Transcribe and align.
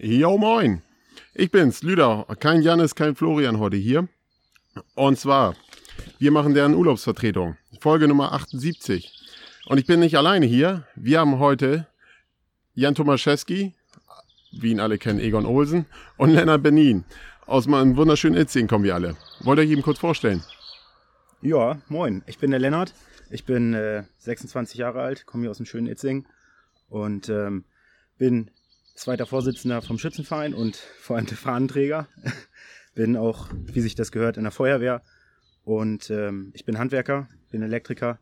Jo, 0.00 0.38
moin. 0.38 0.82
Ich 1.34 1.50
bin's, 1.50 1.82
Lüder. 1.82 2.24
Kein 2.38 2.62
Janis, 2.62 2.94
kein 2.94 3.16
Florian 3.16 3.58
heute 3.58 3.76
hier. 3.76 4.06
Und 4.94 5.18
zwar, 5.18 5.56
wir 6.20 6.30
machen 6.30 6.54
deren 6.54 6.74
Urlaubsvertretung. 6.74 7.56
Folge 7.80 8.06
Nummer 8.06 8.30
78. 8.30 9.12
Und 9.66 9.78
ich 9.78 9.86
bin 9.86 9.98
nicht 9.98 10.16
alleine 10.16 10.46
hier. 10.46 10.86
Wir 10.94 11.18
haben 11.18 11.40
heute 11.40 11.88
Jan 12.74 12.94
Tomaszewski, 12.94 13.74
wie 14.52 14.70
ihn 14.70 14.78
alle 14.78 14.98
kennen, 14.98 15.18
Egon 15.18 15.44
Olsen 15.44 15.84
und 16.16 16.30
Lennart 16.30 16.62
Benin. 16.62 17.04
Aus 17.46 17.66
meinem 17.66 17.96
wunderschönen 17.96 18.40
Itzing 18.40 18.68
kommen 18.68 18.84
wir 18.84 18.94
alle. 18.94 19.16
Wollt 19.40 19.58
ihr 19.58 19.62
euch 19.62 19.70
eben 19.70 19.82
kurz 19.82 19.98
vorstellen? 19.98 20.44
Ja, 21.42 21.80
moin. 21.88 22.22
Ich 22.28 22.38
bin 22.38 22.52
der 22.52 22.60
Lennart. 22.60 22.94
Ich 23.30 23.44
bin 23.44 23.74
äh, 23.74 24.04
26 24.18 24.78
Jahre 24.78 25.02
alt, 25.02 25.26
komme 25.26 25.42
hier 25.42 25.50
aus 25.50 25.56
dem 25.56 25.66
schönen 25.66 25.88
Itzing 25.88 26.24
und 26.88 27.28
ähm, 27.28 27.64
bin 28.16 28.52
zweiter 28.98 29.26
Vorsitzender 29.26 29.80
vom 29.80 29.98
Schützenverein 29.98 30.54
und 30.54 30.76
vor 30.76 31.16
allem 31.16 31.26
der 31.26 31.36
Fahnenträger. 31.36 32.08
bin 32.94 33.16
auch, 33.16 33.48
wie 33.52 33.80
sich 33.80 33.94
das 33.94 34.10
gehört, 34.10 34.36
in 34.36 34.42
der 34.42 34.52
Feuerwehr 34.52 35.02
und 35.64 36.10
ähm, 36.10 36.50
ich 36.54 36.64
bin 36.64 36.78
Handwerker, 36.78 37.28
bin 37.50 37.62
Elektriker 37.62 38.18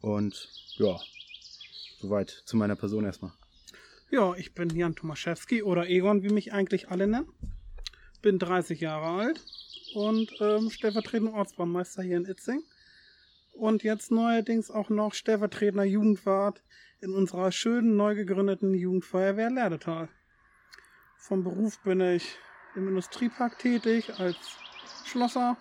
und 0.00 0.48
ja, 0.76 0.98
soweit 2.00 2.30
zu 2.30 2.56
meiner 2.56 2.74
Person 2.74 3.04
erstmal. 3.04 3.32
Ja, 4.10 4.34
ich 4.34 4.54
bin 4.54 4.70
Jan 4.70 4.94
Tomaszewski 4.94 5.62
oder 5.62 5.88
Egon, 5.88 6.22
wie 6.22 6.30
mich 6.30 6.52
eigentlich 6.52 6.88
alle 6.88 7.06
nennen. 7.06 7.28
Bin 8.22 8.38
30 8.38 8.80
Jahre 8.80 9.20
alt 9.20 9.44
und 9.94 10.32
ähm, 10.40 10.70
stellvertretender 10.70 11.34
Ortsbaumeister 11.34 12.02
hier 12.02 12.16
in 12.16 12.24
Itzing. 12.24 12.62
Und 13.54 13.84
jetzt 13.84 14.10
neuerdings 14.10 14.70
auch 14.70 14.90
noch 14.90 15.14
stellvertretender 15.14 15.84
Jugendwart 15.84 16.62
in 17.00 17.14
unserer 17.14 17.52
schönen 17.52 17.96
neu 17.96 18.14
gegründeten 18.14 18.74
Jugendfeuerwehr 18.74 19.50
Lerdetal. 19.50 20.08
Vom 21.16 21.44
Beruf 21.44 21.78
bin 21.80 22.00
ich 22.00 22.36
im 22.74 22.88
Industriepark 22.88 23.58
tätig 23.58 24.18
als 24.18 24.36
Schlosser. 25.04 25.56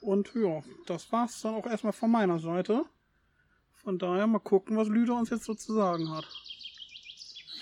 Und 0.00 0.32
ja, 0.34 0.62
das 0.86 1.10
war's 1.10 1.40
dann 1.40 1.54
auch 1.54 1.66
erstmal 1.66 1.92
von 1.92 2.10
meiner 2.10 2.38
Seite. 2.38 2.84
Von 3.82 3.98
daher 3.98 4.26
mal 4.26 4.38
gucken, 4.38 4.76
was 4.76 4.88
Lüder 4.88 5.16
uns 5.16 5.30
jetzt 5.30 5.44
so 5.44 5.54
zu 5.54 5.72
sagen 5.72 6.10
hat. 6.10 6.26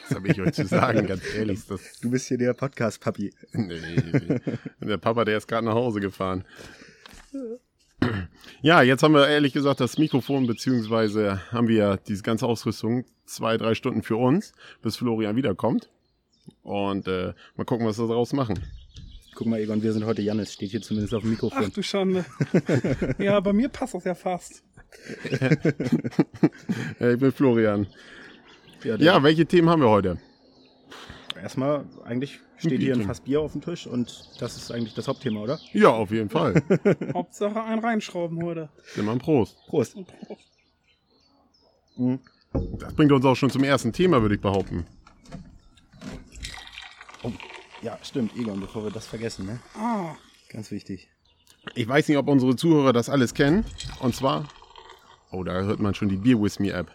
Was 0.02 0.16
habe 0.16 0.28
ich 0.28 0.40
euch 0.40 0.52
zu 0.52 0.66
sagen, 0.66 1.06
ganz 1.06 1.22
ehrlich. 1.34 1.64
Das 1.66 2.00
Du 2.00 2.10
bist 2.10 2.26
hier 2.28 2.38
der 2.38 2.54
Podcast-Papi. 2.54 3.32
nee, 3.52 4.40
der 4.80 4.98
Papa, 4.98 5.24
der 5.24 5.38
ist 5.38 5.46
gerade 5.46 5.66
nach 5.66 5.74
Hause 5.74 6.00
gefahren. 6.00 6.44
Ja, 8.62 8.82
jetzt 8.82 9.02
haben 9.02 9.14
wir 9.14 9.26
ehrlich 9.28 9.52
gesagt 9.52 9.80
das 9.80 9.98
Mikrofon, 9.98 10.46
beziehungsweise 10.46 11.40
haben 11.50 11.68
wir 11.68 11.98
diese 12.08 12.22
ganze 12.22 12.46
Ausrüstung 12.46 13.04
zwei, 13.24 13.56
drei 13.56 13.74
Stunden 13.74 14.02
für 14.02 14.16
uns, 14.16 14.52
bis 14.82 14.96
Florian 14.96 15.36
wiederkommt. 15.36 15.88
Und 16.62 17.06
äh, 17.08 17.32
mal 17.56 17.64
gucken, 17.64 17.86
was 17.86 17.98
wir 17.98 18.08
daraus 18.08 18.32
machen. 18.32 18.58
Guck 19.34 19.46
mal, 19.46 19.60
Egon, 19.60 19.82
wir 19.82 19.92
sind 19.92 20.04
heute 20.04 20.20
Janis, 20.20 20.52
steht 20.52 20.70
hier 20.70 20.82
zumindest 20.82 21.14
auf 21.14 21.22
dem 21.22 21.28
Ach 21.28 21.42
Mikrofon. 21.42 21.72
du 21.72 21.82
Schande. 21.82 22.24
ja, 23.18 23.40
bei 23.40 23.52
mir 23.52 23.68
passt 23.68 23.94
das 23.94 24.04
ja 24.04 24.14
fast. 24.14 24.62
Ich 26.98 27.18
bin 27.18 27.32
Florian. 27.32 27.86
Ja, 28.82 28.96
Ja, 28.96 29.22
welche 29.22 29.46
Themen 29.46 29.70
haben 29.70 29.82
wir 29.82 29.88
heute? 29.88 30.18
Erstmal, 31.42 31.84
eigentlich 32.04 32.40
steht 32.56 32.80
hier 32.80 32.94
ein. 32.94 33.02
Fass 33.02 33.20
Bier 33.20 33.40
auf 33.40 33.52
dem 33.52 33.62
Tisch 33.62 33.86
und 33.86 34.30
das 34.38 34.56
ist 34.56 34.70
eigentlich 34.70 34.94
das 34.94 35.08
Hauptthema, 35.08 35.40
oder? 35.40 35.58
Ja, 35.72 35.88
auf 35.90 36.10
jeden 36.10 36.28
Fall. 36.28 36.62
Hauptsache 37.14 37.62
ein 37.62 37.78
reinschrauben 37.78 38.42
heute. 38.42 38.68
Immer 38.96 39.12
ein 39.12 39.18
Prost. 39.18 39.56
Prost. 39.66 39.96
Mhm. 41.96 42.20
Das 42.78 42.92
bringt 42.94 43.12
uns 43.12 43.24
auch 43.24 43.36
schon 43.36 43.50
zum 43.50 43.64
ersten 43.64 43.92
Thema, 43.92 44.20
würde 44.22 44.34
ich 44.34 44.40
behaupten. 44.40 44.86
Ja, 47.82 47.98
stimmt, 48.02 48.36
Egon, 48.36 48.60
bevor 48.60 48.84
wir 48.84 48.90
das 48.90 49.06
vergessen, 49.06 49.46
ne? 49.46 49.58
Ah, 49.74 50.14
Ganz 50.50 50.72
wichtig. 50.72 51.08
Ich 51.74 51.86
weiß 51.86 52.08
nicht, 52.08 52.18
ob 52.18 52.28
unsere 52.28 52.56
Zuhörer 52.56 52.92
das 52.92 53.08
alles 53.08 53.34
kennen. 53.34 53.64
Und 54.00 54.16
zwar, 54.16 54.48
oh, 55.30 55.44
da 55.44 55.52
hört 55.62 55.78
man 55.78 55.94
schon 55.94 56.08
die 56.08 56.16
Beer 56.16 56.40
With 56.40 56.58
Me 56.58 56.72
App. 56.72 56.90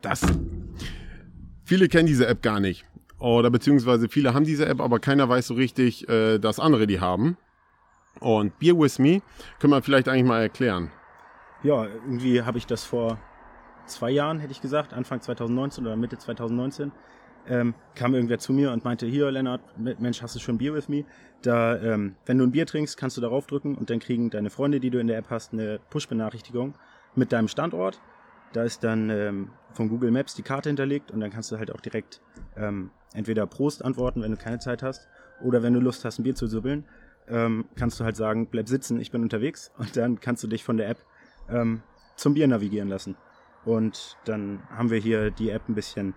Das. 0.00 0.22
Viele 1.64 1.88
kennen 1.88 2.06
diese 2.06 2.26
App 2.26 2.40
gar 2.42 2.60
nicht. 2.60 2.86
Oder 3.18 3.50
beziehungsweise 3.50 4.08
viele 4.08 4.34
haben 4.34 4.44
diese 4.44 4.66
App, 4.66 4.80
aber 4.80 5.00
keiner 5.00 5.28
weiß 5.28 5.48
so 5.48 5.54
richtig, 5.54 6.08
äh, 6.08 6.38
dass 6.38 6.60
andere 6.60 6.86
die 6.86 7.00
haben. 7.00 7.36
Und 8.20 8.58
Beer 8.58 8.78
With 8.78 8.98
Me 8.98 9.22
können 9.58 9.72
wir 9.72 9.82
vielleicht 9.82 10.08
eigentlich 10.08 10.24
mal 10.24 10.40
erklären. 10.40 10.90
Ja, 11.62 11.84
irgendwie 11.84 12.42
habe 12.42 12.58
ich 12.58 12.66
das 12.66 12.84
vor 12.84 13.18
zwei 13.86 14.10
Jahren, 14.10 14.38
hätte 14.38 14.52
ich 14.52 14.60
gesagt, 14.60 14.92
Anfang 14.92 15.20
2019 15.20 15.86
oder 15.86 15.96
Mitte 15.96 16.18
2019, 16.18 16.92
ähm, 17.48 17.74
kam 17.94 18.14
irgendwer 18.14 18.38
zu 18.38 18.52
mir 18.52 18.72
und 18.72 18.84
meinte, 18.84 19.06
hier 19.06 19.30
Lennart, 19.30 19.62
Mensch, 19.76 20.22
hast 20.22 20.34
du 20.34 20.38
schon 20.38 20.58
Bier 20.58 20.74
with 20.74 20.88
me? 20.88 21.04
Da, 21.42 21.76
ähm, 21.78 22.16
wenn 22.26 22.38
du 22.38 22.44
ein 22.44 22.52
Bier 22.52 22.66
trinkst, 22.66 22.96
kannst 22.96 23.16
du 23.16 23.20
darauf 23.20 23.46
drücken 23.46 23.74
und 23.74 23.90
dann 23.90 24.00
kriegen 24.00 24.30
deine 24.30 24.50
Freunde, 24.50 24.80
die 24.80 24.90
du 24.90 25.00
in 25.00 25.06
der 25.06 25.18
App 25.18 25.30
hast, 25.30 25.52
eine 25.52 25.80
Push-Benachrichtigung 25.90 26.74
mit 27.14 27.32
deinem 27.32 27.48
Standort. 27.48 28.00
Da 28.52 28.64
ist 28.64 28.84
dann 28.84 29.10
ähm, 29.10 29.50
von 29.72 29.88
Google 29.88 30.10
Maps 30.10 30.34
die 30.34 30.42
Karte 30.42 30.68
hinterlegt 30.68 31.10
und 31.10 31.20
dann 31.20 31.30
kannst 31.30 31.50
du 31.50 31.58
halt 31.58 31.72
auch 31.72 31.80
direkt 31.80 32.20
ähm, 32.56 32.90
entweder 33.14 33.46
Prost 33.46 33.84
antworten, 33.84 34.22
wenn 34.22 34.30
du 34.32 34.36
keine 34.36 34.58
Zeit 34.58 34.82
hast, 34.82 35.08
oder 35.42 35.62
wenn 35.62 35.72
du 35.74 35.80
Lust 35.80 36.04
hast, 36.04 36.18
ein 36.18 36.24
Bier 36.24 36.34
zu 36.34 36.46
subbeln, 36.46 36.84
ähm, 37.28 37.66
kannst 37.76 38.00
du 38.00 38.04
halt 38.04 38.16
sagen, 38.16 38.46
bleib 38.50 38.68
sitzen, 38.68 39.00
ich 39.00 39.10
bin 39.10 39.22
unterwegs 39.22 39.70
und 39.78 39.96
dann 39.96 40.20
kannst 40.20 40.42
du 40.42 40.48
dich 40.48 40.64
von 40.64 40.76
der 40.76 40.88
App 40.88 40.98
ähm, 41.48 41.82
zum 42.16 42.34
Bier 42.34 42.48
navigieren 42.48 42.88
lassen. 42.88 43.16
Und 43.64 44.16
dann 44.24 44.62
haben 44.70 44.90
wir 44.90 44.98
hier 44.98 45.30
die 45.30 45.50
App 45.50 45.68
ein 45.68 45.74
bisschen 45.74 46.14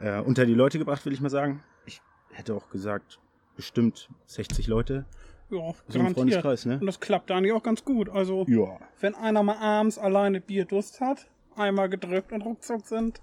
äh, 0.00 0.20
unter 0.20 0.46
die 0.46 0.54
Leute 0.54 0.78
gebracht, 0.78 1.04
will 1.04 1.12
ich 1.12 1.20
mal 1.20 1.30
sagen. 1.30 1.62
Ich 1.84 2.00
hätte 2.32 2.54
auch 2.54 2.70
gesagt, 2.70 3.18
bestimmt 3.56 4.08
60 4.26 4.66
Leute. 4.68 5.04
ja, 5.50 5.58
So 5.88 5.98
garantiert. 5.98 6.14
Freundeskreis, 6.16 6.66
ne? 6.66 6.78
Und 6.78 6.86
das 6.86 7.00
klappt 7.00 7.30
eigentlich 7.30 7.52
auch 7.52 7.62
ganz 7.62 7.84
gut. 7.84 8.08
Also, 8.08 8.44
Ja. 8.48 8.78
wenn 9.00 9.14
einer 9.14 9.42
mal 9.42 9.56
abends 9.56 9.98
alleine 9.98 10.40
Bierdurst 10.40 11.00
hat, 11.00 11.26
einmal 11.56 11.88
gedrückt 11.88 12.32
und 12.32 12.42
ruckzuck 12.42 12.86
sind 12.86 13.20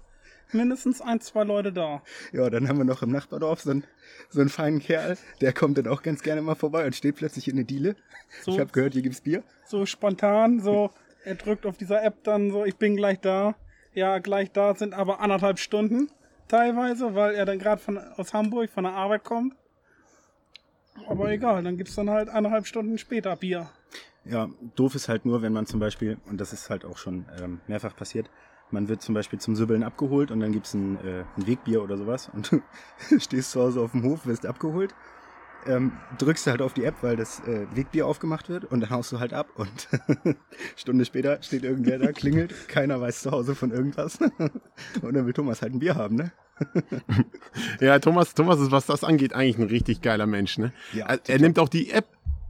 mindestens 0.52 1.00
ein, 1.00 1.20
zwei 1.20 1.44
Leute 1.44 1.72
da. 1.72 2.02
Ja, 2.32 2.50
dann 2.50 2.68
haben 2.68 2.78
wir 2.78 2.84
noch 2.84 3.02
im 3.02 3.10
Nachbardorf 3.10 3.60
so 3.62 3.70
einen, 3.70 3.84
so 4.30 4.40
einen 4.40 4.50
feinen 4.50 4.80
Kerl, 4.80 5.16
der 5.40 5.52
kommt 5.52 5.78
dann 5.78 5.88
auch 5.88 6.02
ganz 6.02 6.22
gerne 6.22 6.42
mal 6.42 6.54
vorbei 6.54 6.86
und 6.86 6.94
steht 6.94 7.16
plötzlich 7.16 7.48
in 7.48 7.56
der 7.56 7.64
Diele. 7.64 7.96
So, 8.42 8.52
Ich 8.52 8.60
habe 8.60 8.70
gehört, 8.72 8.94
hier 8.94 9.02
gibt's 9.02 9.20
Bier. 9.20 9.42
so 9.66 9.86
spontan, 9.86 10.60
so, 10.60 10.90
er 11.24 11.34
drückt 11.36 11.66
auf 11.66 11.76
dieser 11.76 12.02
App 12.04 12.22
dann 12.24 12.50
so, 12.50 12.64
ich 12.64 12.76
bin 12.76 12.96
gleich 12.96 13.20
da. 13.20 13.54
Ja, 13.94 14.18
gleich 14.18 14.50
da 14.50 14.74
sind 14.74 14.92
aber 14.92 15.20
anderthalb 15.20 15.58
Stunden 15.58 16.10
teilweise, 16.48 17.14
weil 17.14 17.34
er 17.34 17.46
dann 17.46 17.58
gerade 17.58 17.80
aus 18.16 18.34
Hamburg 18.34 18.70
von 18.70 18.84
der 18.84 18.92
Arbeit 18.92 19.24
kommt. 19.24 19.54
Aber 21.08 21.30
egal, 21.30 21.62
dann 21.62 21.76
gibt's 21.76 21.94
dann 21.94 22.10
halt 22.10 22.28
anderthalb 22.28 22.66
Stunden 22.66 22.98
später 22.98 23.34
Bier. 23.36 23.68
Ja, 24.24 24.48
doof 24.76 24.94
ist 24.94 25.08
halt 25.08 25.24
nur, 25.26 25.42
wenn 25.42 25.52
man 25.52 25.66
zum 25.66 25.80
Beispiel, 25.80 26.18
und 26.26 26.40
das 26.40 26.52
ist 26.52 26.70
halt 26.70 26.84
auch 26.84 26.96
schon 26.98 27.26
ähm, 27.40 27.60
mehrfach 27.66 27.94
passiert, 27.94 28.30
man 28.70 28.88
wird 28.88 29.02
zum 29.02 29.14
Beispiel 29.14 29.38
zum 29.38 29.56
Sübbeln 29.56 29.82
abgeholt 29.82 30.30
und 30.30 30.40
dann 30.40 30.52
gibt's 30.52 30.74
ein, 30.74 30.96
äh, 31.04 31.24
ein 31.36 31.46
Wegbier 31.46 31.82
oder 31.82 31.96
sowas 31.96 32.30
und 32.32 32.50
du 32.50 32.62
stehst 33.18 33.52
zu 33.52 33.60
Hause 33.60 33.80
auf 33.80 33.92
dem 33.92 34.02
Hof, 34.02 34.26
wirst 34.26 34.46
abgeholt, 34.46 34.94
ähm, 35.66 35.92
drückst 36.18 36.46
du 36.46 36.50
halt 36.50 36.62
auf 36.62 36.74
die 36.74 36.84
App, 36.84 36.96
weil 37.02 37.16
das 37.16 37.40
äh, 37.40 37.66
Wegbier 37.74 38.06
aufgemacht 38.06 38.48
wird 38.48 38.64
und 38.64 38.80
dann 38.80 38.90
haust 38.90 39.12
du 39.12 39.20
halt 39.20 39.32
ab 39.32 39.48
und 39.54 39.88
Stunde 40.76 41.04
später 41.04 41.42
steht 41.42 41.64
irgendwer 41.64 41.98
da, 41.98 42.12
klingelt, 42.12 42.68
keiner 42.68 43.00
weiß 43.00 43.22
zu 43.22 43.30
Hause 43.30 43.54
von 43.54 43.70
irgendwas 43.70 44.18
und 45.02 45.14
dann 45.14 45.26
will 45.26 45.32
Thomas 45.32 45.62
halt 45.62 45.74
ein 45.74 45.78
Bier 45.78 45.94
haben, 45.94 46.16
ne? 46.16 46.32
Ja, 47.80 47.98
Thomas, 47.98 48.34
Thomas 48.34 48.60
ist, 48.60 48.70
was 48.70 48.86
das 48.86 49.02
angeht, 49.04 49.32
eigentlich 49.32 49.58
ein 49.58 49.68
richtig 49.68 50.02
geiler 50.02 50.26
Mensch. 50.26 50.58
Ne? 50.58 50.72
Ja, 50.92 51.06
er, 51.26 51.38
nimmt 51.40 51.58
auch 51.58 51.68
die 51.68 51.90
App 51.90 52.06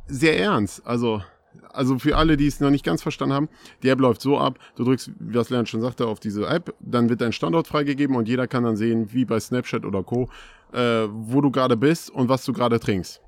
sehr 0.07 0.39
ernst. 0.39 0.87
Also, 0.87 1.23
also 1.71 1.99
für 1.99 2.17
alle, 2.17 2.37
die 2.37 2.47
es 2.47 2.61
noch 2.61 2.71
nicht 2.71 2.85
ganz 2.85 3.03
verstanden 3.03 3.35
haben, 3.35 3.49
die 3.83 3.89
App 3.89 4.01
läuft 4.01 4.21
so 4.21 4.39
ab, 4.39 4.59
du 4.77 4.85
drückst, 4.85 5.11
wie 5.19 5.33
das 5.33 5.51
Lernen 5.51 5.67
schon 5.67 5.81
sagte, 5.81 6.07
auf 6.07 6.21
diese 6.21 6.47
App, 6.47 6.75
dann 6.81 7.09
wird 7.09 7.21
dein 7.21 7.33
Standort 7.33 7.67
freigegeben 7.67 8.17
und 8.17 8.29
jeder 8.29 8.47
kann 8.47 8.65
dann 8.65 8.77
sehen, 8.77 9.13
wie 9.13 9.25
bei 9.25 9.41
Snapchat 9.41 9.85
oder 9.85 10.03
Co., 10.03 10.29
äh, 10.73 11.07
wo 11.11 11.41
du 11.41 11.51
gerade 11.51 11.77
bist 11.77 12.11
und 12.11 12.29
was 12.29 12.45
du 12.45 12.53
gerade 12.53 12.81
trinkst. 12.81 13.21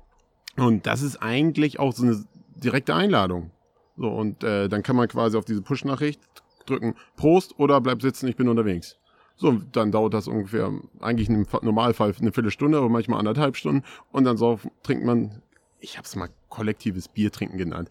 Und 0.57 0.85
das 0.85 1.01
ist 1.01 1.17
eigentlich 1.17 1.79
auch 1.79 1.93
so 1.93 2.03
eine 2.03 2.23
direkte 2.55 2.95
Einladung. 2.95 3.51
So, 3.95 4.09
und 4.09 4.43
äh, 4.43 4.67
dann 4.67 4.83
kann 4.83 4.95
man 4.95 5.07
quasi 5.07 5.37
auf 5.37 5.45
diese 5.45 5.61
Push-Nachricht 5.61 6.21
drücken, 6.65 6.95
Prost 7.15 7.57
oder 7.59 7.79
bleib 7.81 8.01
sitzen, 8.01 8.27
ich 8.27 8.35
bin 8.35 8.47
unterwegs. 8.47 8.97
So, 9.35 9.53
dann 9.71 9.91
dauert 9.91 10.13
das 10.13 10.27
ungefähr, 10.27 10.71
eigentlich 10.99 11.29
im 11.29 11.45
Fa- 11.45 11.59
Normalfall 11.61 12.13
eine 12.19 12.31
Viertelstunde, 12.31 12.77
aber 12.79 12.89
manchmal 12.89 13.19
anderthalb 13.19 13.55
Stunden. 13.55 13.83
Und 14.11 14.23
dann 14.23 14.35
so 14.35 14.59
trinkt 14.83 15.05
man, 15.05 15.41
ich 15.79 15.97
habe 15.97 16.05
es 16.05 16.15
mal 16.15 16.29
kollektives 16.49 17.07
Bier 17.07 17.31
trinken 17.31 17.57
genannt. 17.57 17.89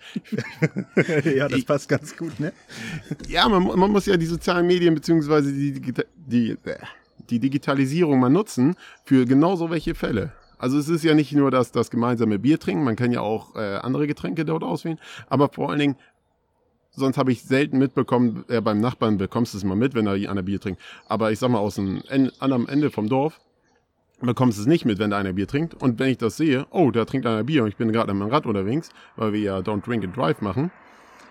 ja, 1.25 1.49
das 1.49 1.65
passt 1.65 1.89
ganz 1.89 2.17
gut, 2.17 2.39
ne? 2.41 2.53
Ja, 3.29 3.49
man, 3.49 3.79
man 3.79 3.91
muss 3.91 4.07
ja 4.07 4.17
die 4.17 4.27
sozialen 4.27 4.67
Medien 4.67 4.95
beziehungsweise 4.95 5.53
die, 5.53 5.81
die, 6.17 6.57
die 7.31 7.39
Digitalisierung 7.39 8.21
mal 8.21 8.31
nutzen 8.31 8.77
für 9.05 9.27
genau 9.27 9.57
so 9.57 9.71
welche 9.71 9.95
Fälle. 9.95 10.33
Also 10.59 10.79
es 10.79 10.89
ist 10.89 11.05
ja 11.05 11.15
nicht 11.15 11.33
nur 11.33 11.51
das, 11.51 11.71
das 11.73 11.91
gemeinsame 11.91 12.39
Bier 12.39 12.59
trinken, 12.59 12.85
man 12.85 12.97
kann 12.97 13.13
ja 13.13 13.21
auch 13.21 13.55
äh, 13.57 13.77
andere 13.77 14.07
Getränke 14.07 14.45
dort 14.45 14.63
auswählen, 14.63 14.99
aber 15.29 15.51
vor 15.51 15.71
allen 15.71 15.79
Dingen, 15.79 15.97
sonst 16.93 17.19
habe 17.19 17.31
ich 17.31 17.43
selten 17.43 17.79
mitbekommen, 17.79 18.45
äh, 18.49 18.63
beim 18.63 18.81
Nachbarn 18.81 19.19
bekommst 19.19 19.53
du 19.53 19.59
es 19.59 19.65
mal 19.65 19.77
mit, 19.77 19.95
wenn 19.95 20.07
er 20.07 20.15
einer 20.15 20.43
Bier 20.43 20.61
trinkt, 20.61 20.81
aber 21.09 21.31
ich 21.31 21.39
sag 21.39 21.51
mal 21.51 21.59
aus 21.59 21.75
dem 21.75 22.03
en 22.09 22.31
anderen 22.41 22.69
Ende 22.69 22.91
vom 22.91 23.09
Dorf, 23.09 23.39
bekommst 24.21 24.59
es 24.59 24.67
nicht 24.67 24.85
mit, 24.85 24.99
wenn 24.99 25.11
da 25.11 25.19
einer 25.19 25.33
Bier 25.35 25.47
trinkt. 25.47 25.75
Und 25.75 25.99
wenn 25.99 26.09
ich 26.11 26.19
das 26.19 26.37
sehe, 26.37 26.67
oh, 26.71 26.91
da 26.91 27.05
trinkt 27.05 27.27
einer 27.27 27.45
Bier 27.45 27.63
und 27.63 27.69
ich 27.69 27.77
bin 27.77 27.93
gerade 27.93 28.11
am 28.11 28.23
Rad 28.23 28.47
unterwegs, 28.47 28.91
weil 29.17 29.33
wir 29.33 29.41
ja 29.41 29.59
Don't 29.59 29.85
Drink 29.85 30.05
and 30.05 30.17
Drive 30.17 30.41
machen, 30.41 30.71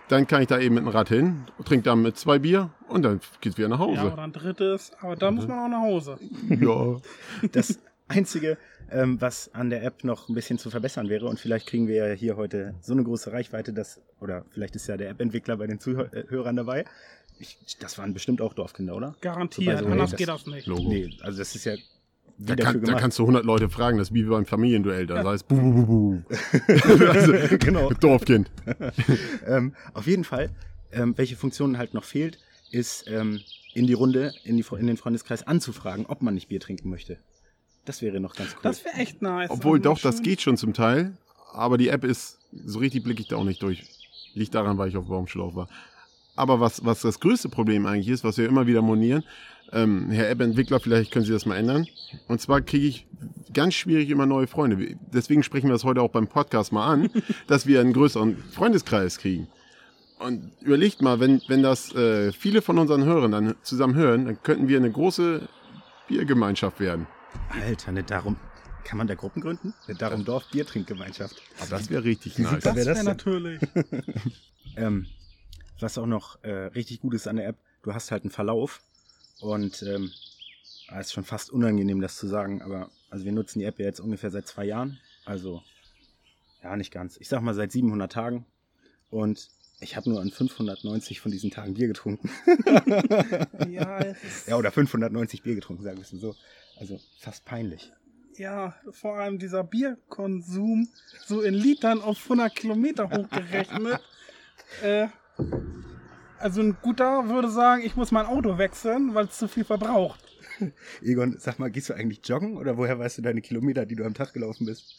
dann 0.08 0.28
kann 0.28 0.42
ich 0.44 0.48
da 0.48 0.60
eben 0.60 0.76
mit 0.76 0.84
dem 0.84 0.90
Rad 0.90 1.10
hin, 1.10 1.46
trinke 1.66 1.84
dann 1.86 2.04
mit 2.04 2.16
zwei 2.18 2.38
Bier 2.38 2.70
und 2.88 3.02
dann 3.04 3.20
geht's 3.42 3.58
wieder 3.58 3.70
nach 3.70 3.80
Ja, 3.80 3.86
Hause. 3.88 4.14
oder 4.14 4.22
ein 4.24 4.32
drittes, 4.34 4.92
aber 5.02 5.16
dann 5.16 5.34
muss 5.36 5.48
man 5.48 5.58
auch 5.60 5.68
nach 5.68 5.82
Hause. 5.82 6.20
Ja. 6.50 6.98
Das 7.52 7.80
Einzige, 8.08 8.60
ähm, 8.92 9.20
was 9.20 9.52
an 9.56 9.72
der 9.72 9.84
App 9.84 10.04
noch 10.04 10.30
ein 10.30 10.36
bisschen 10.36 10.60
zu 10.60 10.70
verbessern 10.70 11.10
wäre, 11.10 11.26
und 11.26 11.40
vielleicht 11.40 11.66
kriegen 11.66 11.88
wir 11.88 11.96
ja 12.10 12.14
hier 12.14 12.38
heute 12.38 12.76
so 12.81 12.94
eine 12.94 13.04
große 13.04 13.31
Reichweite, 13.31 13.74
dass, 13.74 14.00
oder 14.22 14.46
vielleicht 14.52 14.76
ist 14.76 14.86
ja 14.86 14.96
der 14.96 15.10
App-Entwickler 15.10 15.58
bei 15.58 15.66
den 15.66 15.80
Zuhörern 15.80 16.56
dabei. 16.56 16.86
Ich, 17.40 17.58
das 17.80 17.98
waren 17.98 18.14
bestimmt 18.14 18.42
auch 18.42 18.54
Dorfkinder, 18.54 18.96
oder? 18.96 19.16
Garantiert, 19.22 19.80
so, 19.80 19.86
anders 19.88 20.12
nee, 20.12 20.18
geht 20.18 20.28
das- 20.30 20.44
das 20.44 20.54
nicht. 20.54 20.68
Logo. 20.68 20.88
Nee, 20.88 21.18
also 21.24 21.40
das 21.40 21.56
ist 21.56 21.66
ja 21.66 21.74
Da, 22.38 22.56
dafür 22.56 22.82
kann, 22.82 22.84
da 22.84 23.00
kannst 23.00 23.18
du 23.18 23.24
100 23.24 23.46
Leute 23.46 23.70
fragen, 23.70 23.98
das 23.98 24.10
ist 24.10 24.14
wie 24.14 24.24
beim 24.24 24.46
Familienduell. 24.46 25.08
Da 25.08 25.24
heißt 25.24 25.48
bu, 25.48 25.56
bu, 25.56 25.72
bu, 25.74 25.86
bu. 25.86 26.24
also, 27.10 27.34
Genau. 27.60 27.90
Dorfkind. 27.92 28.52
ähm, 29.48 29.74
auf 29.94 30.06
jeden 30.08 30.26
Fall, 30.26 30.50
ähm, 30.92 31.18
welche 31.18 31.36
Funktion 31.38 31.78
halt 31.78 31.94
noch 31.94 32.04
fehlt, 32.04 32.38
ist 32.72 33.06
ähm, 33.08 33.40
in 33.74 33.88
die 33.88 33.94
Runde, 33.94 34.34
in, 34.44 34.58
die, 34.58 34.66
in 34.78 34.88
den 34.88 34.98
Freundeskreis 34.98 35.44
anzufragen, 35.48 36.06
ob 36.08 36.22
man 36.22 36.34
nicht 36.34 36.50
Bier 36.50 36.60
trinken 36.60 36.90
möchte. 36.90 37.18
Das 37.86 38.02
wäre 38.02 38.20
noch 38.20 38.36
ganz 38.36 38.52
cool. 38.54 38.60
Das 38.64 38.84
wäre 38.84 38.96
echt 38.96 39.22
nice. 39.22 39.50
Obwohl 39.50 39.80
doch, 39.80 40.00
das 40.00 40.16
schön- 40.16 40.24
geht 40.24 40.42
schon 40.42 40.58
zum 40.58 40.74
Teil. 40.74 41.16
Aber 41.54 41.78
die 41.78 41.88
App 41.88 42.04
ist, 42.04 42.40
so 42.52 42.80
richtig 42.80 43.04
blicke 43.04 43.22
ich 43.22 43.28
da 43.30 43.38
auch 43.38 43.44
nicht 43.46 43.62
durch. 43.62 43.84
Liegt 44.34 44.54
daran, 44.56 44.78
weil 44.78 44.90
ich 44.90 44.98
auf 44.98 45.08
Baumschlauch 45.08 45.56
war. 45.56 45.70
Aber 46.36 46.60
was, 46.60 46.84
was 46.84 47.02
das 47.02 47.22
größte 47.22 47.48
Problem 47.48 47.86
eigentlich 47.86 48.10
ist, 48.10 48.26
was 48.26 48.38
wir 48.38 48.46
immer 48.48 48.68
wieder 48.68 48.81
monieren, 48.81 49.24
ähm, 49.72 50.10
Herr 50.12 50.30
App-Entwickler, 50.30 50.80
vielleicht 50.80 51.12
können 51.12 51.26
Sie 51.26 51.32
das 51.32 51.46
mal 51.46 51.56
ändern. 51.56 51.88
Und 52.28 52.42
zwar 52.42 52.62
kriege 52.62 52.88
ich 52.88 53.08
ganz 53.54 53.74
schwierig 53.74 54.10
immer 54.10 54.26
neue 54.26 54.48
Freunde. 54.48 54.96
Deswegen 55.14 55.44
sprechen 55.44 55.68
wir 55.68 55.74
das 55.74 55.84
heute 55.84 56.02
auch 56.02 56.12
beim 56.12 56.28
Podcast 56.28 56.72
mal 56.72 56.88
an, 56.88 57.10
dass 57.48 57.66
wir 57.68 57.82
einen 57.82 57.94
größeren 57.94 58.38
Freundeskreis 58.38 59.18
kriegen. 59.18 59.48
Und 60.20 60.52
überlegt 60.62 61.02
mal, 61.02 61.20
wenn, 61.20 61.42
wenn 61.48 61.62
das 61.62 61.94
äh, 61.94 62.32
viele 62.32 62.62
von 62.62 62.78
unseren 62.78 63.04
Hörern 63.04 63.32
dann 63.32 63.56
zusammen 63.64 63.96
hören, 63.96 64.26
dann 64.26 64.42
könnten 64.44 64.68
wir 64.68 64.78
eine 64.78 64.92
große 64.92 65.48
Biergemeinschaft 66.08 66.80
werden. 66.80 67.08
Alter, 67.50 67.92
nicht 67.92 68.12
darum. 68.12 68.38
Kann 68.86 68.98
man 68.98 69.08
da 69.08 69.16
Gruppen 69.16 69.42
gründen? 69.42 69.74
Nicht 69.88 70.02
darum 70.02 70.24
Dorf 70.24 70.46
Biertrinkgemeinschaft. 70.52 71.42
Aber 71.60 71.70
das 71.72 71.90
wäre 71.90 72.04
richtig 72.04 72.38
Wie 72.38 72.44
nice. 72.44 72.64
Das 72.64 72.76
wäre 72.76 72.86
das 72.86 72.98
denn? 73.00 73.06
natürlich. 73.06 73.60
Ähm, 74.78 75.06
was 75.80 75.98
auch 75.98 76.06
noch 76.06 76.44
äh, 76.44 76.52
richtig 76.52 77.00
gut 77.00 77.14
ist 77.14 77.30
an 77.30 77.38
der 77.38 77.48
App, 77.48 77.56
du 77.84 77.94
hast 77.94 78.12
halt 78.12 78.24
einen 78.24 78.32
Verlauf 78.32 78.82
und 79.42 79.84
ähm, 79.84 80.12
ah, 80.88 81.00
ist 81.00 81.14
schon 81.14 81.24
fast 81.24 81.50
unangenehm, 81.50 82.02
das 82.02 82.18
zu 82.18 82.28
sagen, 82.28 82.62
aber 82.62 82.90
also 83.10 83.26
wir 83.26 83.32
nutzen 83.32 83.60
die 83.60 83.66
App 83.66 83.80
ja 83.80 83.86
jetzt 83.86 84.00
ungefähr 84.00 84.32
seit 84.32 84.48
zwei 84.48 84.66
Jahren, 84.66 85.00
also 85.26 85.62
ja, 86.64 86.76
nicht 86.76 86.92
ganz. 86.92 87.18
Ich 87.18 87.30
sag 87.30 87.42
mal 87.42 87.54
seit 87.54 87.72
700 87.72 88.12
Tagen 88.12 88.46
und 89.10 89.50
ich 89.80 89.96
habe 89.96 90.10
nur 90.10 90.22
an 90.22 90.32
590 90.32 91.20
von 91.20 91.32
diesen 91.32 91.52
Tagen 91.52 91.74
Bier 91.76 91.88
getrunken. 91.88 92.30
ja, 93.70 94.14
Ja, 94.48 94.56
oder 94.56 94.72
590 94.72 95.44
Bier 95.44 95.56
getrunken, 95.56 95.84
sagen 95.84 95.98
wir 95.98 96.04
es 96.04 96.10
so. 96.10 96.36
Also 96.78 97.00
fast 97.20 97.46
peinlich. 97.46 97.92
ja, 98.38 98.76
vor 98.92 99.18
allem 99.18 99.40
dieser 99.40 99.64
Bierkonsum 99.64 100.90
so 101.26 101.42
in 101.42 101.54
Litern 101.54 102.02
auf 102.02 102.24
100 102.24 102.54
Kilometer 102.56 103.10
hochgerechnet. 103.10 104.02
äh, 104.84 105.08
also 106.40 106.62
ein 106.62 106.78
guter 106.82 107.28
würde 107.30 107.50
sagen, 107.50 107.84
ich 107.84 107.96
muss 107.96 108.12
mein 108.12 108.26
Auto 108.26 108.58
wechseln, 108.58 109.14
weil 109.16 109.26
es 109.26 109.38
zu 109.38 109.48
viel 109.48 109.64
verbraucht. 109.66 110.20
Egon, 111.02 111.36
sag 111.40 111.60
mal, 111.60 111.70
gehst 111.72 111.90
du 111.90 111.94
eigentlich 111.94 112.22
joggen 112.28 112.58
oder 112.58 112.78
woher 112.78 112.98
weißt 113.00 113.18
du 113.18 113.22
deine 113.22 113.42
Kilometer, 113.42 113.86
die 113.86 113.96
du 113.96 114.06
am 114.06 114.14
Tag 114.14 114.34
gelaufen 114.34 114.66
bist? 114.66 114.96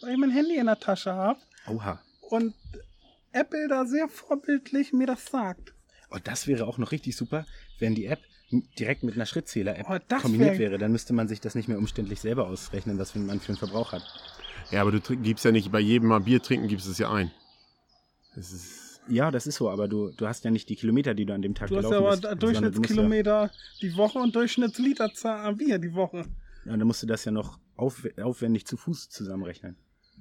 Weil 0.00 0.12
ich 0.12 0.18
mein 0.18 0.30
Handy 0.30 0.56
in 0.56 0.66
der 0.66 0.78
Tasche 0.78 1.12
habe 1.14 1.40
Oha. 1.66 2.00
und 2.20 2.54
Apple 3.32 3.68
da 3.68 3.84
sehr 3.86 4.08
vorbildlich 4.08 4.92
mir 4.92 5.06
das 5.06 5.26
sagt. 5.26 5.72
Oh, 6.10 6.18
das 6.22 6.46
wäre 6.46 6.66
auch 6.66 6.78
noch 6.78 6.92
richtig 6.92 7.16
super, 7.16 7.46
wenn 7.78 7.94
die 7.94 8.06
App 8.06 8.20
direkt 8.78 9.02
mit 9.02 9.14
einer 9.14 9.26
Schrittzähler-App 9.26 9.86
Oh, 9.90 9.98
kombiniert 10.20 10.52
wär- 10.52 10.58
wäre. 10.70 10.78
Dann 10.78 10.92
müsste 10.92 11.12
man 11.12 11.28
sich 11.28 11.40
das 11.40 11.54
nicht 11.54 11.68
mehr 11.68 11.76
umständlich 11.78 12.20
selber 12.20 12.46
ausrechnen, 12.46 12.98
was 12.98 13.14
man 13.14 13.40
für 13.40 13.48
einen 13.50 13.58
Verbrauch 13.58 13.92
hat. 13.92 14.02
Ja, 14.70 14.80
aber 14.80 14.92
du 14.92 15.00
gibst 15.00 15.44
ja 15.44 15.52
nicht 15.52 15.70
bei 15.70 15.80
jedem 15.80 16.08
Mal 16.08 16.20
Bier 16.20 16.42
trinken, 16.42 16.66
gibst 16.68 16.86
es 16.86 16.96
ja 16.98 17.10
ein. 17.12 17.30
Das 18.34 18.52
ist, 18.52 18.87
Ja, 19.08 19.30
das 19.30 19.46
ist 19.46 19.56
so, 19.56 19.70
aber 19.70 19.88
du, 19.88 20.10
du 20.10 20.26
hast 20.26 20.44
ja 20.44 20.50
nicht 20.50 20.68
die 20.68 20.76
Kilometer, 20.76 21.14
die 21.14 21.24
du 21.26 21.32
an 21.34 21.42
dem 21.42 21.54
Tag 21.54 21.68
Du 21.68 21.76
hast 21.76 21.84
gelaufen 21.84 21.94
ja 21.94 21.98
aber 22.00 22.10
bist. 22.10 22.24
du 22.24 22.28
musst 22.28 22.42
Durchschnittskilometer 22.42 23.50
die 23.82 23.96
Woche 23.96 24.18
und 24.18 24.34
Durchschnittsliterzahl 24.36 25.46
an 25.46 25.56
Bier 25.56 25.78
die 25.78 25.94
Woche. 25.94 26.18
Ja, 26.64 26.72
ja, 26.72 26.76
dann 26.76 26.86
musst 26.86 27.02
du 27.02 27.06
das 27.06 27.24
ja 27.24 27.32
noch 27.32 27.58
auf, 27.76 28.06
aufwendig 28.20 28.66
zu 28.66 28.76
Fuß 28.76 29.08
zusammenrechnen. 29.08 29.76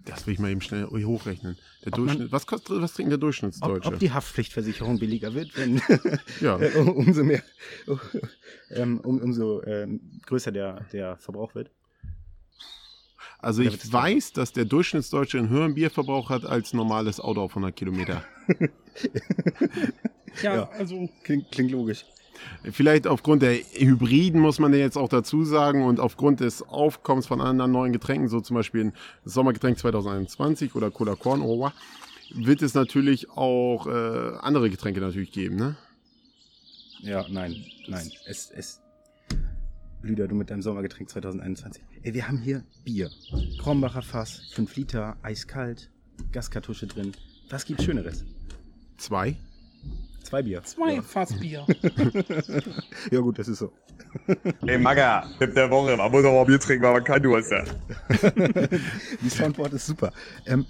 das 0.05 0.25
will 0.27 0.33
ich 0.35 0.39
mal 0.39 0.51
eben 0.51 0.61
schnell 0.61 0.85
hochrechnen. 0.85 1.57
Der 1.83 1.91
Ob 1.93 1.97
man- 1.99 2.07
Durchschnitt, 2.07 2.31
was 2.31 2.45
kostet, 2.47 2.81
was 2.81 2.93
trinkt 2.93 3.11
der 3.11 3.17
Ob, 3.17 3.21
Durchschnittsdeutsche? 3.21 3.87
ob 3.89 3.99
die 3.99 4.11
Haftpflichtversicherung 4.11 4.99
billiger 4.99 5.33
wird, 5.33 5.57
wenn 5.57 5.81
ja, 6.41 6.55
um- 6.79 6.89
umso 6.95 7.23
mehr, 7.23 7.43
um, 8.77 8.99
umso 9.01 9.63
ähm, 9.63 9.99
größer 10.25 10.51
der, 10.51 10.85
der 10.93 11.17
Verbrauch 11.17 11.55
wird. 11.55 11.71
Also 13.39 13.61
ich 13.61 13.73
es 13.75 13.93
weiß, 13.93 14.33
dass 14.33 14.51
der 14.53 14.65
Durchschnittsdeutsche 14.65 15.37
einen 15.37 15.49
höheren 15.49 15.75
Bierverbrauch 15.75 16.29
hat 16.29 16.45
als 16.45 16.73
normales 16.73 17.19
Auto 17.19 17.41
auf 17.41 17.51
100 17.51 17.75
Kilometer. 17.75 18.23
Ja, 20.41 20.55
Ja. 20.55 20.69
also 20.77 21.09
Klingt, 21.23 21.51
klingt 21.51 21.71
logisch. 21.71 22.05
Vielleicht 22.71 23.07
aufgrund 23.07 23.41
der 23.41 23.55
Hybriden, 23.55 24.39
muss 24.41 24.59
man 24.59 24.71
ja 24.71 24.79
jetzt 24.79 24.97
auch 24.97 25.09
dazu 25.09 25.43
sagen, 25.43 25.83
und 25.83 25.99
aufgrund 25.99 26.39
des 26.39 26.61
Aufkommens 26.61 27.25
von 27.25 27.41
anderen 27.41 27.71
neuen 27.71 27.93
Getränken, 27.93 28.27
so 28.29 28.41
zum 28.41 28.55
Beispiel 28.55 28.85
ein 28.85 28.93
Sommergetränk 29.25 29.79
2021 29.79 30.75
oder 30.75 30.91
Cola 30.91 31.15
Corn, 31.15 31.41
oh, 31.41 31.59
wow, 31.59 31.71
wird 32.35 32.61
es 32.61 32.73
natürlich 32.75 33.31
auch 33.31 33.87
äh, 33.87 34.37
andere 34.39 34.69
Getränke 34.69 35.01
natürlich 35.01 35.31
geben, 35.31 35.55
ne? 35.55 35.77
Ja, 37.01 37.25
nein, 37.29 37.55
nein. 37.87 38.11
Es, 38.25 38.51
es. 38.51 38.81
Lüder, 40.01 40.27
du 40.27 40.35
mit 40.35 40.49
deinem 40.49 40.61
Sommergetränk 40.61 41.09
2021. 41.09 41.83
Ey, 42.03 42.13
wir 42.13 42.27
haben 42.27 42.37
hier 42.37 42.63
Bier. 42.83 43.09
Krombacher 43.59 44.01
Fass, 44.01 44.41
5 44.53 44.75
Liter, 44.75 45.17
eiskalt, 45.23 45.89
Gaskartusche 46.31 46.87
drin. 46.87 47.13
Was 47.49 47.65
gibt's 47.65 47.83
Schöneres? 47.83 48.23
Zwei. 48.97 49.35
Zwei 50.23 50.43
Bier. 50.43 50.61
zwei 50.63 50.95
Ja. 50.95 51.01
Fassbier. 51.01 51.65
ja, 53.11 53.19
gut, 53.21 53.39
das 53.39 53.47
ist 53.47 53.59
so. 53.59 53.71
Ey, 54.65 54.77
Maga, 54.77 55.25
Tipp 55.39 55.53
der 55.55 55.69
Woche. 55.69 55.95
Man 55.95 56.11
muss 56.11 56.25
auch 56.25 56.33
mal 56.33 56.45
Bier 56.45 56.59
trinken, 56.59 56.83
weil 56.83 56.93
man 56.93 57.03
kein 57.03 57.23
Durst 57.23 57.51
hat. 57.51 57.75
Die 59.21 59.29
Soundboard 59.29 59.73
ist 59.73 59.87
super. 59.87 60.11
Ähm, 60.45 60.65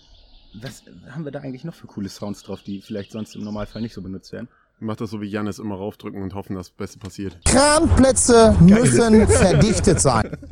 was 0.62 0.84
haben 1.10 1.26
wir 1.26 1.32
da 1.32 1.40
eigentlich 1.40 1.64
noch 1.64 1.74
für 1.74 1.88
coole 1.88 2.10
Sounds 2.10 2.44
drauf, 2.44 2.62
die 2.62 2.82
vielleicht 2.82 3.12
sonst 3.12 3.36
im 3.36 3.44
Normalfall 3.44 3.82
nicht 3.82 3.94
so 3.94 4.02
benutzt 4.02 4.32
werden? 4.32 4.48
Mach 4.80 4.96
das 4.96 5.10
so 5.10 5.22
wie 5.22 5.28
Jannis 5.28 5.58
immer 5.58 5.76
raufdrücken 5.76 6.22
und 6.22 6.36
hoffen, 6.36 6.56
dass 6.56 6.68
das 6.68 6.76
Beste 6.76 7.00
passiert. 7.00 7.38
Kranplätze 7.46 8.56
müssen 8.62 9.28
verdichtet 9.28 10.00
sein. 10.00 10.38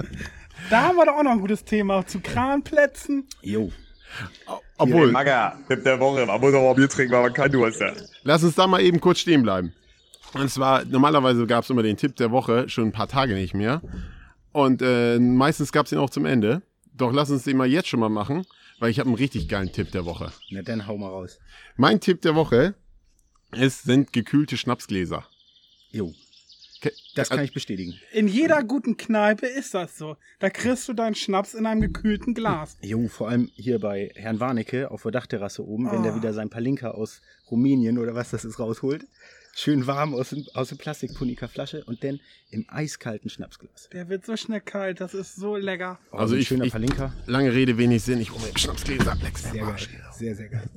Da 0.70 0.82
haben 0.82 0.96
wir 0.96 1.06
doch 1.06 1.18
auch 1.18 1.24
noch 1.24 1.34
ein 1.34 1.42
gutes 1.42 1.64
Thema 1.64 2.08
zu 2.08 2.20
Kranplätzen. 2.22 3.28
Jo. 3.44 3.72
Obwohl, 4.78 5.12
Maga, 5.12 5.60
Tipp 5.68 5.84
der 5.84 6.00
Woche. 6.00 6.26
Man 6.26 6.42
muss 6.42 6.56
auch 6.56 6.64
mal 6.64 6.74
Bier 6.74 6.90
trinken, 6.90 7.14
weil 7.14 7.22
man 7.22 7.34
kein 7.34 7.52
Durst 7.52 7.80
hat. 7.82 7.94
lass 8.24 8.44
uns 8.44 8.56
da 8.56 8.66
mal 8.66 8.82
eben 8.82 9.00
kurz 9.00 9.20
stehen 9.20 9.44
bleiben. 9.44 9.74
Und 10.34 10.50
zwar, 10.50 10.84
normalerweise 10.86 11.46
gab 11.46 11.64
es 11.64 11.70
immer 11.70 11.84
den 11.84 11.98
Tipp 11.98 12.16
der 12.16 12.32
Woche, 12.32 12.68
schon 12.68 12.86
ein 12.86 12.92
paar 12.92 13.08
Tage 13.08 13.36
nicht 13.36 13.54
mehr. 13.54 13.82
Und 14.54 14.82
äh, 14.82 15.20
meistens 15.20 15.72
gab 15.72 15.86
es 15.86 15.92
ihn 15.92 16.00
auch 16.00 16.10
zum 16.10 16.26
Ende. 16.26 16.64
Doch 16.94 17.14
lass 17.14 17.30
uns 17.30 17.44
den 17.44 17.58
mal 17.58 17.68
jetzt 17.68 17.90
schon 17.90 18.00
mal 18.00 18.10
machen, 18.10 18.46
weil 18.80 18.90
ich 18.90 19.00
habe 19.00 19.08
einen 19.08 19.18
richtig 19.18 19.48
geilen 19.48 19.72
Tipp 19.72 19.92
der 19.92 20.06
Woche. 20.06 20.32
Na, 20.50 20.62
dann 20.64 20.88
hau 20.88 20.98
mal 20.98 21.10
raus. 21.10 21.38
Mein 21.78 22.00
Tipp 22.00 22.22
der 22.22 22.34
Woche 22.36 22.74
ist, 23.56 23.84
sind 23.84 24.14
gekühlte 24.14 24.58
Schnapsgläser. 24.58 25.26
Jo. 25.92 26.14
Das 27.16 27.30
kann 27.30 27.40
äh, 27.40 27.46
ich 27.46 27.54
bestätigen. 27.54 27.96
In 28.12 28.28
jeder 28.28 28.62
guten 28.64 28.96
Kneipe 28.98 29.48
ist 29.48 29.74
das 29.74 29.98
so. 29.98 30.18
Da 30.40 30.52
kriegst 30.52 30.88
du 30.88 30.94
deinen 30.94 31.16
Schnaps 31.16 31.56
in 31.56 31.66
einem 31.66 31.82
gekühlten 31.82 32.36
Glas. 32.36 32.78
Jo, 32.82 33.08
vor 33.08 33.30
allem 33.30 33.50
hier 33.56 33.80
bei 33.80 34.12
Herrn 34.16 34.40
Warnecke 34.40 34.92
auf 34.92 35.02
der 35.02 35.12
Dachterrasse 35.12 35.66
oben, 35.66 35.90
wenn 35.92 36.04
der 36.04 36.12
Ah. 36.12 36.16
wieder 36.18 36.34
sein 36.34 36.50
Palinka 36.52 36.92
aus 36.92 37.22
Rumänien 37.50 37.98
oder 37.98 38.14
was 38.14 38.30
das 38.30 38.46
ist 38.46 38.60
rausholt. 38.60 39.08
Schön 39.56 39.88
warm 39.88 40.14
aus, 40.14 40.30
dem, 40.32 40.46
aus 40.54 40.68
der 40.70 40.76
Plastikpunika-Flasche 40.76 41.86
und 41.86 42.04
dann 42.04 42.20
im 42.52 42.66
eiskalten 42.68 43.30
Schnapsglas. 43.32 43.90
Der 43.94 44.10
wird 44.10 44.26
so 44.26 44.36
schnell 44.36 44.60
kalt, 44.62 45.00
das 45.00 45.14
ist 45.14 45.38
so 45.38 45.56
lecker. 45.56 45.98
Oh, 46.12 46.18
Also 46.18 46.36
ich- 46.36 46.48
schöner 46.50 46.66
ich- 46.66 46.74
Palinka. 46.74 47.14
Lange 47.26 47.52
Rede, 47.54 47.78
wenig 47.78 48.04
Sinn. 48.04 48.20
Ich 48.20 48.32
hole 48.32 48.42
mir 48.46 48.60
Schnapsgläser. 48.60 49.16
Lex 49.24 49.44
Sehr 49.44 49.64
geil. 49.66 49.76
Sehr, 50.12 50.36
sehr 50.36 50.50
geil. 50.50 50.70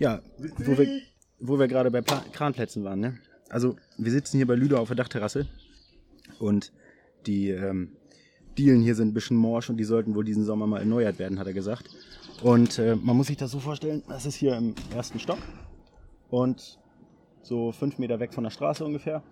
Ja, 0.00 0.22
wo 0.56 0.78
wir, 0.78 1.02
wo 1.40 1.58
wir 1.58 1.68
gerade 1.68 1.90
bei 1.90 2.00
Kranplätzen 2.00 2.82
waren, 2.84 3.00
ne? 3.00 3.18
Also, 3.50 3.76
wir 3.98 4.10
sitzen 4.10 4.38
hier 4.38 4.46
bei 4.46 4.54
Lüder 4.54 4.80
auf 4.80 4.88
der 4.88 4.96
Dachterrasse 4.96 5.46
und 6.38 6.72
die 7.26 7.50
ähm, 7.50 7.92
Dielen 8.56 8.80
hier 8.80 8.94
sind 8.94 9.08
ein 9.08 9.14
bisschen 9.14 9.36
morsch 9.36 9.68
und 9.68 9.76
die 9.76 9.84
sollten 9.84 10.14
wohl 10.14 10.24
diesen 10.24 10.44
Sommer 10.44 10.66
mal 10.66 10.78
erneuert 10.78 11.18
werden, 11.18 11.38
hat 11.38 11.46
er 11.46 11.52
gesagt. 11.52 11.90
Und 12.42 12.78
äh, 12.78 12.96
man 12.96 13.14
muss 13.14 13.26
sich 13.26 13.36
das 13.36 13.50
so 13.50 13.60
vorstellen, 13.60 14.02
das 14.08 14.24
ist 14.24 14.36
hier 14.36 14.56
im 14.56 14.74
ersten 14.94 15.20
Stock 15.20 15.38
und 16.30 16.78
so 17.42 17.70
fünf 17.70 17.98
Meter 17.98 18.20
weg 18.20 18.32
von 18.32 18.44
der 18.44 18.50
Straße 18.50 18.84
ungefähr 18.84 19.22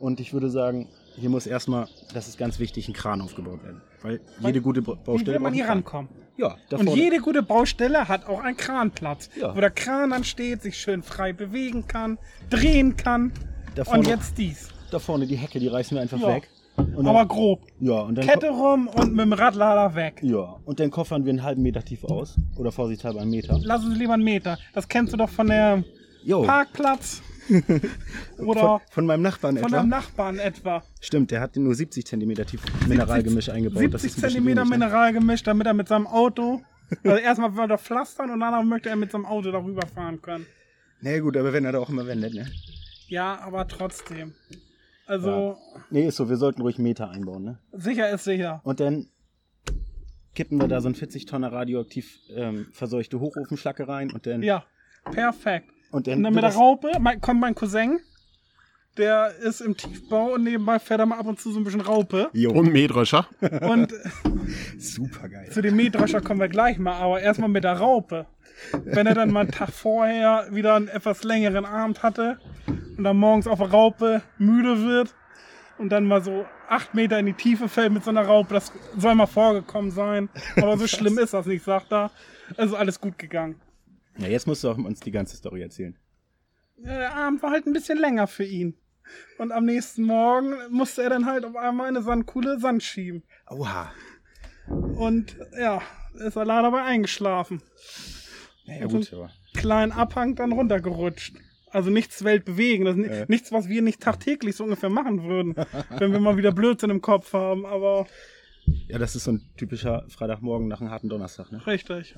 Und 0.00 0.18
ich 0.20 0.32
würde 0.32 0.48
sagen, 0.48 0.88
hier 1.16 1.30
muss 1.30 1.46
erstmal, 1.46 1.88
das 2.14 2.28
ist 2.28 2.38
ganz 2.38 2.58
wichtig, 2.58 2.88
ein 2.88 2.92
Kran 2.94 3.20
aufgebaut 3.20 3.62
werden. 3.64 3.80
Weil 4.02 4.20
jede 4.40 4.60
gute 4.60 4.82
Ba- 4.82 4.92
Wie 4.92 5.04
Baustelle 5.04 5.32
will 5.34 5.40
man 5.42 5.54
hier 5.54 5.66
rankommen? 5.68 6.08
Ja, 6.36 6.56
da 6.68 6.76
Und 6.76 6.88
jede 6.94 7.18
gute 7.18 7.42
Baustelle 7.42 8.08
hat 8.08 8.26
auch 8.26 8.40
einen 8.40 8.56
Kranplatz, 8.56 9.30
Ja. 9.40 9.56
wo 9.56 9.60
der 9.60 9.70
Kran 9.70 10.10
dann 10.10 10.24
steht, 10.24 10.62
sich 10.62 10.76
schön 10.78 11.02
frei 11.02 11.32
bewegen 11.32 11.86
kann, 11.88 12.18
drehen 12.50 12.96
kann. 12.96 13.32
Da 13.74 13.84
vorne, 13.84 14.00
Und 14.00 14.06
jetzt 14.08 14.36
dies. 14.36 14.68
da 14.90 14.98
vorne 14.98 15.26
die 15.26 15.36
Hecke, 15.36 15.58
die 15.58 15.68
reißen 15.68 15.96
wir 15.96 16.02
einfach 16.02 16.20
Ja. 16.20 16.28
weg. 16.28 16.48
Und 16.76 16.94
dann, 16.96 17.06
Aber 17.06 17.24
grob. 17.24 17.62
ja, 17.80 18.00
und 18.00 18.16
dann, 18.16 18.26
Kette 18.26 18.50
rum 18.50 18.86
und 18.88 19.12
mit 19.14 19.24
dem 19.24 19.32
Radlader 19.32 19.94
weg. 19.94 20.20
ja, 20.22 20.56
und 20.66 20.78
dann 20.78 20.90
koffern 20.90 21.24
wir 21.24 21.30
einen 21.30 21.42
halben 21.42 21.62
Meter 21.62 21.82
tief 21.82 22.04
aus. 22.04 22.36
Oder 22.58 22.70
vorsichtshalber 22.70 23.22
einen 23.22 23.30
Meter. 23.30 23.58
Lass 23.62 23.82
uns 23.82 23.96
lieber 23.96 24.12
einen 24.12 24.24
Meter. 24.24 24.58
Das 24.74 24.86
kennst 24.86 25.14
du 25.14 25.16
doch 25.16 25.30
von 25.30 25.46
der 25.46 25.82
Jo, 26.22 26.42
Parkplatz. 26.42 27.22
Oder 28.38 28.60
von, 28.60 28.80
von 28.90 29.06
meinem 29.06 29.22
Nachbarn 29.22 29.56
von 29.56 29.66
etwa. 29.66 29.76
deinem 29.78 29.88
Nachbarn 29.88 30.38
etwa. 30.38 30.82
Stimmt, 31.00 31.30
der 31.30 31.40
hat 31.40 31.56
nur 31.56 31.74
70 31.74 32.04
cm 32.06 32.34
tief 32.46 32.62
Mineralgemisch 32.88 33.48
eingebaut. 33.48 33.92
Das 33.94 34.02
70 34.02 34.24
ist 34.24 34.36
ein 34.36 34.44
wenig, 34.44 34.54
ne? 34.56 34.64
Mineralgemisch, 34.64 35.42
damit 35.42 35.66
er 35.66 35.74
mit 35.74 35.88
seinem 35.88 36.06
Auto. 36.06 36.62
Also 37.02 37.16
erstmal 37.16 37.56
will 37.56 37.70
er 37.70 37.78
pflastern 37.78 38.30
und 38.30 38.40
danach 38.40 38.62
möchte 38.62 38.88
er 38.88 38.96
mit 38.96 39.10
seinem 39.10 39.26
Auto 39.26 39.50
darüber 39.50 39.86
fahren 39.86 40.22
können. 40.22 40.46
Na 41.00 41.10
nee, 41.10 41.20
gut, 41.20 41.36
aber 41.36 41.52
wenn 41.52 41.64
er 41.64 41.72
da 41.72 41.78
auch 41.78 41.90
immer 41.90 42.06
wendet, 42.06 42.34
ne? 42.34 42.46
Ja, 43.08 43.38
aber 43.40 43.66
trotzdem. 43.68 44.34
Also, 45.06 45.56
Nee, 45.90 46.06
ist 46.08 46.16
so, 46.16 46.28
wir 46.28 46.36
sollten 46.36 46.62
ruhig 46.62 46.78
Meter 46.78 47.10
einbauen, 47.10 47.44
ne? 47.44 47.58
sicher 47.72 48.10
ist 48.10 48.24
sicher. 48.24 48.60
Und 48.64 48.80
dann 48.80 49.08
kippen 50.34 50.60
wir 50.60 50.68
da 50.68 50.80
so 50.80 50.88
ein 50.88 50.94
40 50.94 51.26
Tonner 51.26 51.52
radioaktiv 51.52 52.18
ähm, 52.34 52.66
verseuchte 52.72 53.20
Hochofenschlacke 53.20 53.86
rein 53.88 54.10
und 54.12 54.26
dann. 54.26 54.42
Ja, 54.42 54.64
perfekt. 55.04 55.70
Und 55.90 56.06
dann 56.06 56.20
mit 56.20 56.42
der 56.42 56.54
Raupe 56.54 56.90
mein, 57.00 57.20
kommt 57.20 57.40
mein 57.40 57.54
Cousin. 57.54 58.00
Der 58.96 59.34
ist 59.42 59.60
im 59.60 59.76
Tiefbau 59.76 60.32
und 60.34 60.44
nebenbei 60.44 60.78
fährt 60.78 61.00
er 61.00 61.06
mal 61.06 61.18
ab 61.18 61.26
und 61.26 61.38
zu 61.38 61.52
so 61.52 61.60
ein 61.60 61.64
bisschen 61.64 61.82
Raupe. 61.82 62.30
Jo, 62.32 62.50
Und 62.52 62.72
Mähdrescher. 62.72 63.28
Und 63.60 63.92
super 64.78 65.28
geil. 65.28 65.50
zu 65.52 65.60
dem 65.60 65.76
Mähdrescher 65.76 66.22
kommen 66.22 66.40
wir 66.40 66.48
gleich 66.48 66.78
mal, 66.78 66.94
aber 66.94 67.20
erstmal 67.20 67.50
mit 67.50 67.64
der 67.64 67.74
Raupe. 67.74 68.24
Wenn 68.84 69.06
er 69.06 69.14
dann 69.14 69.30
mal 69.30 69.40
einen 69.40 69.50
Tag 69.50 69.70
vorher 69.70 70.46
wieder 70.50 70.76
einen 70.76 70.88
etwas 70.88 71.24
längeren 71.24 71.66
Abend 71.66 72.02
hatte 72.02 72.38
und 72.96 73.04
dann 73.04 73.18
morgens 73.18 73.46
auf 73.46 73.58
der 73.58 73.70
Raupe 73.70 74.22
müde 74.38 74.82
wird 74.82 75.14
und 75.76 75.90
dann 75.90 76.06
mal 76.06 76.24
so 76.24 76.46
acht 76.66 76.94
Meter 76.94 77.18
in 77.18 77.26
die 77.26 77.34
Tiefe 77.34 77.68
fällt 77.68 77.92
mit 77.92 78.02
so 78.02 78.08
einer 78.10 78.22
Raupe, 78.24 78.54
das 78.54 78.72
soll 78.96 79.14
mal 79.14 79.26
vorgekommen 79.26 79.90
sein. 79.90 80.30
Aber 80.56 80.78
so 80.78 80.86
schlimm 80.86 81.18
ist 81.18 81.34
das 81.34 81.44
nicht, 81.44 81.64
sagt 81.64 81.92
er. 81.92 82.10
Es 82.56 82.66
ist 82.70 82.74
alles 82.74 82.98
gut 82.98 83.18
gegangen. 83.18 83.60
Ja, 84.18 84.28
jetzt 84.28 84.46
musst 84.46 84.64
du 84.64 84.70
auch 84.70 84.78
uns 84.78 85.00
die 85.00 85.10
ganze 85.10 85.36
Story 85.36 85.62
erzählen. 85.62 85.96
Ja, 86.78 86.98
der 86.98 87.14
Abend 87.14 87.42
war 87.42 87.50
halt 87.50 87.66
ein 87.66 87.72
bisschen 87.72 87.98
länger 87.98 88.26
für 88.26 88.44
ihn. 88.44 88.74
Und 89.38 89.52
am 89.52 89.64
nächsten 89.64 90.02
Morgen 90.02 90.54
musste 90.70 91.02
er 91.02 91.10
dann 91.10 91.26
halt 91.26 91.44
auf 91.44 91.54
einmal 91.56 91.86
eine 91.88 92.02
Sandkuhle 92.02 92.58
Sand 92.58 92.82
schieben. 92.82 93.22
Oha. 93.48 93.92
Und 94.68 95.36
ja, 95.58 95.80
ist 96.14 96.36
er 96.36 96.44
leider 96.44 96.62
dabei 96.64 96.82
eingeschlafen. 96.82 97.62
Ja, 98.64 98.86
gut, 98.86 99.12
aber. 99.12 99.30
Kleinen 99.54 99.92
Abhang 99.92 100.34
dann 100.34 100.52
runtergerutscht. 100.52 101.36
Also 101.70 101.90
nichts 101.90 102.24
weltbewegen. 102.24 102.84
Das 102.84 102.96
ist 102.96 103.00
ni- 103.02 103.06
Äh. 103.08 103.26
nichts, 103.28 103.52
was 103.52 103.68
wir 103.68 103.80
nicht 103.82 104.00
tagtäglich 104.02 104.56
so 104.56 104.64
ungefähr 104.64 104.90
machen 104.90 105.22
würden, 105.24 105.54
wenn 105.98 106.10
wir 106.12 106.20
mal 106.20 106.36
wieder 106.36 106.52
Blödsinn 106.52 106.90
im 106.90 107.00
Kopf 107.00 107.32
haben. 107.32 107.64
Aber 107.64 108.06
Ja, 108.88 108.98
das 108.98 109.14
ist 109.14 109.24
so 109.24 109.32
ein 109.32 109.48
typischer 109.56 110.04
Freitagmorgen 110.08 110.66
nach 110.68 110.80
einem 110.80 110.90
harten 110.90 111.08
Donnerstag, 111.08 111.52
ne? 111.52 111.64
richtig. 111.66 112.16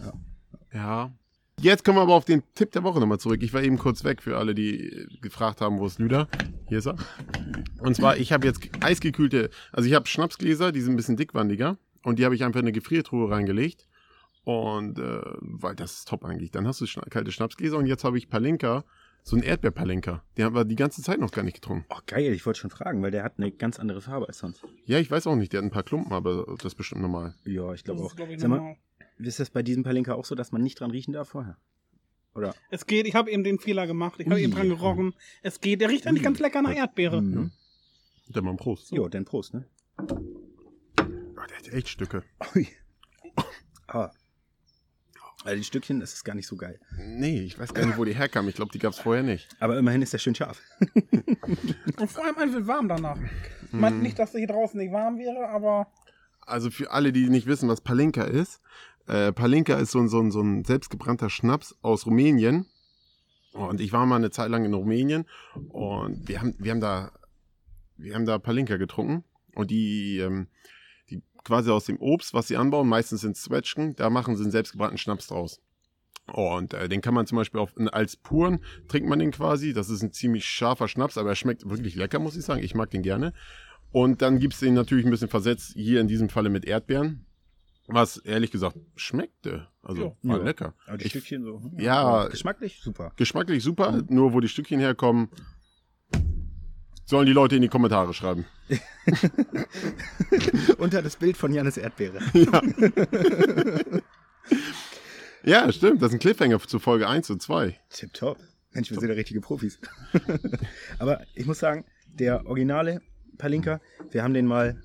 Ja. 0.72 1.12
Jetzt 1.60 1.84
kommen 1.84 1.98
wir 1.98 2.02
aber 2.02 2.14
auf 2.14 2.24
den 2.24 2.42
Tipp 2.54 2.70
der 2.70 2.84
Woche 2.84 3.00
nochmal 3.00 3.18
zurück. 3.18 3.42
Ich 3.42 3.52
war 3.52 3.62
eben 3.62 3.78
kurz 3.78 4.04
weg 4.04 4.22
für 4.22 4.38
alle, 4.38 4.54
die 4.54 5.06
gefragt 5.20 5.60
haben, 5.60 5.80
wo 5.80 5.86
ist 5.86 5.98
Lüder? 5.98 6.28
Hier 6.68 6.78
ist 6.78 6.86
er. 6.86 6.96
Und 7.80 7.96
zwar, 7.96 8.16
ich 8.16 8.32
habe 8.32 8.46
jetzt 8.46 8.60
eisgekühlte, 8.80 9.50
also 9.72 9.88
ich 9.88 9.94
habe 9.94 10.06
Schnapsgläser, 10.06 10.70
die 10.70 10.80
sind 10.80 10.92
ein 10.94 10.96
bisschen 10.96 11.16
dickwandiger. 11.16 11.76
Und 12.04 12.20
die 12.20 12.24
habe 12.24 12.36
ich 12.36 12.44
einfach 12.44 12.60
in 12.60 12.66
eine 12.66 12.72
Gefriertruhe 12.72 13.28
reingelegt. 13.30 13.88
Und 14.44 14.98
äh, 15.00 15.20
weil 15.40 15.74
das 15.74 15.94
ist 15.98 16.08
top 16.08 16.24
eigentlich. 16.24 16.52
Dann 16.52 16.66
hast 16.66 16.80
du 16.80 16.86
schna 16.86 17.02
kalte 17.10 17.32
Schnapsgläser 17.32 17.76
und 17.76 17.86
jetzt 17.86 18.04
habe 18.04 18.16
ich 18.18 18.28
Palinka, 18.30 18.84
so 19.24 19.36
ein 19.36 19.42
Erdbeerpalinka. 19.42 20.22
Den 20.38 20.44
haben 20.44 20.54
wir 20.54 20.64
die 20.64 20.76
ganze 20.76 21.02
Zeit 21.02 21.18
noch 21.18 21.32
gar 21.32 21.42
nicht 21.42 21.54
getrunken. 21.54 21.84
Oh, 21.90 21.98
geil, 22.06 22.32
ich 22.32 22.46
wollte 22.46 22.60
schon 22.60 22.70
fragen, 22.70 23.02
weil 23.02 23.10
der 23.10 23.24
hat 23.24 23.34
eine 23.36 23.50
ganz 23.50 23.78
andere 23.80 24.00
Farbe 24.00 24.28
als 24.28 24.38
sonst. 24.38 24.62
Ja, 24.86 24.98
ich 24.98 25.10
weiß 25.10 25.26
auch 25.26 25.34
nicht, 25.34 25.52
der 25.52 25.58
hat 25.58 25.64
ein 25.64 25.70
paar 25.70 25.82
Klumpen, 25.82 26.12
aber 26.12 26.46
das 26.56 26.66
ist 26.66 26.74
bestimmt 26.76 27.02
normal. 27.02 27.34
Ja, 27.44 27.74
ich 27.74 27.82
glaube 27.84 28.00
ist, 28.00 28.06
auch. 28.06 28.16
glaube 28.16 28.32
ich, 28.32 28.40
Sag 28.40 28.48
mal, 28.48 28.56
normal. 28.58 28.76
Ist 29.18 29.40
das 29.40 29.50
bei 29.50 29.62
diesem 29.62 29.82
Palinka 29.82 30.14
auch 30.14 30.24
so, 30.24 30.34
dass 30.34 30.52
man 30.52 30.62
nicht 30.62 30.80
dran 30.80 30.90
riechen 30.90 31.12
darf 31.12 31.28
vorher? 31.30 31.56
Oder? 32.34 32.54
Es 32.70 32.86
geht, 32.86 33.06
ich 33.06 33.14
habe 33.14 33.30
eben 33.30 33.42
den 33.42 33.58
Fehler 33.58 33.86
gemacht. 33.86 34.20
Ich 34.20 34.26
habe 34.26 34.40
eben 34.40 34.52
dran 34.52 34.68
gerochen. 34.68 35.14
Es 35.42 35.60
geht, 35.60 35.80
der 35.80 35.88
riecht 35.88 36.06
eigentlich 36.06 36.22
ganz 36.22 36.38
lecker 36.38 36.62
nach 36.62 36.74
Erdbeere. 36.74 37.20
Mhm. 37.20 37.50
Der 38.28 38.42
mal 38.42 38.54
Prost. 38.56 38.92
Jo, 38.92 39.08
dann 39.08 39.24
Prost, 39.24 39.54
ne? 39.54 39.64
Oh, 40.00 40.04
der 41.48 41.56
hat 41.58 41.68
echt 41.72 41.88
Stücke. 41.88 42.22
Ui. 42.54 42.68
Ah. 43.88 44.10
Also 45.44 45.56
die 45.56 45.64
Stückchen, 45.64 46.00
das 46.00 46.12
ist 46.12 46.24
gar 46.24 46.34
nicht 46.34 46.46
so 46.46 46.56
geil. 46.56 46.78
Nee, 46.98 47.40
ich 47.42 47.58
weiß 47.58 47.72
gar 47.72 47.86
nicht, 47.86 47.96
wo 47.96 48.04
die 48.04 48.14
herkamen. 48.14 48.48
Ich 48.50 48.56
glaube, 48.56 48.72
die 48.72 48.78
gab 48.78 48.92
es 48.92 48.98
vorher 48.98 49.22
nicht. 49.22 49.48
Aber 49.60 49.78
immerhin 49.78 50.02
ist 50.02 50.12
der 50.12 50.18
schön 50.18 50.34
scharf. 50.34 50.60
Und 51.96 52.10
vor 52.10 52.24
allem 52.24 52.36
einfach 52.36 52.66
warm 52.66 52.88
danach. 52.88 53.16
Ich 53.66 53.72
Mhm. 53.72 53.80
meine 53.80 53.96
nicht, 53.96 54.18
dass 54.18 54.32
hier 54.32 54.46
draußen 54.46 54.78
nicht 54.78 54.92
warm 54.92 55.18
wäre, 55.18 55.48
aber 55.48 55.86
Also 56.40 56.70
für 56.70 56.90
alle, 56.90 57.12
die 57.12 57.28
nicht 57.28 57.46
wissen, 57.46 57.68
was 57.68 57.80
Palinka 57.80 58.24
ist. 58.24 58.60
Äh, 59.08 59.32
Palinka 59.32 59.74
ist 59.74 59.90
so, 59.92 59.98
ein- 59.98 60.08
so, 60.08 60.28
so 60.30 60.40
ein 60.40 60.64
selbstgebrannter 60.64 61.30
Schnaps 61.30 61.74
aus 61.82 62.06
Rumänien. 62.06 62.66
Und 63.52 63.80
ich 63.80 63.92
war 63.92 64.06
mal 64.06 64.16
eine 64.16 64.30
Zeit 64.30 64.50
lang 64.50 64.64
in 64.64 64.74
Rumänien 64.74 65.24
und 65.70 66.28
wir 66.28 66.40
haben, 66.40 66.54
wir 66.58 66.70
haben 66.70 66.80
da, 66.80 67.10
wir 67.96 68.14
haben 68.14 68.26
da 68.26 68.38
Palinka 68.38 68.76
getrunken. 68.76 69.24
Und 69.54 69.70
die, 69.70 70.18
ähm, 70.18 70.46
die 71.10 71.22
quasi 71.42 71.70
aus 71.70 71.86
dem 71.86 71.98
Obst, 71.98 72.34
was 72.34 72.46
sie 72.46 72.56
anbauen, 72.56 72.86
meistens 72.88 73.22
sind 73.22 73.36
Zwetschgen, 73.36 73.96
da 73.96 74.10
machen 74.10 74.36
sie 74.36 74.42
einen 74.42 74.52
selbstgebrannten 74.52 74.98
Schnaps 74.98 75.28
draus. 75.28 75.60
Und 76.32 76.74
äh, 76.74 76.88
den 76.90 77.00
kann 77.00 77.14
man 77.14 77.26
zum 77.26 77.36
Beispiel 77.36 77.58
auf, 77.58 77.72
als 77.90 78.16
puren 78.16 78.60
trinkt 78.86 79.08
man 79.08 79.18
den 79.18 79.30
quasi. 79.30 79.72
Das 79.72 79.88
ist 79.88 80.02
ein 80.02 80.12
ziemlich 80.12 80.44
scharfer 80.44 80.86
Schnaps, 80.86 81.16
aber 81.16 81.30
er 81.30 81.36
schmeckt 81.36 81.68
wirklich 81.68 81.96
lecker, 81.96 82.18
muss 82.18 82.36
ich 82.36 82.44
sagen. 82.44 82.62
Ich 82.62 82.74
mag 82.74 82.90
den 82.90 83.02
gerne. 83.02 83.32
Und 83.90 84.20
dann 84.20 84.38
gibt's 84.38 84.60
den 84.60 84.74
natürlich 84.74 85.06
ein 85.06 85.10
bisschen 85.10 85.30
versetzt, 85.30 85.72
hier 85.74 86.02
in 86.02 86.06
diesem 86.08 86.28
Falle 86.28 86.50
mit 86.50 86.66
Erdbeeren. 86.66 87.24
Was 87.90 88.18
ehrlich 88.18 88.50
gesagt 88.50 88.76
schmeckte. 88.96 89.66
Also 89.82 90.16
Ja. 90.22 90.30
war 90.30 90.38
Ja. 90.38 90.44
lecker. 90.44 90.74
Aber 90.86 90.98
die 90.98 91.06
Ich- 91.06 91.12
Stückchen 91.12 91.42
so. 91.42 91.60
hm, 91.60 91.78
Ja. 91.80 92.28
Geschmacklich 92.28 92.80
super. 92.82 93.12
Geschmacklich 93.16 93.62
super, 93.64 94.02
nur 94.08 94.32
wo 94.34 94.40
die 94.40 94.48
Stückchen 94.48 94.78
herkommen, 94.78 95.30
sollen 97.06 97.24
die 97.26 97.32
Leute 97.32 97.56
in 97.56 97.62
die 97.62 97.68
Kommentare 97.68 98.12
schreiben. 98.12 98.44
Unter 100.78 101.00
das 101.02 101.16
Bild 101.16 101.36
von 101.38 101.52
Janis 101.52 101.76
Erdbeere. 101.78 102.20
Ja, 105.44 105.70
stimmt, 105.72 106.02
das 106.02 106.08
ist 106.08 106.14
ein 106.14 106.18
Cliffhanger 106.18 106.58
zu 106.60 106.78
Folge 106.78 107.08
1 107.08 107.30
und 107.30 107.40
2. 107.40 107.78
Tipptopp. 107.90 108.38
Mensch, 108.72 108.90
wir 108.90 108.98
sind 108.98 109.08
ja 109.08 109.14
richtige 109.14 109.40
Profis. 109.40 109.78
Aber 110.98 111.22
ich 111.34 111.46
muss 111.46 111.60
sagen, 111.60 111.84
der 112.06 112.44
originale 112.44 113.00
Palinka, 113.38 113.80
wir 114.10 114.24
haben 114.24 114.34
den 114.34 114.46
mal 114.46 114.82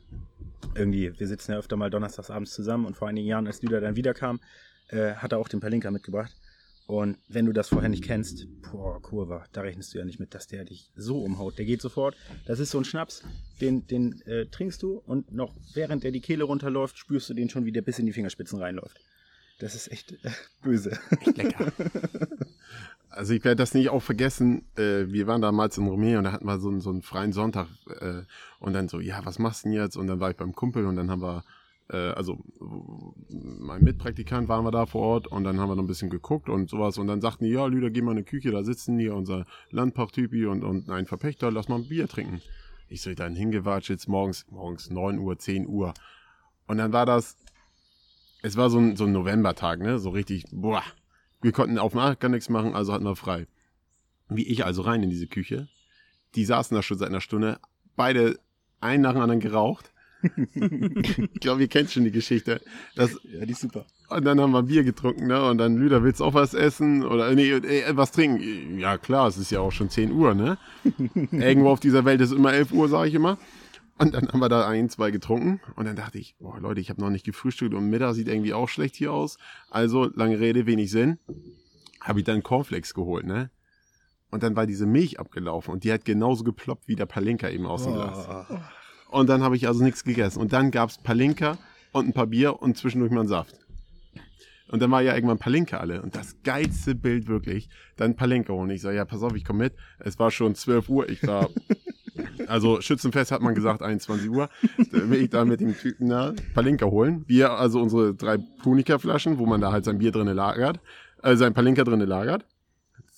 irgendwie, 0.76 1.18
wir 1.18 1.28
sitzen 1.28 1.52
ja 1.52 1.58
öfter 1.58 1.76
mal 1.76 1.90
donnerstags 1.90 2.30
abends 2.30 2.54
zusammen 2.54 2.86
und 2.86 2.96
vor 2.96 3.08
einigen 3.08 3.28
Jahren, 3.28 3.48
als 3.48 3.62
Lüder 3.62 3.82
dann 3.82 3.96
wiederkam, 3.96 4.40
äh, 4.90 5.14
hat 5.14 5.32
er 5.32 5.40
auch 5.40 5.48
den 5.48 5.60
Palinka 5.60 5.92
mitgebracht. 5.92 6.36
Und 6.86 7.18
wenn 7.30 7.46
du 7.46 7.54
das 7.54 7.70
vorher 7.70 7.90
nicht 7.90 8.04
kennst, 8.04 8.46
boah, 8.62 9.02
Kurva, 9.02 9.46
da 9.54 9.62
rechnest 9.62 9.94
du 9.94 10.00
ja 10.00 10.06
nicht 10.06 10.20
mit, 10.20 10.34
dass 10.36 10.48
der 10.48 10.66
dich 10.66 10.92
so 10.96 11.24
umhaut. 11.24 11.58
Der 11.58 11.66
geht 11.66 11.82
sofort. 11.82 12.16
Das 12.46 12.60
ist 12.60 12.72
so 12.72 12.78
ein 12.78 12.84
Schnaps, 12.84 13.24
den, 13.62 13.88
den 13.88 14.22
äh, 14.24 14.48
trinkst 14.48 14.84
du 14.84 14.98
und 14.98 15.32
noch 15.32 15.56
während 15.74 16.04
der 16.04 16.12
die 16.12 16.20
Kehle 16.20 16.44
runterläuft, 16.44 16.98
spürst 16.98 17.30
du 17.30 17.34
den 17.34 17.50
schon, 17.50 17.66
wie 17.66 17.72
der 17.72 17.84
bis 17.84 18.00
in 18.00 18.06
die 18.06 18.12
Fingerspitzen 18.12 18.60
reinläuft. 18.60 19.00
Das 19.60 19.76
ist 19.76 19.92
echt 19.92 20.12
äh, 20.12 20.32
böse. 20.62 21.00
Lecker. 21.36 21.72
Also 23.16 23.34
ich 23.34 23.44
werde 23.44 23.58
das 23.58 23.74
nicht 23.76 23.90
auch 23.90 24.02
vergessen. 24.02 24.66
Äh, 24.76 25.06
wir 25.08 25.28
waren 25.28 25.42
damals 25.42 25.78
in 25.78 25.88
Rumänien 25.88 26.18
und 26.18 26.24
da 26.24 26.32
hatten 26.32 26.46
wir 26.46 26.60
so 26.60 26.70
einen, 26.70 26.82
so 26.82 26.90
einen 26.90 27.04
freien 27.04 27.32
Sonntag 27.32 27.68
äh, 28.00 28.24
und 28.60 28.74
dann 28.74 28.88
so, 28.88 29.00
ja, 29.00 29.24
was 29.24 29.38
machst 29.38 29.64
du 29.64 29.70
denn 29.70 29.78
jetzt? 29.78 29.96
Und 29.98 30.08
dann 30.08 30.20
war 30.20 30.32
ich 30.32 30.38
beim 30.38 30.54
Kumpel 30.54 30.86
und 30.86 30.96
dann 30.96 31.12
haben 31.12 31.22
wir, 31.22 31.44
äh, 31.92 32.10
also 32.12 32.40
mein 33.30 33.84
Mitpraktikant 33.84 34.50
waren 34.50 34.66
wir 34.66 34.72
da 34.72 34.88
vor 34.88 35.02
Ort 35.02 35.28
und 35.28 35.44
dann 35.44 35.60
haben 35.60 35.70
wir 35.70 35.76
noch 35.76 35.84
ein 35.84 35.88
bisschen 35.88 36.10
geguckt 36.10 36.50
und 36.50 36.70
sowas 36.70 36.98
und 36.98 37.06
dann 37.06 37.22
sagten 37.22 37.46
die, 37.46 37.52
ja, 37.52 37.68
Lüder, 37.68 37.92
geh 37.92 38.02
mal 38.02 38.12
in 38.12 38.18
die 38.18 38.24
Küche, 38.24 38.50
da 38.50 38.64
sitzen 38.64 38.98
hier 38.98 39.16
unser 39.16 39.46
Landpachttypi 39.70 40.48
und, 40.48 40.64
und 40.64 40.90
ein 40.90 41.06
Verpächter, 41.06 41.52
lass 41.52 41.70
mal 41.70 41.76
ein 41.76 41.88
Bier 41.88 42.08
trinken. 42.08 42.42
Ich 42.90 43.02
so, 43.02 43.14
dann 43.14 43.36
hingewatscht 43.36 43.90
jetzt 43.90 44.08
morgens, 44.08 44.46
morgens 44.50 44.90
9 44.90 45.20
Uhr, 45.20 45.38
10 45.38 45.68
Uhr. 45.68 45.94
Und 46.66 46.78
dann 46.78 46.94
war 46.94 47.06
das, 47.06 47.38
es 48.42 48.58
war 48.58 48.72
so 48.72 48.80
ein, 48.80 48.96
so 48.96 49.06
ein 49.06 49.12
Novembertag, 49.12 49.80
ne, 49.80 50.00
so 50.00 50.10
richtig, 50.10 50.46
boah, 50.52 50.84
wir 51.44 51.52
konnten 51.52 51.78
auf 51.78 51.92
dem 51.92 51.98
Markt 51.98 52.22
gar 52.22 52.30
nichts 52.30 52.50
machen, 52.50 52.74
also 52.74 52.94
hatten 52.94 53.06
wir 53.06 53.16
frei. 53.16 53.48
Wie 54.30 54.48
ich 54.48 54.66
also 54.66 54.82
rein 54.82 55.04
in 55.04 55.10
diese 55.10 55.28
Küche. 55.28 55.68
Die 56.36 56.46
saßen 56.46 56.74
da 56.74 56.82
schon 56.82 56.98
seit 56.98 57.10
einer 57.10 57.22
Stunde, 57.22 57.60
beide 57.96 58.40
einen 58.80 59.04
nach 59.04 59.14
dem 59.14 59.22
anderen 59.22 59.40
geraucht. 59.40 59.92
ich 60.24 61.40
glaube, 61.42 61.62
ihr 61.62 61.68
kennt 61.68 61.92
schon 61.92 62.06
die 62.06 62.12
Geschichte. 62.12 62.62
Das, 62.96 63.20
Ja, 63.24 63.46
die 63.46 63.52
ist 63.52 63.62
super. 63.62 63.86
und 64.10 64.24
dann 64.24 64.40
haben 64.40 64.52
wir 64.52 64.64
Bier 64.64 64.84
getrunken, 64.84 65.28
ne? 65.28 65.44
Und 65.50 65.58
dann, 65.58 65.76
Lüder, 65.76 66.02
willst 66.02 66.22
du 66.22 66.24
auch 66.26 66.34
was 66.34 66.54
essen? 66.54 67.06
Oder, 67.06 67.36
nee, 67.36 67.52
äh, 67.52 67.96
was 67.96 68.12
trinken? 68.12 68.80
Ja, 68.80 68.98
klar, 68.98 69.28
es 69.28 69.38
ist 69.38 69.52
ja 69.52 69.60
auch 69.60 69.72
schon 69.72 69.90
10 69.90 70.14
Uhr, 70.14 70.34
ne? 70.34 70.58
Irgendwo 71.32 71.70
auf 71.70 71.82
dieser 71.82 72.06
Welt 72.06 72.22
ist 72.22 72.32
immer 72.32 72.54
11 72.54 72.72
Uhr, 72.72 72.88
sage 72.88 73.10
ich 73.10 73.16
immer. 73.16 73.38
Und 73.98 74.14
dann 74.14 74.28
haben 74.28 74.40
wir 74.40 74.50
da 74.50 74.68
ein, 74.68 74.90
zwei 74.90 75.12
getrunken. 75.12 75.62
Und 75.76 75.86
dann 75.86 75.96
dachte 75.96 76.18
ich, 76.18 76.36
boah, 76.40 76.60
Leute, 76.60 76.82
ich 76.82 76.90
habe 76.90 77.02
noch 77.02 77.10
nicht 77.10 77.26
gefrühstückt 77.26 77.74
und 77.74 77.90
Mittag 77.90 78.16
sieht 78.16 78.28
irgendwie 78.28 78.54
auch 78.54 78.68
schlecht 78.68 78.96
hier 78.96 79.14
aus. 79.14 79.38
Also, 79.70 80.10
lange 80.16 80.40
Rede, 80.40 80.66
wenig 80.66 80.92
Sinn. 80.92 81.20
Habe 82.02 82.20
ich 82.20 82.26
dann 82.26 82.44
Cornflakes 82.44 82.94
geholt, 82.94 83.26
ne? 83.26 83.50
Und 84.32 84.42
dann 84.42 84.56
war 84.56 84.66
diese 84.66 84.88
Milch 84.88 85.20
abgelaufen 85.20 85.72
und 85.72 85.84
die 85.84 85.94
hat 85.94 86.06
genauso 86.06 86.44
geploppt 86.44 86.88
wie 86.88 86.96
der 86.96 87.06
Palinka 87.06 87.50
eben 87.50 87.68
aus 87.68 87.84
dem 87.84 87.94
Glas. 87.94 88.28
Oh. 88.50 88.58
Und 89.20 89.30
dann 89.30 89.44
habe 89.44 89.56
ich 89.56 89.68
also 89.68 89.84
nichts 89.84 90.04
gegessen. 90.04 90.40
Und 90.40 90.54
dann 90.54 90.72
gab's 90.72 90.98
Palinka 90.98 91.60
und 91.92 92.08
ein 92.08 92.14
paar 92.14 92.26
Bier 92.26 92.60
und 92.60 92.76
zwischendurch 92.76 93.12
mal 93.12 93.20
einen 93.20 93.30
Saft. 93.30 93.56
Und 94.70 94.82
dann 94.82 94.90
war 94.90 95.04
ja 95.04 95.14
irgendwann 95.14 95.38
Palinka 95.38 95.78
alle. 95.78 96.02
Und 96.02 96.16
das 96.16 96.42
geilste 96.42 96.96
Bild 96.96 97.28
wirklich, 97.28 97.70
dann 97.96 98.16
Palinka 98.16 98.54
holen. 98.54 98.72
Ich 98.72 98.82
sage, 98.82 98.98
ja, 98.98 99.06
pass 99.06 99.22
auf, 99.22 99.36
ich 99.36 99.46
komme 99.46 99.66
mit. 99.66 99.76
Es 100.00 100.18
war 100.18 100.32
schon 100.32 100.56
12 100.56 100.90
Uhr. 100.90 101.10
Ich 101.10 101.22
war, 101.28 101.50
also 102.48 102.82
Schützenfest 102.82 103.32
hat 103.32 103.42
man 103.42 103.56
gesagt, 103.56 103.82
21 103.82 104.30
Uhr. 104.30 104.50
Da 104.92 105.10
will 105.10 105.22
ich 105.22 105.30
da 105.30 105.46
mit 105.46 105.60
dem 105.62 105.78
Typen 105.78 106.10
da 106.10 106.34
Palinka 106.54 106.86
holen. 106.86 107.24
Wir, 107.28 107.52
also 107.52 107.82
unsere 107.82 108.14
drei 108.14 108.38
Punika-Flaschen, 108.38 109.38
wo 109.40 109.46
man 109.46 109.62
da 109.62 109.72
halt 109.72 109.86
sein 109.86 109.98
Bier 110.00 110.12
drinne 110.12 110.34
lagert, 110.34 110.80
äh, 111.22 111.36
sein 111.36 111.54
Palinka 111.54 111.84
drinne 111.84 112.06
lagert. 112.06 112.46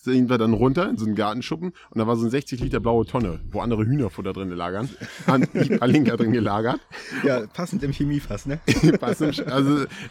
Sind 0.01 0.29
wir 0.29 0.37
dann 0.37 0.53
runter 0.53 0.87
in 0.87 0.97
so 0.97 1.05
einen 1.05 1.15
Gartenschuppen 1.15 1.69
und 1.89 1.97
da 1.97 2.05
war 2.05 2.15
so 2.15 2.21
eine 2.21 2.29
60 2.29 2.59
Liter 2.59 2.79
blaue 2.79 3.07
Tonne, 3.07 3.39
wo 3.51 3.61
andere 3.61 3.85
Hühnerfutter 3.85 4.33
drin 4.33 4.49
lagern. 4.51 4.87
Haben 5.25 5.47
die 5.51 5.69
Palinka 5.79 6.15
drin 6.15 6.31
gelagert. 6.31 6.79
Ja, 7.23 7.47
passend 7.47 7.81
im 7.81 7.91
Chemiefass, 7.91 8.45
ne? 8.45 8.59
Also 9.01 9.25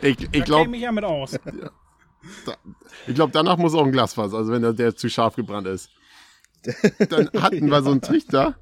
ich, 0.02 0.20
ich 0.20 0.30
Da 0.30 0.40
glaube, 0.40 0.64
käme 0.64 0.76
ich 0.78 0.82
ja 0.82 0.90
mit 0.90 1.04
aus. 1.04 1.38
ich 3.06 3.14
glaube, 3.14 3.32
danach 3.32 3.56
muss 3.56 3.74
auch 3.74 3.84
ein 3.84 3.92
Glasfass, 3.92 4.34
also 4.34 4.50
wenn 4.50 4.62
der, 4.62 4.72
der 4.72 4.96
zu 4.96 5.08
scharf 5.08 5.36
gebrannt 5.36 5.68
ist. 5.68 5.90
Dann 7.10 7.30
hatten 7.40 7.70
wir 7.70 7.82
so 7.82 7.90
einen 7.90 8.00
Trichter 8.00 8.56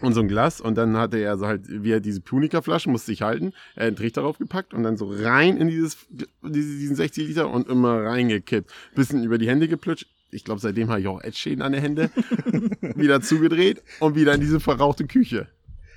und 0.00 0.12
so 0.14 0.20
ein 0.20 0.28
Glas 0.28 0.60
und 0.60 0.76
dann 0.76 0.96
hatte 0.96 1.18
er 1.18 1.36
so 1.38 1.46
halt, 1.46 1.62
wie 1.66 1.90
er 1.92 2.00
diese 2.00 2.20
Punika-Flaschen, 2.20 2.92
musste 2.92 3.12
ich 3.12 3.22
halten, 3.22 3.52
er 3.74 3.82
hat 3.82 3.86
einen 3.88 3.96
Trichter 3.96 4.22
draufgepackt 4.22 4.74
und 4.74 4.82
dann 4.82 4.96
so 4.96 5.10
rein 5.12 5.56
in 5.56 5.68
dieses, 5.68 5.98
diese- 6.42 6.78
diesen 6.78 6.96
60 6.96 7.28
Liter 7.28 7.50
und 7.50 7.68
immer 7.68 8.02
reingekippt. 8.04 8.70
Bisschen 8.94 9.22
über 9.24 9.38
die 9.38 9.48
Hände 9.48 9.68
geplutscht. 9.68 10.06
Ich 10.30 10.44
glaube, 10.44 10.60
seitdem 10.60 10.88
habe 10.90 11.00
ich 11.00 11.06
auch 11.08 11.22
Edschäden 11.22 11.62
an 11.62 11.72
den 11.72 11.80
Hände. 11.80 12.10
wieder 12.96 13.20
zugedreht 13.20 13.82
und 14.00 14.14
wieder 14.14 14.34
in 14.34 14.40
diese 14.40 14.60
verrauchte 14.60 15.06
Küche. 15.06 15.48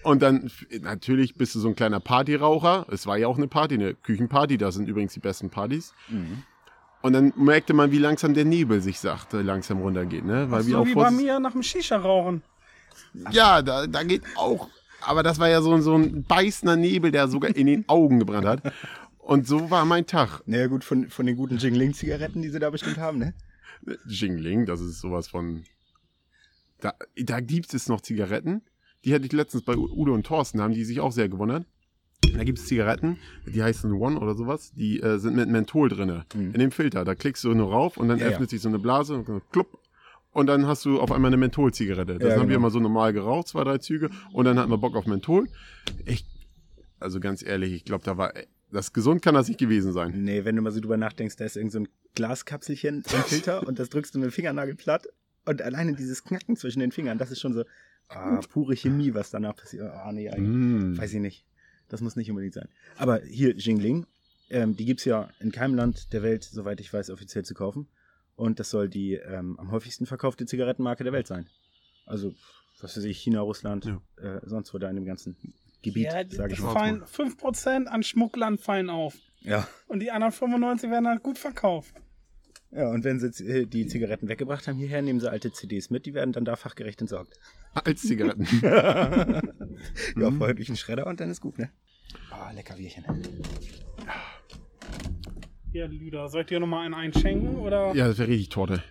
Und 0.04 0.22
dann, 0.24 0.50
natürlich 0.82 1.36
bist 1.36 1.54
du 1.54 1.60
so 1.60 1.68
ein 1.68 1.76
kleiner 1.76 2.00
Partyraucher. 2.00 2.88
Es 2.90 3.06
war 3.06 3.18
ja 3.18 3.28
auch 3.28 3.38
eine 3.38 3.48
Party, 3.48 3.76
eine 3.76 3.94
Küchenparty. 3.94 4.58
Da 4.58 4.72
sind 4.72 4.88
übrigens 4.90 5.14
die 5.14 5.20
besten 5.20 5.50
Partys. 5.52 5.94
Und 7.02 7.14
dann 7.14 7.34
merkte 7.36 7.74
man, 7.74 7.92
wie 7.92 7.98
langsam 7.98 8.34
der 8.34 8.46
Nebel 8.46 8.82
sich 8.82 9.00
sachte, 9.00 9.42
langsam 9.42 9.80
runtergeht, 9.82 10.24
ne? 10.26 10.50
Weil 10.50 10.64
So 10.64 10.78
auch 10.78 10.86
wie 10.86 10.94
bei 10.94 11.12
mir 11.12 11.40
nach 11.40 11.52
dem 11.52 11.62
Shisha-Rauchen. 11.64 12.42
Ja, 13.32 13.62
da, 13.62 13.88
da 13.88 14.04
geht 14.04 14.24
auch. 14.36 14.70
Aber 15.02 15.24
das 15.24 15.40
war 15.40 15.50
ja 15.50 15.62
so, 15.62 15.76
so 15.82 15.96
ein 15.96 16.24
beißender 16.24 16.76
Nebel, 16.76 17.12
der 17.12 17.28
sogar 17.28 17.56
in 17.56 17.68
den 17.68 17.90
Augen 17.90 18.20
gebrannt 18.20 18.46
hat. 18.48 18.74
Und 19.18 19.48
so 19.48 19.70
war 19.72 19.86
mein 19.86 20.06
Tag. 20.06 20.42
Naja, 20.46 20.68
gut, 20.68 20.84
von, 20.84 21.10
von 21.10 21.26
den 21.26 21.36
guten 21.36 21.58
Jingling-Zigaretten, 21.58 22.42
die 22.42 22.50
sie 22.50 22.60
da 22.60 22.70
bestimmt 22.70 22.98
haben, 22.98 23.18
ne? 23.18 23.34
Jingling, 24.06 24.66
das 24.66 24.80
ist 24.82 25.00
sowas 25.00 25.28
von. 25.28 25.64
Da, 26.80 26.94
da 27.16 27.40
gibt 27.40 27.74
es 27.74 27.88
noch 27.90 28.02
Zigaretten. 28.02 28.62
Die 29.04 29.14
hatte 29.14 29.26
ich 29.26 29.32
letztens 29.32 29.64
bei 29.64 29.76
Udo 29.76 30.14
und 30.14 30.26
Thorsten, 30.26 30.62
haben 30.62 30.74
die 30.74 30.84
sich 30.86 31.00
auch 31.00 31.12
sehr 31.12 31.30
gewundert. 31.30 31.66
Da 32.36 32.44
gibt 32.44 32.60
es 32.60 32.68
Zigaretten, 32.68 33.18
die 33.48 33.62
heißen 33.64 33.92
One 33.92 34.20
oder 34.20 34.36
sowas, 34.36 34.72
die 34.74 35.00
äh, 35.02 35.18
sind 35.18 35.36
mit 35.36 35.50
Menthol 35.50 35.90
drinne 35.90 36.26
in 36.36 36.54
dem 36.54 36.72
Filter. 36.72 37.04
Da 37.04 37.16
klickst 37.16 37.44
du 37.44 37.54
nur 37.56 37.72
rauf 37.72 37.98
und 37.98 38.08
dann 38.08 38.18
Mhm. 38.18 38.22
Ja, 38.22 38.28
ja. 38.28 38.34
öffnet 38.34 38.52
sich 38.52 38.62
so 38.62 38.70
eine 38.70 38.78
Blase 38.80 39.16
und 39.16 39.42
klupp. 39.52 39.80
Und 40.32 40.48
dann 40.48 40.66
hast 40.66 40.86
du 40.86 41.00
auf 41.00 41.12
einmal 41.12 41.30
eine 41.30 41.38
Mentholzigarette. 41.38 42.18
Das 42.18 42.30
Ja, 42.30 42.36
haben 42.36 42.44
wir 42.44 42.56
genau. 42.56 42.60
immer 42.60 42.72
so 42.72 42.80
normal 42.80 43.12
geraucht, 43.14 43.50
zwei, 43.50 43.64
drei 43.64 43.80
Züge. 43.80 44.10
Und 44.32 44.46
dann 44.46 44.58
hatten 44.58 44.72
wir 44.72 44.78
Bock 44.78 44.96
auf 44.96 45.06
Menthol. 45.06 45.48
Ich, 46.06 46.26
also 47.00 47.20
ganz 47.20 47.44
ehrlich, 47.44 47.74
ich 47.74 47.84
glaube, 47.84 48.04
da 48.06 48.18
war, 48.18 48.34
das 48.72 48.94
gesund 48.94 49.22
kann 49.22 49.36
das 49.36 49.50
nicht 49.50 49.60
gewesen 49.60 49.92
sein. 49.92 50.14
Nee, 50.24 50.46
wenn 50.46 50.56
du 50.56 50.62
mal 50.62 50.72
so 50.72 50.80
drüber 50.80 50.98
nachdenkst, 50.98 51.36
da 51.36 51.46
ist 51.46 51.58
irgend 51.58 51.74
so 51.74 51.80
ein 51.80 51.90
Glaskapselchen 52.16 53.04
im 53.12 53.24
Filter 53.24 53.68
und 53.68 53.78
das 53.80 53.90
drückst 53.90 54.16
du 54.16 54.20
mit 54.20 54.30
dem 54.30 54.32
Fingernagel 54.32 54.76
platt 54.76 55.08
und 55.46 55.62
alleine 55.62 55.94
dieses 55.94 56.24
Knacken 56.24 56.56
zwischen 56.56 56.80
den 56.80 56.92
Fingern, 56.92 57.18
das 57.18 57.32
ist 57.32 57.42
schon 57.42 57.54
so 57.54 57.66
ah, 58.10 58.40
pure 58.50 58.76
Chemie, 58.76 59.14
was 59.14 59.32
danach 59.32 59.56
passiert. 59.56 59.92
Ah, 59.92 60.12
nee, 60.12 60.30
eigentlich. 60.30 60.96
Mm. 60.96 60.98
Weiß 60.98 61.14
ich 61.14 61.20
nicht. 61.20 61.46
Das 61.90 62.02
muss 62.02 62.16
nicht 62.16 62.30
unbedingt 62.30 62.54
sein. 62.54 62.70
Aber 62.98 63.22
hier, 63.22 63.56
Jingling, 63.56 64.06
ähm, 64.50 64.78
die 64.78 64.86
gibt's 64.86 65.04
ja 65.06 65.30
in 65.40 65.52
keinem 65.52 65.76
Land 65.76 66.14
der 66.14 66.24
Welt, 66.24 66.44
soweit 66.44 66.80
ich 66.80 66.92
weiß, 66.92 67.10
offiziell 67.10 67.44
zu 67.44 67.54
kaufen. 67.54 67.88
Und 68.36 68.60
das 68.60 68.70
soll 68.70 68.90
die 68.90 69.14
ähm, 69.14 69.60
am 69.60 69.72
häufigsten 69.72 70.06
verkaufte 70.06 70.46
Zigarettenmarke 70.46 71.04
der 71.04 71.14
Welt 71.14 71.28
sein. 71.28 71.48
Also, 72.06 72.34
was 72.82 72.98
weiß 72.98 73.04
ich, 73.04 73.20
China, 73.20 73.42
Russland, 73.42 73.86
Ja. 73.86 74.02
äh, 74.38 74.42
sonst 74.44 74.74
wo 74.74 74.78
da 74.80 74.90
in 74.90 74.96
dem 74.96 75.06
ganzen 75.06 75.36
Gebiet, 75.84 76.06
Ja, 76.06 76.24
sage 76.30 76.54
ich 76.54 76.60
mal. 76.60 76.74
fallen, 76.74 77.04
5% 77.04 77.86
an 77.88 78.04
Schmugglern 78.04 78.58
fallen 78.58 78.90
auf. 78.90 79.16
Ja. 79.42 79.68
Und 79.88 80.00
die 80.00 80.12
anderen 80.12 80.32
95 80.32 80.90
werden 80.90 81.08
halt 81.08 81.24
gut 81.24 81.38
verkauft. 81.38 81.94
Ja, 82.72 82.88
und 82.90 83.04
wenn 83.04 83.20
sie 83.20 83.44
äh, 83.46 83.66
die 83.66 83.86
Zigaretten 83.88 84.28
weggebracht 84.30 84.68
haben 84.68 84.78
hierher, 84.78 85.02
nehmen 85.02 85.20
sie 85.20 85.30
alte 85.30 85.52
CDs 85.52 85.90
mit, 85.90 86.06
die 86.06 86.14
werden 86.14 86.32
dann 86.32 86.46
da 86.46 86.56
fachgerecht 86.56 87.02
entsorgt. 87.02 87.34
Als 87.74 88.02
Zigaretten. 88.02 88.46
Ja, 90.18 90.32
vorher 90.32 90.54
durch 90.56 90.68
den 90.68 90.78
Schredder 90.78 91.08
und 91.08 91.20
dann 91.20 91.30
ist 91.30 91.42
gut, 91.42 91.58
ne? 91.58 91.70
Ah, 92.30 92.52
lecker 92.52 92.76
Bierchen. 92.76 93.04
Hier, 95.72 95.88
Lüder, 95.88 96.28
soll 96.28 96.42
ich 96.42 96.48
dir 96.48 96.60
nochmal 96.60 96.86
einen 96.86 96.94
einschenken? 96.94 97.58
Oder? 97.58 97.96
Ja, 97.96 98.08
das 98.08 98.18
wäre 98.18 98.28
richtig 98.30 98.50
Torte. 98.50 98.84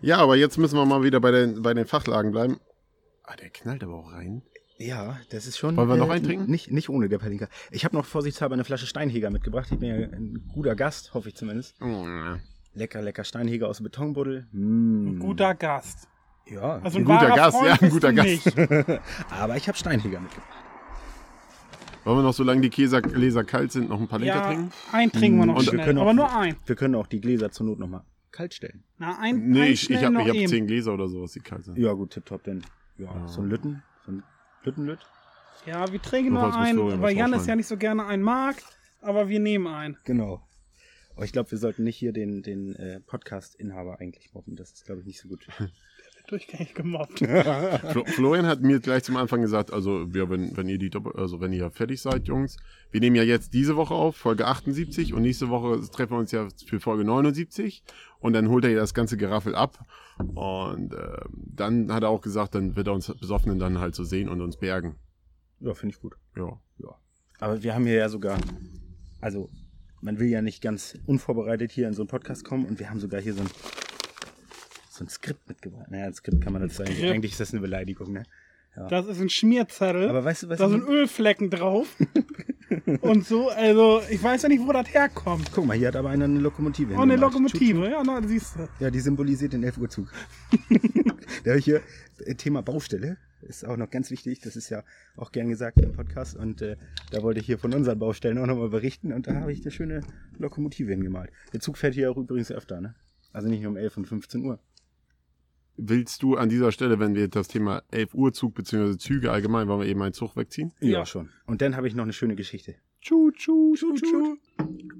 Ja, 0.00 0.18
aber 0.18 0.36
jetzt 0.36 0.58
müssen 0.58 0.76
wir 0.76 0.84
mal 0.84 1.04
wieder 1.04 1.20
bei 1.20 1.30
den, 1.30 1.62
bei 1.62 1.72
den 1.72 1.86
Fachlagen 1.86 2.32
bleiben. 2.32 2.58
Ah, 3.22 3.36
der 3.36 3.50
knallt 3.50 3.84
aber 3.84 3.94
auch 3.94 4.12
rein. 4.12 4.42
Ja, 4.78 5.20
das 5.30 5.46
ist 5.46 5.58
schon. 5.58 5.76
Wollen 5.76 5.88
wir 5.88 5.96
noch 5.96 6.10
einen 6.10 6.24
trinken? 6.24 6.50
Nicht, 6.50 6.72
nicht 6.72 6.88
ohne 6.88 7.08
der 7.08 7.18
Palinka. 7.18 7.46
Ich 7.70 7.84
habe 7.84 7.94
noch 7.94 8.04
vorsichtshalber 8.04 8.54
eine 8.54 8.64
Flasche 8.64 8.88
Steinheger 8.88 9.30
mitgebracht. 9.30 9.68
Ich 9.70 9.78
bin 9.78 9.88
ja 9.88 9.94
ein 9.94 10.50
guter 10.52 10.74
Gast, 10.74 11.14
hoffe 11.14 11.28
ich 11.28 11.36
zumindest. 11.36 11.80
Mm. 11.80 12.40
Lecker, 12.74 13.02
lecker 13.02 13.22
Steinheger 13.22 13.68
aus 13.68 13.76
dem 13.76 13.84
Betonbuddel. 13.84 14.48
Mm. 14.50 15.06
Ein 15.06 15.18
guter 15.20 15.54
Gast. 15.54 16.08
Ja, 16.48 16.80
Also 16.82 16.98
Ein 16.98 17.02
ein, 17.02 17.04
guter 17.04 17.28
Gast, 17.36 17.56
Freund 17.56 17.68
ja, 17.68 17.86
ein 17.86 17.90
guter 17.90 18.12
Gast. 18.12 18.52
Aber 19.30 19.56
ich 19.56 19.68
habe 19.68 19.78
Steinheger 19.78 20.18
mitgebracht. 20.18 20.71
Wollen 22.04 22.18
wir 22.18 22.22
noch, 22.22 22.34
solange 22.34 22.60
die 22.62 22.70
Käser, 22.70 23.00
Gläser 23.00 23.44
kalt 23.44 23.70
sind, 23.72 23.88
noch 23.88 24.00
ein 24.00 24.08
paar 24.08 24.18
Liter 24.18 24.34
Ja, 24.34 24.46
trinken? 24.46 24.72
einen 24.92 25.12
trinken 25.12 25.38
wir 25.38 25.46
noch 25.46 25.56
Und 25.58 25.64
schnell. 25.66 25.84
können 25.84 25.98
auch- 25.98 26.02
Aber 26.02 26.14
nur 26.14 26.34
ein. 26.36 26.56
Wir 26.66 26.74
können 26.76 26.94
auch 26.96 27.06
die 27.06 27.20
Gläser 27.20 27.50
zur 27.52 27.66
Not 27.66 27.78
nochmal 27.78 28.02
kalt 28.32 28.54
stellen. 28.54 28.82
Na, 28.98 29.18
ein, 29.20 29.50
Nee, 29.50 29.60
ein 29.62 29.72
ich, 29.72 29.88
ich 29.90 30.02
habe 30.02 30.16
hab 30.18 30.26
zehn 30.48 30.66
Gläser 30.66 30.94
oder 30.94 31.08
sowas, 31.08 31.32
die 31.32 31.40
kalt 31.40 31.64
sind. 31.64 31.78
Ja, 31.78 31.92
gut, 31.92 32.10
tipptopp, 32.10 32.42
denn. 32.44 32.64
Ja, 32.98 33.26
so 33.28 33.40
ein 33.42 33.48
Lütten. 33.48 33.82
So 34.04 34.12
ein 34.12 34.22
Lüttenlütt. 34.64 34.98
Ja, 35.66 35.90
wir 35.92 36.02
trinken 36.02 36.32
nur 36.32 36.56
einen, 36.56 36.78
weil 37.00 37.14
Jan 37.16 37.30
es 37.32 37.40
rausschneiden. 37.40 37.48
ja 37.48 37.56
nicht 37.56 37.66
so 37.68 37.76
gerne 37.76 38.04
einen 38.06 38.22
mag. 38.22 38.56
Aber 39.00 39.28
wir 39.28 39.38
nehmen 39.40 39.66
einen. 39.68 39.96
Genau. 40.04 40.42
Aber 41.14 41.24
ich 41.24 41.32
glaube, 41.32 41.50
wir 41.50 41.58
sollten 41.58 41.84
nicht 41.84 41.96
hier 41.96 42.12
den, 42.12 42.42
den 42.42 42.74
äh, 42.76 43.00
Podcast-Inhaber 43.00 44.00
eigentlich 44.00 44.32
mobben. 44.32 44.56
Das 44.56 44.72
ist, 44.72 44.86
glaube 44.86 45.00
ich, 45.02 45.06
nicht 45.06 45.20
so 45.20 45.28
gut. 45.28 45.46
Durchgängig 46.32 46.74
gemobbt. 46.74 47.18
Flo 47.90 48.04
Florian 48.06 48.46
hat 48.46 48.62
mir 48.62 48.80
gleich 48.80 49.04
zum 49.04 49.18
Anfang 49.18 49.42
gesagt, 49.42 49.70
also 49.70 50.08
ja, 50.14 50.30
wenn, 50.30 50.56
wenn 50.56 50.66
ihr 50.66 50.78
die 50.78 50.88
Doppel 50.88 51.12
also 51.14 51.42
wenn 51.42 51.52
ihr 51.52 51.70
fertig 51.70 52.00
seid, 52.00 52.26
Jungs, 52.26 52.56
wir 52.90 53.00
nehmen 53.00 53.16
ja 53.16 53.22
jetzt 53.22 53.52
diese 53.52 53.76
Woche 53.76 53.92
auf, 53.92 54.16
Folge 54.16 54.46
78 54.46 55.12
und 55.12 55.20
nächste 55.20 55.50
Woche 55.50 55.78
treffen 55.90 56.12
wir 56.12 56.18
uns 56.18 56.32
ja 56.32 56.48
für 56.64 56.80
Folge 56.80 57.04
79 57.04 57.82
und 58.20 58.32
dann 58.32 58.48
holt 58.48 58.64
er 58.64 58.70
ja 58.70 58.78
das 58.78 58.94
ganze 58.94 59.18
Geraffel 59.18 59.54
ab 59.54 59.84
und 60.16 60.94
äh, 60.94 61.18
dann 61.34 61.92
hat 61.92 62.02
er 62.02 62.08
auch 62.08 62.22
gesagt, 62.22 62.54
dann 62.54 62.76
wird 62.76 62.86
er 62.86 62.94
uns 62.94 63.12
Besoffenen 63.14 63.58
dann 63.58 63.78
halt 63.78 63.94
so 63.94 64.02
sehen 64.02 64.30
und 64.30 64.40
uns 64.40 64.56
bergen. 64.56 64.96
ja, 65.60 65.74
finde 65.74 65.94
ich 65.94 66.00
gut. 66.00 66.14
Ja. 66.34 66.58
Ja. 66.78 66.94
Aber 67.40 67.62
wir 67.62 67.74
haben 67.74 67.84
hier 67.84 67.96
ja 67.96 68.08
sogar, 68.08 68.38
also 69.20 69.50
man 70.00 70.18
will 70.18 70.28
ja 70.28 70.40
nicht 70.40 70.62
ganz 70.62 70.98
unvorbereitet 71.04 71.72
hier 71.72 71.88
in 71.88 71.92
so 71.92 72.00
einen 72.00 72.08
Podcast 72.08 72.42
kommen 72.42 72.64
und 72.64 72.78
wir 72.78 72.88
haben 72.88 73.00
sogar 73.00 73.20
hier 73.20 73.34
so 73.34 73.42
ein, 73.42 73.50
so 75.02 75.06
ein 75.06 75.08
Skript 75.08 75.48
mitgebracht. 75.48 75.90
Naja, 75.90 76.06
ein 76.06 76.14
Skript 76.14 76.40
kann 76.42 76.52
man 76.52 76.62
das 76.62 76.76
sagen. 76.76 76.92
Skript. 76.92 77.12
Eigentlich 77.12 77.32
ist 77.32 77.40
das 77.40 77.52
eine 77.52 77.60
Beleidigung, 77.60 78.12
ne? 78.12 78.24
Das 78.88 79.06
ist 79.06 79.20
ein 79.20 79.28
Schmierzettel. 79.28 80.08
Aber 80.08 80.24
weißt 80.24 80.44
du, 80.44 80.48
was 80.48 80.58
da 80.58 80.68
sind 80.68 80.88
Ölflecken 80.88 81.50
drauf. 81.50 81.94
Und 83.02 83.26
so, 83.26 83.50
also 83.50 84.00
ich 84.08 84.22
weiß 84.22 84.42
ja 84.42 84.48
nicht, 84.48 84.66
wo 84.66 84.72
das 84.72 84.92
herkommt. 84.94 85.50
Guck 85.52 85.66
mal, 85.66 85.76
hier 85.76 85.88
hat 85.88 85.96
aber 85.96 86.08
einer 86.08 86.24
eine 86.24 86.38
Lokomotive. 86.38 86.94
Oh, 86.94 87.00
eine. 87.00 87.16
Lokomotive, 87.16 87.90
ja, 87.90 88.02
na, 88.02 88.26
siehst 88.26 88.56
du. 88.56 88.68
Ja, 88.80 88.90
die 88.90 89.00
symbolisiert 89.00 89.52
den 89.52 89.62
11 89.62 89.76
Uhr 89.76 89.90
Zug. 89.90 90.10
da 91.44 91.50
habe 91.50 91.58
ich 91.58 91.66
hier 91.66 91.82
äh, 92.24 92.34
Thema 92.34 92.62
Baustelle. 92.62 93.18
Ist 93.42 93.66
auch 93.66 93.76
noch 93.76 93.90
ganz 93.90 94.10
wichtig. 94.10 94.40
Das 94.40 94.56
ist 94.56 94.70
ja 94.70 94.84
auch 95.16 95.32
gern 95.32 95.50
gesagt 95.50 95.78
im 95.80 95.92
Podcast. 95.92 96.34
Und 96.34 96.62
äh, 96.62 96.76
da 97.10 97.22
wollte 97.22 97.40
ich 97.40 97.46
hier 97.46 97.58
von 97.58 97.74
unseren 97.74 97.98
Baustellen 97.98 98.38
auch 98.38 98.46
nochmal 98.46 98.70
berichten. 98.70 99.12
Und 99.12 99.26
da 99.26 99.34
habe 99.34 99.52
ich 99.52 99.60
eine 99.60 99.70
schöne 99.70 100.00
Lokomotive 100.38 100.92
hingemalt. 100.92 101.30
Der 101.52 101.60
Zug 101.60 101.76
fährt 101.76 101.94
hier 101.94 102.10
auch 102.10 102.16
übrigens 102.16 102.50
öfter, 102.50 102.80
ne? 102.80 102.94
Also 103.32 103.48
nicht 103.48 103.62
nur 103.62 103.72
um 103.72 103.76
11 103.76 103.96
und 103.98 104.06
15 104.06 104.44
Uhr. 104.44 104.58
Willst 105.76 106.22
du 106.22 106.36
an 106.36 106.48
dieser 106.48 106.70
Stelle, 106.70 106.98
wenn 106.98 107.14
wir 107.14 107.28
das 107.28 107.48
Thema 107.48 107.82
11 107.90 108.14
Uhr 108.14 108.32
Zug 108.32 108.54
bzw. 108.54 108.96
Züge 108.98 109.30
allgemein, 109.32 109.68
wollen 109.68 109.80
wir 109.80 109.86
eben 109.88 110.02
einen 110.02 110.12
Zug 110.12 110.36
wegziehen? 110.36 110.72
Ja, 110.80 110.90
Ja. 111.00 111.06
schon. 111.06 111.30
Und 111.46 111.62
dann 111.62 111.76
habe 111.76 111.88
ich 111.88 111.94
noch 111.94 112.04
eine 112.04 112.12
schöne 112.12 112.36
Geschichte. 112.36 112.74
Tschu, 113.00 113.30
tschu, 113.32 113.74
tschu, 113.74 113.94
tschu. 113.94 114.36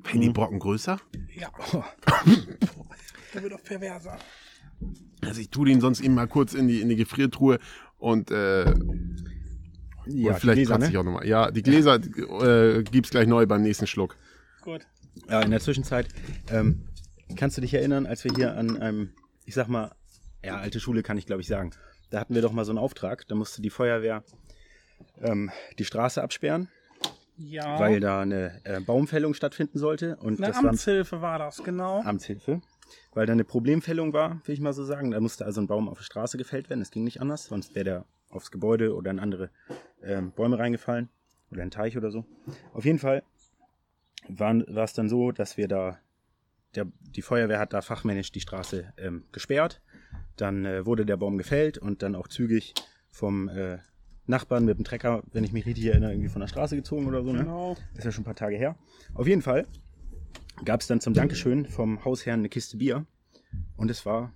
Werden 0.04 0.20
die 0.20 0.30
Brocken 0.30 0.58
größer? 0.58 0.98
Ja, 1.38 1.50
Oh, 1.72 1.84
der 3.34 3.42
wird 3.42 3.52
auch 3.52 3.62
perverser. 3.62 4.18
Also 5.20 5.40
ich 5.40 5.50
tue 5.50 5.66
den 5.66 5.80
sonst 5.80 6.00
eben 6.00 6.14
mal 6.14 6.26
kurz 6.26 6.54
in 6.54 6.66
die, 6.68 6.80
in 6.80 6.88
die 6.88 6.96
Gefriertruhe 6.96 7.58
und, 7.98 8.30
äh, 8.32 8.64
ja, 8.64 8.70
und 8.72 8.74
die 10.06 10.22
vielleicht 10.40 10.40
Gläser, 10.40 10.74
kratze 10.74 10.86
ne? 10.86 10.90
ich 10.90 10.98
auch 10.98 11.04
nochmal. 11.04 11.26
Ja, 11.28 11.50
die 11.52 11.62
Gläser 11.62 11.96
äh, 11.96 12.82
gibt's 12.82 13.10
gleich 13.10 13.28
neu 13.28 13.46
beim 13.46 13.62
nächsten 13.62 13.86
Schluck. 13.86 14.16
Gut. 14.62 14.86
Ja, 15.28 15.40
in 15.42 15.50
der 15.52 15.60
Zwischenzeit, 15.60 16.08
ähm, 16.50 16.88
kannst 17.36 17.56
du 17.56 17.60
dich 17.60 17.74
erinnern, 17.74 18.06
als 18.06 18.24
wir 18.24 18.32
hier 18.34 18.56
an 18.56 18.78
einem, 18.78 19.10
ich 19.44 19.54
sag 19.54 19.68
mal, 19.68 19.92
ja, 20.44 20.56
alte 20.56 20.80
Schule 20.80 21.02
kann 21.02 21.18
ich 21.18 21.26
glaube 21.26 21.42
ich 21.42 21.48
sagen, 21.48 21.70
da 22.10 22.20
hatten 22.20 22.34
wir 22.34 22.42
doch 22.42 22.52
mal 22.52 22.64
so 22.64 22.72
einen 22.72 22.78
Auftrag, 22.78 23.26
da 23.28 23.34
musste 23.34 23.62
die 23.62 23.70
Feuerwehr 23.70 24.22
ähm, 25.20 25.50
die 25.78 25.84
Straße 25.84 26.22
absperren, 26.22 26.68
Ja. 27.36 27.78
weil 27.80 28.00
da 28.00 28.20
eine 28.20 28.60
äh, 28.64 28.80
Baumfällung 28.80 29.34
stattfinden 29.34 29.78
sollte 29.78 30.16
und 30.16 30.38
Eine 30.38 30.48
das 30.52 30.62
war 30.62 30.70
Amtshilfe 30.70 31.20
war 31.22 31.38
das, 31.38 31.62
genau. 31.64 32.00
Amtshilfe, 32.02 32.60
weil 33.14 33.26
da 33.26 33.32
eine 33.32 33.44
Problemfällung 33.44 34.12
war, 34.12 34.40
will 34.44 34.54
ich 34.54 34.60
mal 34.60 34.72
so 34.72 34.84
sagen. 34.84 35.10
Da 35.10 35.20
musste 35.20 35.44
also 35.44 35.60
ein 35.60 35.66
Baum 35.66 35.88
auf 35.88 35.98
die 35.98 36.04
Straße 36.04 36.36
gefällt 36.38 36.68
werden, 36.70 36.80
das 36.80 36.90
ging 36.90 37.04
nicht 37.04 37.20
anders, 37.20 37.46
sonst 37.46 37.74
wäre 37.74 37.84
der 37.84 38.04
aufs 38.30 38.50
Gebäude 38.50 38.94
oder 38.94 39.10
in 39.10 39.18
andere 39.18 39.50
ähm, 40.02 40.32
Bäume 40.32 40.58
reingefallen 40.58 41.08
oder 41.50 41.62
ein 41.62 41.70
Teich 41.70 41.96
oder 41.96 42.10
so. 42.10 42.24
Auf 42.72 42.84
jeden 42.84 42.98
Fall 42.98 43.22
war 44.28 44.54
es 44.84 44.92
dann 44.94 45.08
so, 45.08 45.32
dass 45.32 45.56
wir 45.56 45.68
da, 45.68 45.98
der, 46.74 46.86
die 47.00 47.22
Feuerwehr 47.22 47.58
hat 47.58 47.72
da 47.72 47.82
fachmännisch 47.82 48.32
die 48.32 48.40
Straße 48.40 48.92
ähm, 48.96 49.24
gesperrt. 49.32 49.80
Dann 50.36 50.64
äh, 50.64 50.86
wurde 50.86 51.06
der 51.06 51.16
Baum 51.16 51.38
gefällt 51.38 51.78
und 51.78 52.02
dann 52.02 52.14
auch 52.14 52.28
zügig 52.28 52.74
vom 53.10 53.48
äh, 53.48 53.78
Nachbarn 54.26 54.64
mit 54.64 54.78
dem 54.78 54.84
Trecker, 54.84 55.22
wenn 55.32 55.44
ich 55.44 55.52
mich 55.52 55.66
richtig 55.66 55.86
erinnere, 55.86 56.12
irgendwie 56.12 56.28
von 56.28 56.40
der 56.40 56.48
Straße 56.48 56.76
gezogen 56.76 57.06
oder 57.06 57.22
so. 57.22 57.32
Ne? 57.32 57.40
Genau. 57.40 57.76
ist 57.94 58.04
ja 58.04 58.12
schon 58.12 58.22
ein 58.22 58.24
paar 58.24 58.34
Tage 58.34 58.56
her. 58.56 58.76
Auf 59.14 59.26
jeden 59.26 59.42
Fall 59.42 59.66
gab 60.64 60.80
es 60.80 60.86
dann 60.86 61.00
zum 61.00 61.14
Dankeschön 61.14 61.66
vom 61.66 62.04
Hausherrn 62.04 62.40
eine 62.40 62.48
Kiste 62.48 62.76
Bier. 62.76 63.04
Und 63.76 63.90
es 63.90 64.06
war, 64.06 64.32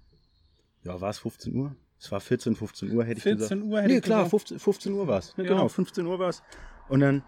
ja, 0.82 1.00
war 1.00 1.10
es 1.10 1.18
15 1.18 1.54
Uhr? 1.54 1.74
Es 1.98 2.12
war 2.12 2.20
14, 2.20 2.56
15 2.56 2.92
Uhr, 2.92 3.04
hätte 3.04 3.18
ich 3.18 3.22
14 3.22 3.38
gesagt. 3.38 3.62
Uhr 3.62 3.78
hätte 3.78 3.88
nee, 3.88 3.98
ich 3.98 4.02
klar, 4.02 4.24
gesagt. 4.24 4.30
15, 4.30 4.58
15 4.58 4.92
Uhr 4.92 5.06
war 5.06 5.18
es. 5.18 5.36
Ne, 5.36 5.44
Ja. 5.44 5.50
Genau, 5.50 5.68
15 5.68 6.06
Uhr 6.06 6.18
war 6.18 6.28
es. 6.28 6.42
Und 6.88 7.00
dann 7.00 7.22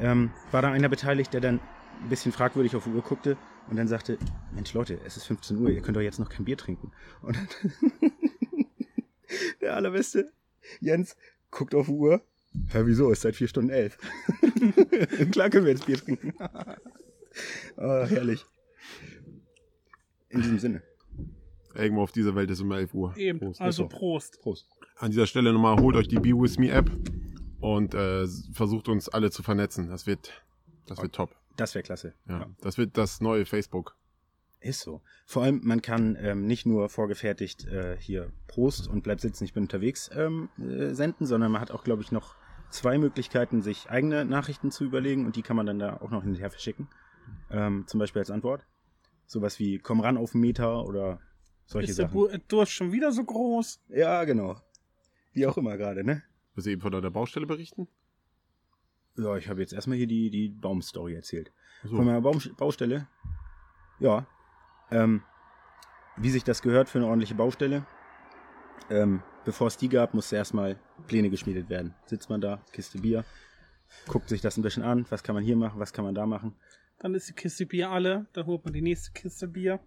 ähm, 0.00 0.30
war 0.50 0.62
da 0.62 0.70
einer 0.70 0.88
beteiligt, 0.88 1.32
der 1.34 1.40
dann 1.40 1.60
ein 2.02 2.08
bisschen 2.08 2.32
fragwürdig 2.32 2.74
auf 2.74 2.84
die 2.84 2.90
Uhr 2.90 3.02
guckte 3.02 3.36
und 3.68 3.76
dann 3.76 3.88
sagte, 3.88 4.18
Mensch 4.54 4.72
Leute, 4.74 4.98
es 5.04 5.16
ist 5.16 5.24
15 5.24 5.58
Uhr, 5.58 5.70
ihr 5.70 5.80
könnt 5.80 5.96
doch 5.96 6.02
jetzt 6.02 6.18
noch 6.18 6.28
kein 6.28 6.44
Bier 6.44 6.56
trinken. 6.56 6.92
Und 7.22 7.36
dann 7.36 7.48
der 9.60 9.74
allerbeste, 9.76 10.30
Jens, 10.80 11.16
guckt 11.50 11.74
auf 11.74 11.86
die 11.86 11.92
Uhr. 11.92 12.20
Hä, 12.68 12.82
wieso? 12.84 13.10
Ist 13.10 13.22
seit 13.22 13.34
vier 13.36 13.48
Stunden 13.48 13.70
elf. 13.70 13.98
Klar 15.32 15.50
können 15.50 15.64
wir 15.64 15.72
jetzt 15.72 15.86
Bier 15.86 15.96
trinken. 15.96 16.34
Ah, 17.76 18.06
herrlich. 18.06 18.46
In 20.28 20.40
diesem 20.40 20.60
Sinne. 20.60 20.84
Irgendwo 21.74 22.02
auf 22.02 22.12
dieser 22.12 22.36
Welt 22.36 22.48
ist 22.48 22.60
immer 22.60 22.78
11 22.78 22.94
Uhr. 22.94 23.16
Eben. 23.16 23.40
Prost, 23.40 23.60
also. 23.60 23.88
Prost. 23.88 24.40
Prost. 24.40 24.68
An 24.98 25.10
dieser 25.10 25.26
Stelle 25.26 25.52
nochmal, 25.52 25.76
holt 25.80 25.96
euch 25.96 26.06
die 26.06 26.20
Be 26.20 26.28
With 26.28 26.58
Me 26.58 26.70
App 26.70 26.88
und 27.60 27.92
äh, 27.94 28.28
versucht 28.52 28.88
uns 28.88 29.08
alle 29.08 29.32
zu 29.32 29.42
vernetzen. 29.42 29.88
Das 29.88 30.06
wird, 30.06 30.44
das 30.86 31.02
wird 31.02 31.12
top. 31.12 31.34
Das 31.56 31.74
wäre 31.74 31.82
klasse. 31.82 32.14
Ja. 32.28 32.46
Das 32.60 32.78
wird 32.78 32.96
das 32.98 33.20
neue 33.20 33.46
Facebook. 33.46 33.96
Ist 34.60 34.80
so. 34.80 35.02
Vor 35.26 35.42
allem, 35.42 35.60
man 35.62 35.82
kann 35.82 36.16
ähm, 36.18 36.46
nicht 36.46 36.64
nur 36.64 36.88
vorgefertigt 36.88 37.66
äh, 37.66 37.96
hier 38.00 38.32
Prost 38.46 38.88
und 38.88 39.02
bleib 39.02 39.20
sitzen, 39.20 39.44
ich 39.44 39.52
bin 39.52 39.64
unterwegs 39.64 40.10
ähm, 40.14 40.48
äh, 40.58 40.94
senden, 40.94 41.26
sondern 41.26 41.52
man 41.52 41.60
hat 41.60 41.70
auch, 41.70 41.84
glaube 41.84 42.02
ich, 42.02 42.12
noch 42.12 42.34
zwei 42.70 42.96
Möglichkeiten, 42.98 43.60
sich 43.62 43.90
eigene 43.90 44.24
Nachrichten 44.24 44.70
zu 44.70 44.84
überlegen 44.84 45.26
und 45.26 45.36
die 45.36 45.42
kann 45.42 45.56
man 45.56 45.66
dann 45.66 45.78
da 45.78 45.98
auch 45.98 46.10
noch 46.10 46.22
hinterher 46.24 46.50
verschicken. 46.50 46.88
Ähm, 47.50 47.84
zum 47.86 48.00
Beispiel 48.00 48.20
als 48.20 48.30
Antwort. 48.30 48.66
Sowas 49.26 49.58
wie 49.58 49.78
komm 49.78 50.00
ran 50.00 50.16
auf 50.16 50.32
den 50.32 50.40
Meter 50.40 50.84
oder 50.86 51.20
solche 51.66 51.90
Ist 51.90 51.98
der 51.98 52.06
Sachen. 52.06 52.14
Bu- 52.18 52.38
Durst 52.48 52.72
schon 52.72 52.90
wieder 52.92 53.12
so 53.12 53.22
groß? 53.24 53.80
Ja, 53.88 54.24
genau. 54.24 54.56
Wie 55.32 55.46
auch 55.46 55.56
immer 55.58 55.76
gerade, 55.76 56.04
ne? 56.04 56.22
Willst 56.54 56.66
du 56.66 56.70
eben 56.70 56.80
von 56.82 56.92
der 56.92 57.10
Baustelle 57.10 57.46
berichten? 57.46 57.86
Ja, 59.16 59.36
ich 59.36 59.48
habe 59.48 59.60
jetzt 59.60 59.72
erstmal 59.72 59.96
hier 59.96 60.06
die, 60.06 60.30
die 60.30 60.48
Baumstory 60.48 61.14
erzählt. 61.14 61.52
So. 61.84 61.96
Von 61.96 62.06
meiner 62.06 62.20
Baum 62.20 62.40
Baustelle. 62.56 63.06
Ja. 64.00 64.26
Ähm, 64.90 65.22
wie 66.16 66.30
sich 66.30 66.44
das 66.44 66.62
gehört 66.62 66.88
für 66.88 66.98
eine 66.98 67.06
ordentliche 67.06 67.34
Baustelle. 67.34 67.86
Ähm, 68.90 69.22
bevor 69.44 69.68
es 69.68 69.76
die 69.76 69.88
gab, 69.88 70.14
musste 70.14 70.36
erstmal 70.36 70.78
Pläne 71.06 71.30
geschmiedet 71.30 71.68
werden. 71.68 71.94
Sitzt 72.06 72.28
man 72.28 72.40
da, 72.40 72.62
Kiste 72.72 72.98
Bier, 72.98 73.24
guckt 74.08 74.28
sich 74.28 74.40
das 74.40 74.56
ein 74.56 74.62
bisschen 74.62 74.82
an, 74.82 75.06
was 75.10 75.22
kann 75.22 75.34
man 75.34 75.44
hier 75.44 75.56
machen, 75.56 75.80
was 75.80 75.92
kann 75.92 76.04
man 76.04 76.14
da 76.14 76.26
machen. 76.26 76.54
Dann 76.98 77.14
ist 77.14 77.28
die 77.28 77.32
Kiste 77.32 77.66
Bier 77.66 77.90
alle, 77.90 78.26
dann 78.32 78.46
holt 78.46 78.64
man 78.64 78.72
die 78.72 78.82
nächste 78.82 79.12
Kiste 79.12 79.48
Bier. 79.48 79.80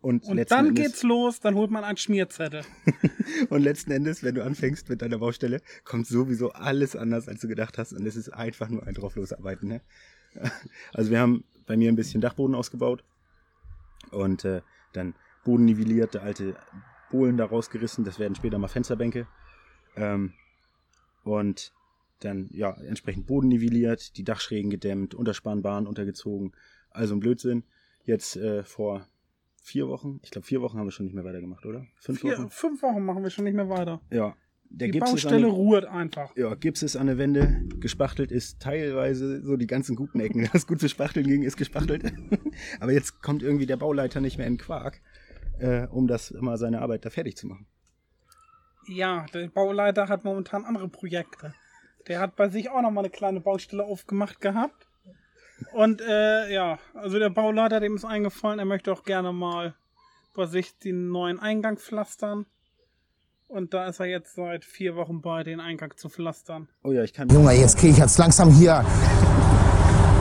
Und, 0.00 0.24
Und 0.26 0.50
dann 0.50 0.68
Endes, 0.68 0.84
geht's 0.84 1.02
los, 1.02 1.40
dann 1.40 1.56
holt 1.56 1.70
man 1.70 1.82
einen 1.82 1.96
Schmierzettel. 1.96 2.62
Und 3.50 3.62
letzten 3.62 3.90
Endes, 3.90 4.22
wenn 4.22 4.36
du 4.36 4.44
anfängst 4.44 4.88
mit 4.88 5.02
deiner 5.02 5.18
Baustelle, 5.18 5.60
kommt 5.84 6.06
sowieso 6.06 6.52
alles 6.52 6.94
anders, 6.94 7.28
als 7.28 7.40
du 7.40 7.48
gedacht 7.48 7.78
hast. 7.78 7.92
Und 7.92 8.06
es 8.06 8.14
ist 8.14 8.28
einfach 8.28 8.68
nur 8.68 8.86
ein 8.86 8.94
drauf 8.94 9.16
losarbeiten. 9.16 9.68
Ne? 9.68 9.80
Also 10.92 11.10
wir 11.10 11.18
haben 11.18 11.44
bei 11.66 11.76
mir 11.76 11.90
ein 11.90 11.96
bisschen 11.96 12.20
Dachboden 12.20 12.54
ausgebaut 12.54 13.02
und 14.10 14.44
äh, 14.44 14.62
dann 14.92 15.14
Boden 15.44 15.64
nivelliert, 15.64 16.16
alte 16.16 16.56
Bohlen 17.10 17.36
da 17.36 17.46
rausgerissen. 17.46 18.04
Das 18.04 18.18
werden 18.18 18.34
später 18.34 18.58
mal 18.58 18.68
Fensterbänke. 18.68 19.26
Ähm, 19.96 20.32
und 21.24 21.72
dann 22.20 22.48
ja 22.52 22.72
entsprechend 22.82 23.26
Boden 23.26 23.48
nivelliert, 23.48 24.16
die 24.16 24.24
Dachschrägen 24.24 24.70
gedämmt, 24.70 25.14
Unterspannbahn 25.14 25.86
untergezogen. 25.86 26.52
Also 26.90 27.14
ein 27.14 27.20
Blödsinn. 27.20 27.64
Jetzt 28.04 28.36
äh, 28.36 28.62
vor 28.64 29.06
vier 29.68 29.88
Wochen, 29.88 30.20
ich 30.22 30.30
glaube 30.30 30.46
vier 30.46 30.60
Wochen 30.62 30.78
haben 30.78 30.86
wir 30.86 30.92
schon 30.92 31.06
nicht 31.06 31.14
mehr 31.14 31.24
weitergemacht, 31.24 31.64
oder? 31.66 31.86
Fünf 31.96 32.20
Vier, 32.20 32.38
Wochen? 32.38 32.50
fünf 32.50 32.82
Wochen 32.82 33.04
machen 33.04 33.22
wir 33.22 33.30
schon 33.30 33.44
nicht 33.44 33.54
mehr 33.54 33.68
weiter. 33.68 34.00
Ja. 34.10 34.34
Der 34.70 34.88
die 34.88 34.92
Gips 34.92 35.10
Baustelle 35.10 35.46
an 35.46 35.52
ruht 35.52 35.84
einfach. 35.86 36.36
ja, 36.36 36.54
Gips 36.54 36.82
ist 36.82 36.96
an 36.96 37.06
der 37.06 37.16
Wände, 37.16 37.62
gespachtelt 37.80 38.30
ist 38.30 38.60
teilweise 38.60 39.42
so 39.42 39.56
die 39.56 39.66
ganzen 39.66 39.96
guten 39.96 40.20
Ecken. 40.20 40.48
Das 40.52 40.66
gut 40.66 40.80
zu 40.80 40.88
spachteln 40.88 41.26
ging, 41.26 41.42
ist 41.42 41.56
gespachtelt. 41.56 42.02
Aber 42.80 42.92
jetzt 42.92 43.22
kommt 43.22 43.42
irgendwie 43.42 43.66
der 43.66 43.78
Bauleiter 43.78 44.20
nicht 44.20 44.36
mehr 44.36 44.46
in 44.46 44.58
Quark, 44.58 45.00
äh, 45.58 45.86
um 45.86 46.06
das 46.06 46.32
mal 46.32 46.58
seine 46.58 46.80
Arbeit 46.82 47.04
da 47.04 47.10
fertig 47.10 47.36
zu 47.36 47.46
machen. 47.46 47.66
Ja, 48.88 49.26
der 49.32 49.48
Bauleiter 49.48 50.08
hat 50.08 50.24
momentan 50.24 50.64
andere 50.64 50.88
Projekte. 50.88 51.54
Der 52.06 52.20
hat 52.20 52.36
bei 52.36 52.48
sich 52.48 52.70
auch 52.70 52.80
noch 52.82 52.90
mal 52.90 53.00
eine 53.00 53.10
kleine 53.10 53.40
Baustelle 53.40 53.84
aufgemacht 53.84 54.40
gehabt. 54.40 54.87
Und 55.72 56.00
äh, 56.00 56.52
ja, 56.52 56.78
also 56.94 57.18
der 57.18 57.30
Bauleiter, 57.30 57.80
dem 57.80 57.96
ist 57.96 58.04
eingefallen, 58.04 58.58
er 58.58 58.64
möchte 58.64 58.92
auch 58.92 59.04
gerne 59.04 59.32
mal 59.32 59.74
bei 60.34 60.46
sich 60.46 60.78
den 60.78 61.08
neuen 61.08 61.40
Eingang 61.40 61.78
pflastern. 61.78 62.46
Und 63.48 63.72
da 63.72 63.86
ist 63.86 63.98
er 63.98 64.06
jetzt 64.06 64.34
seit 64.34 64.64
vier 64.64 64.94
Wochen 64.94 65.22
bei, 65.22 65.42
den 65.42 65.58
Eingang 65.58 65.96
zu 65.96 66.08
pflastern. 66.08 66.68
Oh 66.84 66.92
ja, 66.92 67.02
ich 67.02 67.14
kann. 67.14 67.28
Junge, 67.30 67.52
jetzt 67.52 67.78
kriege 67.78 67.92
ich 67.92 67.98
jetzt 67.98 68.18
langsam 68.18 68.50
hier. 68.50 68.84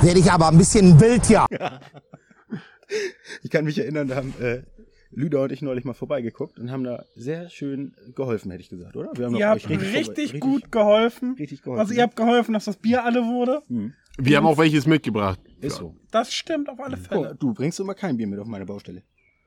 Werde 0.01 0.19
ich 0.19 0.31
aber 0.31 0.47
ein 0.47 0.57
bisschen 0.57 0.99
wild 0.99 1.25
hier. 1.25 1.45
Ich 3.43 3.51
kann 3.51 3.65
mich 3.65 3.77
erinnern, 3.77 4.07
da 4.07 4.15
haben 4.15 4.33
äh, 4.39 4.61
Lüder 5.17 5.41
und 5.43 5.51
ich 5.51 5.61
neulich 5.63 5.83
mal 5.83 5.93
vorbeigeguckt 5.93 6.59
und 6.59 6.71
haben 6.71 6.83
da 6.83 7.03
sehr 7.15 7.49
schön 7.49 7.95
geholfen, 8.15 8.51
hätte 8.51 8.61
ich 8.61 8.69
gesagt, 8.69 8.95
oder? 8.95 9.09
Wir 9.15 9.25
haben 9.25 9.35
Ihr 9.35 9.49
habt 9.49 9.65
euch 9.65 9.69
richtig, 9.93 10.31
vorbei- 10.31 10.39
gut 10.39 10.71
geholfen. 10.71 11.35
richtig 11.39 11.61
geholfen, 11.63 11.79
Also 11.79 11.91
ne? 11.93 11.97
ihr 11.97 12.03
habt 12.03 12.15
geholfen, 12.15 12.53
dass 12.53 12.65
das 12.65 12.77
Bier 12.77 13.03
alle 13.03 13.23
wurde. 13.25 13.61
Wir 14.19 14.37
haben 14.37 14.45
auch 14.45 14.57
welches 14.57 14.85
mitgebracht. 14.85 15.39
Ist 15.59 15.77
so. 15.77 15.95
Das 16.11 16.31
stimmt 16.31 16.69
auf 16.69 16.79
alle 16.79 16.97
Guck, 16.97 17.07
Fälle. 17.07 17.35
du 17.39 17.53
bringst 17.53 17.79
immer 17.79 17.95
kein 17.95 18.15
Bier 18.17 18.27
mit 18.27 18.39
auf 18.39 18.47
meine 18.47 18.65
Baustelle. 18.65 19.01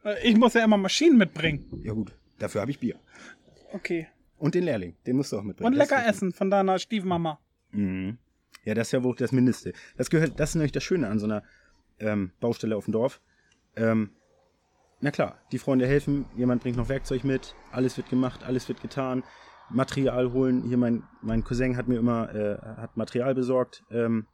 Äh, 0.04 0.28
Ich 0.28 0.36
muss 0.36 0.54
ja 0.54 0.64
immer 0.64 0.76
Maschinen 0.76 1.16
mitbringen. 1.18 1.64
Ja 1.84 1.92
gut, 1.92 2.12
dafür 2.40 2.62
habe 2.62 2.70
ich 2.72 2.80
Bier. 2.80 2.96
Okay. 3.72 4.08
Und 4.38 4.54
den 4.56 4.64
Lehrling, 4.64 4.96
den 5.06 5.16
musst 5.16 5.30
du 5.32 5.38
auch 5.38 5.42
mitbringen. 5.44 5.72
Und 5.72 5.78
Das 5.78 5.88
lecker 5.88 6.00
richtig. 6.02 6.14
essen 6.16 6.32
von 6.32 6.50
deiner 6.50 6.78
Stiefmama. 6.80 7.38
Mhm. 7.70 8.18
Ja, 8.64 8.74
das 8.74 8.88
ist 8.88 8.92
ja 8.92 9.02
wohl 9.04 9.14
das 9.14 9.30
Mindeste. 9.32 9.72
Das 9.96 10.10
gehört, 10.10 10.38
das 10.40 10.50
ist 10.50 10.54
nämlich 10.56 10.72
das 10.72 10.82
Schöne 10.82 11.06
an 11.08 11.18
so 11.20 11.26
einer 11.26 11.42
ähm, 12.00 12.32
Baustelle 12.40 12.76
auf 12.76 12.86
dem 12.86 12.92
Dorf. 12.92 13.20
Ähm, 13.76 14.10
na 15.00 15.10
klar, 15.10 15.38
die 15.52 15.58
Freunde 15.58 15.86
helfen, 15.86 16.26
jemand 16.36 16.62
bringt 16.62 16.76
noch 16.76 16.88
Werkzeug 16.88 17.24
mit, 17.24 17.54
alles 17.72 17.96
wird 17.96 18.08
gemacht, 18.10 18.42
alles 18.44 18.68
wird 18.68 18.80
getan, 18.82 19.22
Material 19.70 20.32
holen. 20.32 20.62
Hier 20.64 20.76
mein, 20.76 21.04
mein 21.22 21.44
Cousin 21.44 21.76
hat 21.76 21.88
mir 21.88 21.98
immer 21.98 22.34
äh, 22.34 22.58
hat 22.80 22.96
Material 22.96 23.34
besorgt 23.34 23.82
ähm, 23.90 24.26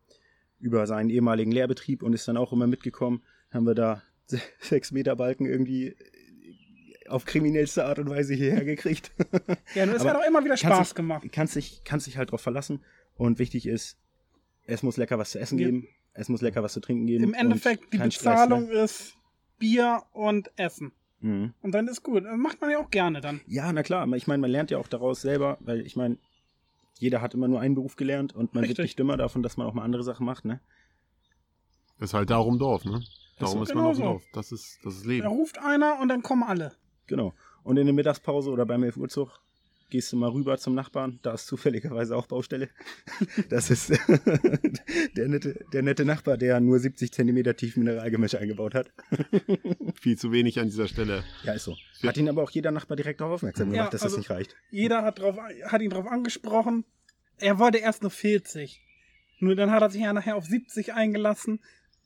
über 0.59 0.87
seinen 0.87 1.11
ehemaligen 1.11 1.53
Lehrbetrieb 1.53 2.03
und 2.03 2.13
ist 2.15 2.27
dann 2.27 2.37
auch 2.37 2.53
immer 2.53 2.67
mitgekommen. 2.67 3.23
Haben 3.53 3.67
wir 3.67 3.75
da 3.75 4.03
se- 4.27 4.41
sechs 4.61 4.93
Meter 4.93 5.15
Balken 5.15 5.47
irgendwie 5.47 5.95
auf 7.09 7.25
kriminellste 7.25 7.85
Art 7.85 7.99
und 8.01 8.11
Weise 8.11 8.35
hierher 8.35 8.65
gekriegt. 8.65 9.13
Ja, 9.75 9.85
nur 9.87 9.95
es 9.97 10.05
hat 10.05 10.17
auch 10.17 10.27
immer 10.27 10.41
wieder 10.41 10.57
kannst 10.57 10.65
Spaß 10.65 10.89
dich, 10.89 10.95
gemacht. 10.95 11.27
Kannst 11.33 11.55
dich, 11.55 11.83
kannst 11.85 12.07
dich 12.07 12.17
halt 12.17 12.31
drauf 12.33 12.41
verlassen. 12.41 12.83
Und 13.15 13.39
wichtig 13.39 13.67
ist, 13.67 13.99
es 14.65 14.83
muss 14.83 14.97
lecker 14.97 15.19
was 15.19 15.31
zu 15.31 15.39
essen 15.39 15.59
Ja. 15.59 15.67
geben, 15.67 15.89
es 16.15 16.29
muss 16.29 16.41
lecker 16.41 16.63
was 16.63 16.73
zu 16.73 16.81
trinken 16.81 17.07
geben. 17.07 17.25
Im 17.25 17.35
Endeffekt, 17.35 17.93
die 17.93 17.99
Bezahlung 17.99 18.67
Stress, 18.67 19.01
ist 19.01 19.15
Bier 19.59 20.03
und 20.13 20.51
Essen. 20.57 20.93
Mhm. 21.21 21.55
Und 21.63 21.73
dann 21.73 21.89
ist 21.89 22.03
gut. 22.03 22.25
Macht 22.37 22.61
man 22.61 22.71
ja 22.71 22.79
auch 22.79 22.91
gerne 22.91 23.21
dann. 23.21 23.41
Ja, 23.47 23.73
na 23.73 23.83
klar, 23.83 24.03
aber 24.03 24.17
ich 24.17 24.27
meine, 24.27 24.41
man 24.41 24.51
lernt 24.51 24.71
ja 24.71 24.79
auch 24.79 24.89
daraus 24.89 25.21
selber, 25.23 25.57
weil 25.61 25.81
ich 25.87 25.97
meine, 25.97 26.19
jeder 26.99 27.21
hat 27.21 27.35
immer 27.35 27.49
nur 27.49 27.61
einen 27.61 27.75
Beruf 27.75 27.97
gelernt 27.97 28.35
und 28.35 28.55
man 28.55 28.63
wird 28.63 28.71
Richtig. 28.71 28.85
nicht 28.85 28.99
dümmer 28.99 29.17
davon, 29.17 29.43
dass 29.43 29.57
man 29.57 29.67
auch 29.67 29.75
mal 29.75 29.83
andere 29.83 30.03
Sachen 30.03 30.25
macht, 30.27 30.45
ne? 30.45 30.61
Das 31.99 32.11
ist 32.11 32.15
halt 32.15 32.31
darum 32.31 32.59
Dorf, 32.59 32.85
ne? 32.85 33.03
Darum 33.39 33.59
so. 33.59 33.63
ist 33.65 33.75
man 33.75 33.85
auf 33.87 33.97
dem 33.97 34.03
Genau 34.03 34.13
so. 34.13 34.13
Dorf. 34.15 34.25
Das 34.33 34.53
ist 34.53 34.79
das 34.83 34.97
ist 34.97 35.05
Da 35.05 35.09
Leben. 35.11 35.27
ruft 35.27 35.59
einer 35.59 35.99
und 36.01 36.09
dann 36.09 36.23
kommen 36.23 36.43
alle. 36.43 36.73
Genau. 37.07 37.35
Und 37.63 37.77
in 37.79 37.87
der 37.87 37.95
Mittagspause 37.95 38.51
oder 38.51 38.65
beim 38.67 38.83
11 38.83 38.97
Uhr 38.97 39.09
Zug 39.09 39.41
gehst 39.91 40.13
du 40.13 40.17
mal 40.17 40.31
rüber 40.31 40.59
zum 40.59 40.75
Nachbarn, 40.75 41.19
da 41.23 41.33
ist 41.35 41.47
zufälligerweise 41.47 42.17
auch 42.17 42.27
Baustelle. 42.27 42.69
Das 43.49 43.71
ist 43.71 43.91
der, 45.17 45.29
nette, 45.29 45.65
der 45.73 45.83
nette 45.83 46.05
Nachbar, 46.05 46.37
der 46.37 46.61
nur 46.61 46.79
70 46.79 47.13
Zentimeter 47.13 47.57
tief 47.57 47.77
Mineralgemisch 47.77 48.35
eingebaut 48.35 48.75
hat. 48.75 48.91
Viel 50.01 50.19
zu 50.19 50.33
wenig 50.33 50.59
an 50.59 50.67
dieser 50.67 50.89
Stelle. 50.89 51.25
Ja, 51.45 51.53
ist 51.55 51.65
so. 51.65 51.77
Hat 52.03 52.17
ihn 52.17 52.29
aber 52.29 52.43
auch 52.43 52.51
jeder 52.51 52.71
Nachbar 52.71 52.97
direkt 52.97 53.21
darauf 53.21 53.35
aufmerksam 53.35 53.71
gemacht, 53.71 53.87
Ja, 53.87 53.91
dass 53.91 54.03
also- 54.03 54.17
das 54.17 54.19
nicht 54.19 54.31
reicht. 54.31 54.57
Jeder 54.71 55.03
hat, 55.03 55.19
drauf, 55.19 55.37
hat 55.65 55.83
ihn 55.83 55.91
drauf 55.91 56.07
angesprochen. 56.07 56.85
Er 57.39 57.59
wollte 57.59 57.79
erst 57.79 58.03
nur 58.03 58.11
40. 58.11 58.81
Nur 59.39 59.55
dann 59.55 59.71
hat 59.71 59.83
er 59.83 59.91
sich 59.91 60.03
ja 60.03 60.13
nachher 60.13 60.37
auf 60.37 60.47
70 60.47 60.95
eingelassen, 60.95 61.61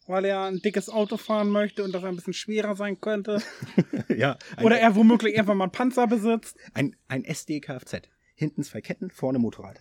weil 0.07 0.25
er 0.25 0.45
ein 0.45 0.61
dickes 0.61 0.89
Auto 0.89 1.17
fahren 1.17 1.51
möchte 1.51 1.85
und 1.85 1.93
das 1.93 2.05
ein 2.05 2.17
bisschen 2.17 2.33
schwerer 2.33 2.77
sein 2.77 3.01
könnte. 3.01 3.43
ja, 4.09 4.39
Oder 4.63 4.79
er 4.79 4.95
womöglich 4.95 5.35
irgendwann 5.35 5.59
mal 5.59 5.65
einen 5.65 5.73
Panzer 5.73 6.07
besitzt. 6.07 6.57
ein, 6.75 6.97
ein 7.09 7.25
SD-Kfz. 7.25 8.09
Hinten 8.35 8.63
zwei 8.63 8.81
Ketten, 8.81 9.11
vorne 9.11 9.39
Motorrad. 9.39 9.79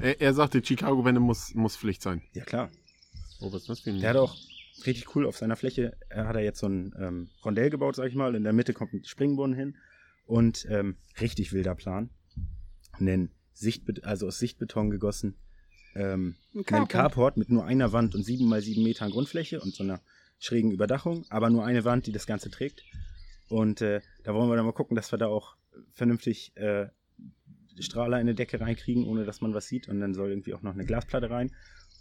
Er, 0.00 0.20
er 0.20 0.34
sagte, 0.34 0.60
Chicago-Wende 0.64 1.20
muss, 1.20 1.54
muss 1.54 1.76
Pflicht 1.76 2.02
sein. 2.02 2.22
Ja, 2.32 2.44
klar. 2.44 2.70
Oh, 3.40 3.52
was 3.52 3.62
ist 3.62 3.68
das 3.68 3.80
für 3.80 3.90
ein... 3.90 4.00
Der 4.00 4.10
hat 4.10 4.16
auch 4.16 4.36
richtig 4.86 5.14
cool 5.14 5.26
auf 5.26 5.36
seiner 5.36 5.56
Fläche, 5.56 5.96
er 6.08 6.26
hat 6.26 6.36
er 6.36 6.42
jetzt 6.42 6.58
so 6.58 6.66
ein 6.66 6.92
ähm, 6.98 7.30
Rondell 7.44 7.70
gebaut, 7.70 7.96
sag 7.96 8.08
ich 8.08 8.14
mal. 8.14 8.34
In 8.34 8.42
der 8.44 8.52
Mitte 8.52 8.72
kommt 8.72 8.92
ein 8.92 9.04
Springbrunnen 9.04 9.56
hin 9.56 9.76
und 10.26 10.66
ähm, 10.68 10.96
richtig 11.20 11.52
wilder 11.52 11.74
Plan. 11.74 12.10
Einen 12.92 13.30
Sichtbet 13.52 14.04
also 14.04 14.26
aus 14.26 14.38
Sichtbeton 14.38 14.90
gegossen. 14.90 15.36
Ähm, 15.94 16.34
Ein 16.52 16.56
einen 16.56 16.64
Carport. 16.64 16.88
Carport 16.90 17.36
mit 17.36 17.50
nur 17.50 17.64
einer 17.64 17.92
Wand 17.92 18.14
und 18.14 18.24
sieben 18.24 18.48
mal 18.48 18.60
sieben 18.60 18.82
Metern 18.82 19.10
Grundfläche 19.10 19.60
und 19.60 19.74
so 19.74 19.84
einer 19.84 20.00
schrägen 20.38 20.70
Überdachung, 20.72 21.24
aber 21.30 21.50
nur 21.50 21.64
eine 21.64 21.84
Wand, 21.84 22.06
die 22.06 22.12
das 22.12 22.26
Ganze 22.26 22.50
trägt. 22.50 22.82
Und 23.48 23.80
äh, 23.80 24.00
da 24.24 24.34
wollen 24.34 24.48
wir 24.48 24.56
dann 24.56 24.66
mal 24.66 24.72
gucken, 24.72 24.96
dass 24.96 25.12
wir 25.12 25.18
da 25.18 25.26
auch 25.26 25.56
vernünftig 25.92 26.52
äh, 26.56 26.86
Strahler 27.78 28.20
in 28.20 28.26
die 28.26 28.34
Decke 28.34 28.60
reinkriegen, 28.60 29.04
ohne 29.04 29.24
dass 29.24 29.40
man 29.40 29.54
was 29.54 29.68
sieht. 29.68 29.88
Und 29.88 30.00
dann 30.00 30.14
soll 30.14 30.30
irgendwie 30.30 30.54
auch 30.54 30.62
noch 30.62 30.74
eine 30.74 30.84
Glasplatte 30.84 31.30
rein 31.30 31.50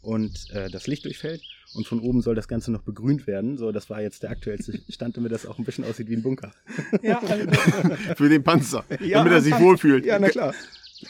und 0.02 0.50
äh, 0.52 0.70
das 0.70 0.88
Licht 0.88 1.06
durchfällt. 1.06 1.42
Und 1.74 1.88
von 1.88 2.00
oben 2.00 2.22
soll 2.22 2.36
das 2.36 2.48
Ganze 2.48 2.72
noch 2.72 2.84
begrünt 2.84 3.26
werden. 3.26 3.58
So, 3.58 3.72
das 3.72 3.90
war 3.90 4.02
jetzt 4.02 4.22
der 4.22 4.30
aktuellste 4.30 4.80
Stand, 4.90 5.18
damit 5.18 5.32
das 5.32 5.46
auch 5.46 5.58
ein 5.58 5.66
bisschen 5.66 5.86
aussieht 5.86 6.08
wie 6.10 6.16
ein 6.16 6.22
Bunker. 6.22 6.52
Ja, 7.02 7.20
also, 7.20 7.48
Für 8.16 8.30
den 8.30 8.44
Panzer. 8.44 8.86
Ja, 9.00 9.20
damit 9.20 9.34
er 9.34 9.42
sich 9.42 9.58
wohlfühlt. 9.60 10.06
Ja, 10.06 10.20
na 10.20 10.30
klar. 10.30 10.54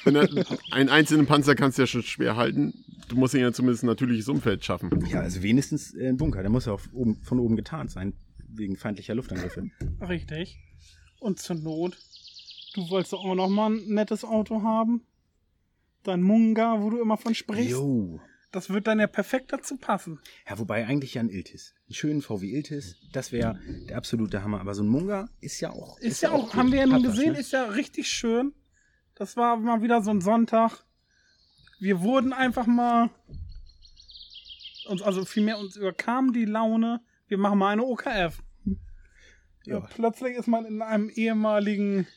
Wenn 0.03 0.15
er, 0.15 0.29
einen 0.71 0.89
einzelnen 0.89 1.25
Panzer 1.25 1.55
kannst 1.55 1.77
du 1.77 1.83
ja 1.83 1.87
schon 1.87 2.03
schwer 2.03 2.35
halten. 2.35 2.73
Du 3.07 3.15
musst 3.15 3.33
ihn 3.33 3.41
ja 3.41 3.51
zumindest 3.51 3.83
ein 3.83 3.87
natürliches 3.87 4.27
Umfeld 4.27 4.63
schaffen. 4.63 4.89
Ja, 5.07 5.21
also 5.21 5.43
wenigstens 5.43 5.93
äh, 5.93 6.07
ein 6.07 6.17
Bunker. 6.17 6.41
Der 6.41 6.49
muss 6.49 6.65
ja 6.65 6.73
auch 6.73 6.81
oben, 6.93 7.21
von 7.21 7.39
oben 7.39 7.55
getarnt 7.55 7.91
sein, 7.91 8.13
wegen 8.47 8.75
feindlicher 8.75 9.15
Luftangriffe. 9.15 9.69
richtig. 10.01 10.59
Und 11.19 11.39
zur 11.39 11.55
Not, 11.55 11.97
du 12.75 12.89
wolltest 12.89 13.13
auch 13.13 13.35
noch 13.35 13.49
mal 13.49 13.71
ein 13.71 13.93
nettes 13.93 14.23
Auto 14.23 14.61
haben. 14.61 15.01
Dein 16.03 16.21
Munga, 16.21 16.81
wo 16.81 16.89
du 16.89 17.01
immer 17.01 17.17
von 17.17 17.33
sprichst. 17.33 17.71
Jo. 17.71 18.19
Das 18.53 18.69
wird 18.69 18.85
dann 18.85 18.99
ja 18.99 19.07
perfekt 19.07 19.51
dazu 19.51 19.77
passen. 19.77 20.19
Ja, 20.47 20.59
wobei 20.59 20.85
eigentlich 20.85 21.15
ja 21.15 21.21
ein 21.21 21.29
Iltis. 21.29 21.73
Einen 21.87 21.95
schönen 21.95 22.21
VW 22.21 22.51
Iltis, 22.51 22.97
das 23.11 23.31
wäre 23.31 23.59
der 23.89 23.97
absolute 23.97 24.43
Hammer. 24.43 24.59
Aber 24.59 24.75
so 24.75 24.83
ein 24.83 24.89
Munga 24.89 25.27
ist 25.41 25.59
ja 25.59 25.71
auch. 25.71 25.97
Ist, 25.99 26.21
ja 26.21 26.31
auch, 26.31 26.53
haben 26.53 26.71
wir 26.71 26.79
ja 26.79 26.85
nun 26.85 27.01
gesehen, 27.01 27.33
ne? 27.33 27.39
ist 27.39 27.51
ja 27.51 27.63
richtig 27.65 28.09
schön. 28.09 28.53
Das 29.15 29.37
war 29.37 29.57
mal 29.57 29.81
wieder 29.81 30.01
so 30.01 30.11
ein 30.11 30.21
Sonntag. 30.21 30.83
Wir 31.79 32.01
wurden 32.01 32.33
einfach 32.33 32.65
mal, 32.65 33.09
uns, 34.87 35.01
also 35.01 35.25
vielmehr 35.25 35.57
uns 35.57 35.75
überkam 35.75 36.33
die 36.33 36.45
Laune, 36.45 37.01
wir 37.27 37.37
machen 37.37 37.59
mal 37.59 37.69
eine 37.69 37.83
OKF. 37.83 38.41
Ja. 39.65 39.79
Plötzlich 39.79 40.35
ist 40.35 40.47
man 40.47 40.65
in 40.65 40.81
einem 40.81 41.09
ehemaligen 41.09 42.07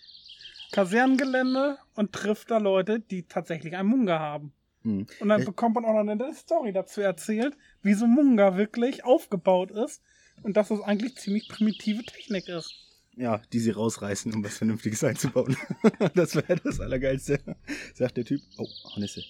Kasernengelände 0.73 1.79
und 1.95 2.13
trifft 2.13 2.51
da 2.51 2.59
Leute, 2.59 3.01
die 3.01 3.23
tatsächlich 3.25 3.77
einen 3.77 3.89
Munga 3.89 4.19
haben. 4.19 4.53
Hm. 4.83 5.07
Und 5.21 5.29
dann 5.29 5.43
Äh, 5.43 5.45
bekommt 5.45 5.77
man 5.77 5.85
auch 5.85 5.93
noch 5.93 6.11
eine 6.11 6.35
Story 6.35 6.73
dazu 6.73 7.01
erzählt, 7.01 7.57
wie 7.83 7.95
so 7.95 8.05
ein 8.05 8.11
Munga 8.13 8.57
wirklich 8.57 9.05
aufgebaut 9.05 9.71
ist 9.71 10.03
und 10.43 10.57
dass 10.57 10.71
es 10.71 10.81
eigentlich 10.81 11.17
ziemlich 11.17 11.49
primitive 11.49 12.03
Technik 12.05 12.49
ist. 12.49 12.86
Ja, 13.17 13.41
die 13.53 13.61
sie 13.61 13.71
rausreißen, 13.71 14.33
um 14.35 14.45
was 14.45 14.59
Vernünftiges 14.59 15.03
einzubauen. 15.03 15.57
das 16.15 16.35
wäre 16.37 16.57
das 16.63 16.81
Allergeilste. 16.81 17.41
Sagt 17.95 18.19
der 18.19 18.25
Typ. 18.27 18.43
Oh, 18.59 18.67
Hornisse. 18.95 19.23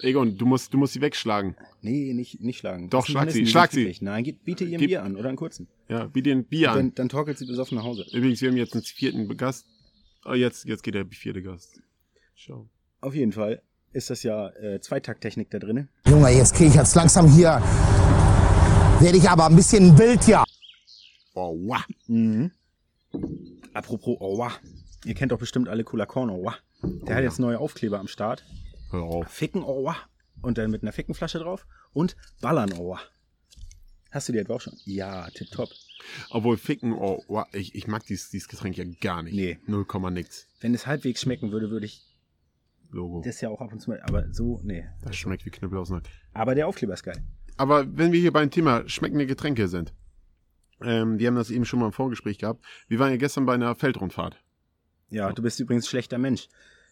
Egon, 0.00 0.36
du 0.38 0.46
musst, 0.46 0.72
du 0.72 0.78
musst 0.78 0.94
sie 0.94 1.00
wegschlagen. 1.00 1.54
Nee, 1.82 2.12
nicht, 2.14 2.40
nicht 2.40 2.58
schlagen. 2.58 2.88
Doch, 2.90 3.06
schlag 3.06 3.30
sie, 3.30 3.38
Hornissen, 3.40 3.46
schlag 3.52 3.70
sie. 3.72 3.76
friedlich. 3.82 4.02
Nein, 4.02 4.24
biete 4.44 4.64
ihr 4.64 4.76
ein 4.78 4.80
Gib- 4.80 4.88
Bier 4.88 5.02
an 5.02 5.16
oder 5.16 5.28
einen 5.28 5.36
kurzen. 5.36 5.68
Ja, 5.88 6.06
biete 6.06 6.30
dir 6.30 6.36
ein 6.36 6.44
Bier 6.44 6.70
an. 6.72 6.76
Dann, 6.78 6.94
dann 6.94 7.08
torkelt 7.10 7.38
sie 7.38 7.46
besoffen 7.46 7.76
nach 7.78 7.84
Hause. 7.84 8.04
Übrigens, 8.12 8.40
wir 8.40 8.48
haben 8.50 8.56
jetzt 8.56 8.72
einen 8.74 8.82
vierten 8.82 9.36
Gast. 9.36 9.66
Oh, 10.24 10.32
jetzt, 10.32 10.64
jetzt 10.64 10.82
geht 10.82 10.94
der 10.94 11.06
vierte 11.06 11.42
Gast. 11.42 11.80
Schau. 12.34 12.68
Auf 13.00 13.14
jeden 13.14 13.32
Fall 13.32 13.62
ist 13.92 14.10
das 14.10 14.22
ja 14.22 14.48
äh, 14.56 14.80
Zweitakttechnik 14.80 15.50
da 15.50 15.58
drinne. 15.58 15.88
Junge, 16.08 16.30
jetzt 16.30 16.54
kriege 16.54 16.70
ich 16.70 16.76
jetzt 16.76 16.94
langsam 16.96 17.30
hier. 17.30 17.62
Werde 19.00 19.18
ich 19.18 19.28
aber 19.28 19.46
ein 19.46 19.56
bisschen 19.56 19.96
wild, 19.98 20.26
ja. 20.26 20.42
Oh, 21.34 21.56
wow. 21.66 21.82
Mhm. 22.06 22.50
Apropos 23.72 24.16
Owa. 24.20 24.52
Ihr 25.04 25.14
kennt 25.14 25.32
doch 25.32 25.38
bestimmt 25.38 25.68
alle 25.68 25.84
Cooler 25.84 26.06
Korn 26.06 26.30
Owa. 26.30 26.56
Der 26.82 27.16
hat 27.16 27.22
jetzt 27.24 27.38
neue 27.38 27.58
Aufkleber 27.58 27.98
am 27.98 28.08
Start. 28.08 28.44
Hör 28.90 29.02
auf. 29.02 29.28
Ficken 29.28 29.62
Owa. 29.62 29.96
Und 30.42 30.58
dann 30.58 30.70
mit 30.70 30.82
einer 30.82 30.92
Fickenflasche 30.92 31.38
drauf. 31.38 31.66
Und 31.92 32.16
Ballern 32.40 32.72
Owa. 32.72 33.00
Hast 34.10 34.28
du 34.28 34.32
die 34.32 34.38
etwa 34.38 34.54
auch 34.54 34.60
schon? 34.60 34.74
Ja, 34.84 35.28
tipptopp. 35.30 35.70
Obwohl 36.30 36.56
Ficken, 36.56 36.92
oh, 36.92 37.24
wow, 37.26 37.46
ich, 37.52 37.74
ich 37.74 37.88
mag 37.88 38.06
dieses, 38.06 38.30
dieses 38.30 38.48
Getränk 38.48 38.76
ja 38.76 38.84
gar 39.00 39.22
nicht. 39.22 39.34
Nee. 39.34 39.58
Null 39.66 39.84
Komma 39.84 40.10
nix. 40.10 40.46
Wenn 40.60 40.72
es 40.72 40.86
halbwegs 40.86 41.22
schmecken 41.22 41.50
würde, 41.50 41.70
würde 41.70 41.86
ich 41.86 42.02
Logo. 42.90 43.22
das 43.24 43.40
ja 43.40 43.48
auch 43.48 43.60
ab 43.60 43.72
und 43.72 43.80
zu 43.80 43.90
mal. 43.90 44.00
Aber 44.02 44.32
so, 44.32 44.60
nee. 44.62 44.84
Das 45.02 45.16
schmeckt 45.16 45.44
wie 45.44 45.50
Knüppel 45.50 45.78
aus 45.78 45.90
Nack. 45.90 46.04
Aber 46.32 46.54
der 46.54 46.68
Aufkleber 46.68 46.94
ist 46.94 47.02
geil. 47.02 47.24
Aber 47.56 47.86
wenn 47.96 48.12
wir 48.12 48.20
hier 48.20 48.32
beim 48.32 48.50
Thema 48.50 48.88
schmeckende 48.88 49.26
Getränke 49.26 49.66
sind, 49.68 49.92
ähm, 50.84 51.18
wir 51.18 51.28
haben 51.28 51.36
das 51.36 51.50
eben 51.50 51.64
schon 51.64 51.80
mal 51.80 51.86
im 51.86 51.92
Vorgespräch 51.92 52.38
gehabt. 52.38 52.64
Wir 52.88 52.98
waren 52.98 53.10
ja 53.10 53.16
gestern 53.16 53.46
bei 53.46 53.54
einer 53.54 53.74
Feldrundfahrt. 53.74 54.36
Ja, 55.10 55.32
du 55.32 55.42
bist 55.42 55.60
übrigens 55.60 55.88
schlechter 55.88 56.18
Mensch. 56.18 56.48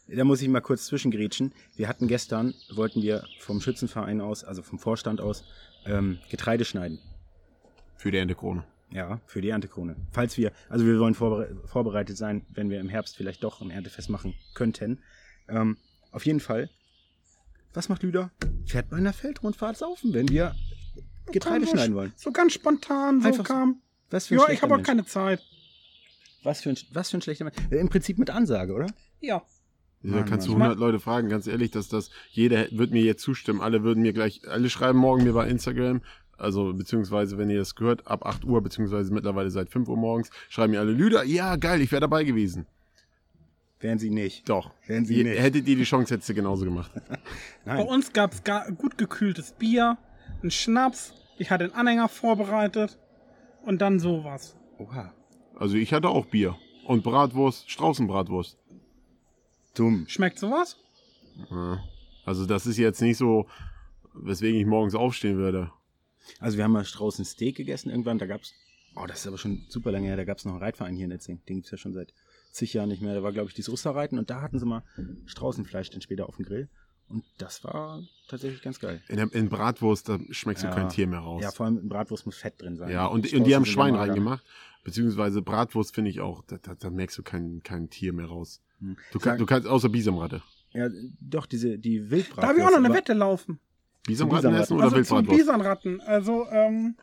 Da 0.08 0.24
muss 0.24 0.42
ich 0.42 0.48
mal 0.48 0.60
kurz 0.60 0.86
zwischengrätschen. 0.86 1.52
Wir 1.76 1.88
hatten 1.88 2.08
gestern, 2.08 2.54
wollten 2.74 3.02
wir 3.02 3.24
vom 3.38 3.60
Schützenverein 3.60 4.20
aus, 4.20 4.44
also 4.44 4.62
vom 4.62 4.78
Vorstand 4.78 5.20
aus, 5.20 5.44
ähm, 5.86 6.18
Getreide 6.30 6.64
schneiden. 6.64 6.98
Für 7.96 8.10
die 8.10 8.18
Entekrone. 8.18 8.64
Ja, 8.90 9.20
für 9.26 9.40
die 9.40 9.48
Erntekrone. 9.48 9.96
Falls 10.10 10.36
wir, 10.36 10.52
also 10.68 10.84
wir 10.84 10.98
wollen 10.98 11.14
vorbere 11.14 11.56
vorbereitet 11.64 12.16
sein, 12.16 12.44
wenn 12.50 12.68
wir 12.68 12.78
im 12.78 12.88
Herbst 12.88 13.16
vielleicht 13.16 13.42
doch 13.42 13.62
ein 13.62 13.70
Erntefest 13.70 14.10
machen 14.10 14.34
könnten. 14.54 15.00
Ähm, 15.48 15.78
auf 16.10 16.26
jeden 16.26 16.40
Fall. 16.40 16.68
Was 17.72 17.88
macht 17.88 18.02
Lüder? 18.02 18.30
Fährt 18.66 18.90
bei 18.90 18.98
einer 18.98 19.14
Feldrundfahrt 19.14 19.78
saufen, 19.78 20.12
wenn 20.12 20.28
wir 20.28 20.54
Getreide 21.32 21.66
schneiden 21.66 21.92
sch- 21.94 21.96
wollen. 21.96 22.12
So 22.16 22.30
ganz 22.32 22.52
spontan, 22.52 23.20
so 23.20 23.28
Einfach 23.28 23.44
kam. 23.44 23.80
Was 24.10 24.26
für 24.26 24.34
ein 24.34 24.38
Ja, 24.40 24.48
ich 24.50 24.62
habe 24.62 24.74
auch 24.74 24.82
keine 24.82 25.04
Zeit. 25.04 25.40
Was 26.42 26.60
für 26.62 26.70
ein, 26.70 26.76
was 26.92 27.10
für 27.10 27.18
ein 27.18 27.22
schlechter 27.22 27.44
Mensch. 27.44 27.56
Im 27.70 27.88
Prinzip 27.88 28.18
mit 28.18 28.30
Ansage, 28.30 28.72
oder? 28.74 28.86
Ja. 29.20 29.42
Da 30.02 30.16
Mann, 30.16 30.24
kannst 30.24 30.48
du 30.48 30.52
Mann. 30.52 30.62
100 30.62 30.78
Leute 30.80 30.98
fragen, 30.98 31.28
ganz 31.28 31.46
ehrlich, 31.46 31.70
dass 31.70 31.88
das, 31.88 32.10
jeder 32.30 32.66
wird 32.72 32.90
mir 32.90 33.02
jetzt 33.02 33.22
zustimmen. 33.22 33.60
Alle 33.60 33.84
würden 33.84 34.02
mir 34.02 34.12
gleich, 34.12 34.42
alle 34.48 34.68
schreiben 34.68 34.98
morgen 34.98 35.22
mir 35.22 35.32
bei 35.32 35.48
Instagram, 35.48 36.02
also 36.36 36.72
beziehungsweise, 36.74 37.38
wenn 37.38 37.48
ihr 37.50 37.58
das 37.60 37.76
gehört, 37.76 38.08
ab 38.08 38.26
8 38.26 38.44
Uhr, 38.44 38.60
beziehungsweise 38.62 39.12
mittlerweile 39.14 39.50
seit 39.52 39.70
5 39.70 39.86
Uhr 39.88 39.96
morgens, 39.96 40.30
schreiben 40.48 40.72
mir 40.72 40.80
alle 40.80 40.90
Lüder, 40.90 41.22
ja, 41.22 41.54
geil, 41.54 41.80
ich 41.80 41.92
wäre 41.92 42.00
dabei 42.00 42.24
gewesen. 42.24 42.66
Wären 43.78 43.98
sie 44.00 44.10
nicht. 44.10 44.48
Doch. 44.48 44.70
Wären 44.88 45.04
sie 45.04 45.18
Ihr- 45.18 45.24
nicht. 45.24 45.40
Hättet 45.40 45.66
ihr 45.68 45.76
die 45.76 45.84
Chance, 45.84 46.14
hättet 46.14 46.28
ihr 46.28 46.34
genauso 46.34 46.64
gemacht. 46.64 46.90
Bei 47.64 47.80
uns 47.82 48.12
gab 48.12 48.32
es 48.32 48.42
gut 48.76 48.98
gekühltes 48.98 49.52
Bier, 49.52 49.98
einen 50.40 50.50
Schnaps. 50.50 51.14
Ich 51.42 51.50
hatte 51.50 51.64
einen 51.64 51.72
Anhänger 51.72 52.08
vorbereitet 52.08 53.00
und 53.64 53.82
dann 53.82 53.98
sowas. 53.98 54.56
Oha. 54.78 55.12
Also 55.56 55.74
ich 55.76 55.92
hatte 55.92 56.08
auch 56.08 56.26
Bier. 56.26 56.56
Und 56.86 57.02
Bratwurst, 57.02 57.68
Straußenbratwurst. 57.68 58.56
Dumm. 59.74 60.04
Schmeckt 60.06 60.38
sowas? 60.38 60.76
Also 62.24 62.46
das 62.46 62.68
ist 62.68 62.76
jetzt 62.76 63.02
nicht 63.02 63.16
so, 63.16 63.48
weswegen 64.14 64.60
ich 64.60 64.66
morgens 64.66 64.94
aufstehen 64.94 65.36
würde. 65.36 65.72
Also 66.38 66.58
wir 66.58 66.62
haben 66.62 66.70
mal 66.70 66.84
Straußen 66.84 67.24
Steak 67.24 67.56
gegessen 67.56 67.90
irgendwann. 67.90 68.18
Da 68.18 68.26
gab's, 68.26 68.54
oh, 68.94 69.06
das 69.08 69.22
ist 69.22 69.26
aber 69.26 69.38
schon 69.38 69.66
super 69.68 69.90
lange 69.90 70.06
her. 70.06 70.16
Da 70.16 70.22
gab's 70.22 70.44
noch 70.44 70.52
einen 70.52 70.62
Reitverein 70.62 70.94
hier 70.94 71.06
in 71.06 71.10
Etzing. 71.10 71.44
Den 71.48 71.56
gibt's 71.56 71.72
ja 71.72 71.76
schon 71.76 71.92
seit 71.92 72.14
zig 72.52 72.72
Jahren 72.72 72.88
nicht 72.88 73.02
mehr. 73.02 73.16
Da 73.16 73.24
war, 73.24 73.32
glaube 73.32 73.48
ich, 73.48 73.54
dieses 73.54 73.72
Osterreiten 73.72 74.16
und 74.16 74.30
da 74.30 74.42
hatten 74.42 74.60
sie 74.60 74.66
mal 74.66 74.84
Straußenfleisch 75.26 75.90
dann 75.90 76.02
später 76.02 76.28
auf 76.28 76.36
dem 76.36 76.44
Grill. 76.44 76.68
Und 77.12 77.24
das 77.38 77.62
war 77.62 78.02
tatsächlich 78.28 78.62
ganz 78.62 78.80
geil. 78.80 79.02
In, 79.08 79.18
in 79.18 79.48
Bratwurst, 79.48 80.08
da 80.08 80.18
schmeckst 80.30 80.64
du 80.64 80.68
Ja. 80.68 80.74
kein 80.74 80.88
Tier 80.88 81.06
mehr 81.06 81.18
raus. 81.18 81.42
Ja, 81.42 81.50
vor 81.50 81.66
allem 81.66 81.78
in 81.78 81.88
Bratwurst 81.88 82.24
muss 82.24 82.38
Fett 82.38 82.60
drin 82.60 82.76
sein. 82.76 82.90
Ja, 82.90 83.06
und, 83.06 83.30
und 83.32 83.44
die 83.44 83.54
haben 83.54 83.66
Schwein 83.66 83.94
reingemacht. 83.94 84.44
Beziehungsweise 84.84 85.42
Bratwurst 85.42 85.94
finde 85.94 86.10
ich 86.10 86.20
auch, 86.20 86.42
da, 86.46 86.56
da, 86.56 86.74
da 86.74 86.90
merkst 86.90 87.18
du 87.18 87.22
kein, 87.22 87.62
kein 87.62 87.90
Tier 87.90 88.12
mehr 88.12 88.26
raus. 88.26 88.60
Hm. 88.80 88.96
Du, 89.12 89.18
kann, 89.18 89.38
du 89.38 89.46
kannst, 89.46 89.68
außer 89.68 89.88
Bisamratte. 89.88 90.42
Ja, 90.72 90.88
doch, 91.20 91.46
diese, 91.46 91.78
die 91.78 92.10
Wildbratwurst. 92.10 92.42
Da 92.42 92.48
habe 92.48 92.58
ich 92.58 92.64
auch 92.64 92.70
noch 92.70 92.84
eine 92.84 92.94
Wette 92.94 93.12
laufen. 93.12 93.60
Bisamratten 94.06 94.50
Bisamratten. 94.50 94.62
essen 94.62 94.74
oder 94.74 94.84
Also 94.84 94.96
zu 94.96 94.96
Wildbratwurst? 94.96 95.38
Bisonratten. 95.38 96.00
Also, 96.00 96.46
ähm, 96.50 96.96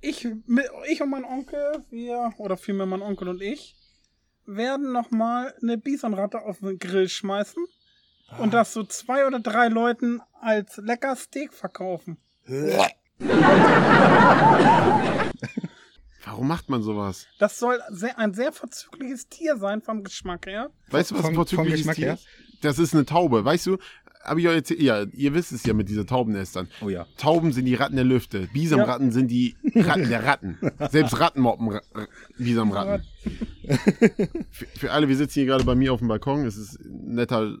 ich, 0.00 0.26
mit, 0.46 0.66
ich 0.90 1.02
und 1.02 1.10
mein 1.10 1.24
Onkel, 1.24 1.84
wir, 1.90 2.32
oder 2.38 2.56
vielmehr 2.56 2.86
mein 2.86 3.02
Onkel 3.02 3.28
und 3.28 3.40
ich, 3.42 3.76
werden 4.46 4.92
nochmal 4.92 5.54
eine 5.62 5.78
Bisonratte 5.78 6.42
auf 6.42 6.58
den 6.58 6.78
Grill 6.78 7.08
schmeißen 7.08 7.64
und 8.38 8.54
das 8.54 8.72
so 8.72 8.84
zwei 8.84 9.26
oder 9.26 9.40
drei 9.40 9.68
Leuten 9.68 10.20
als 10.40 10.76
lecker 10.78 11.16
Steak 11.16 11.52
verkaufen. 11.52 12.18
Warum 16.24 16.48
macht 16.48 16.70
man 16.70 16.82
sowas? 16.82 17.26
Das 17.38 17.58
soll 17.58 17.80
sehr, 17.90 18.18
ein 18.18 18.32
sehr 18.32 18.52
verzügliches 18.52 19.28
Tier 19.28 19.56
sein 19.58 19.82
vom 19.82 20.02
Geschmack 20.02 20.46
her. 20.46 20.70
Weißt 20.90 21.10
du, 21.10 21.16
was 21.18 21.24
ein 21.26 21.34
vorzügliches 21.34 21.86
Tier 21.94 22.06
her? 22.06 22.14
ist? 22.14 22.26
Das 22.62 22.78
ist 22.78 22.94
eine 22.94 23.04
Taube. 23.04 23.44
Weißt 23.44 23.66
du, 23.66 23.76
hab 24.22 24.38
ich 24.38 24.48
euch 24.48 24.54
erzählt, 24.54 24.80
ja, 24.80 25.02
ihr 25.02 25.34
wisst 25.34 25.52
es 25.52 25.64
ja 25.66 25.74
mit 25.74 25.90
dieser 25.90 26.06
Taubennestern. 26.06 26.68
Oh 26.80 26.88
ja. 26.88 27.06
Tauben 27.18 27.52
sind 27.52 27.66
die 27.66 27.74
Ratten 27.74 27.96
der 27.96 28.06
Lüfte. 28.06 28.48
Bisamratten 28.54 29.12
sind 29.12 29.28
die 29.30 29.54
Ratten 29.74 30.08
der 30.08 30.24
Ratten. 30.24 30.58
Selbst 30.90 31.20
Ratten 31.20 31.42
moppen 31.42 31.68
Ra 31.68 31.82
Ra- 31.94 32.06
Bisamratten. 32.38 33.04
für, 34.50 34.66
für 34.78 34.92
alle, 34.92 35.08
wir 35.08 35.16
sitzen 35.16 35.34
hier 35.40 35.46
gerade 35.46 35.64
bei 35.64 35.74
mir 35.74 35.92
auf 35.92 35.98
dem 35.98 36.08
Balkon. 36.08 36.46
Es 36.46 36.56
ist 36.56 36.80
ein 36.80 37.16
netter 37.16 37.58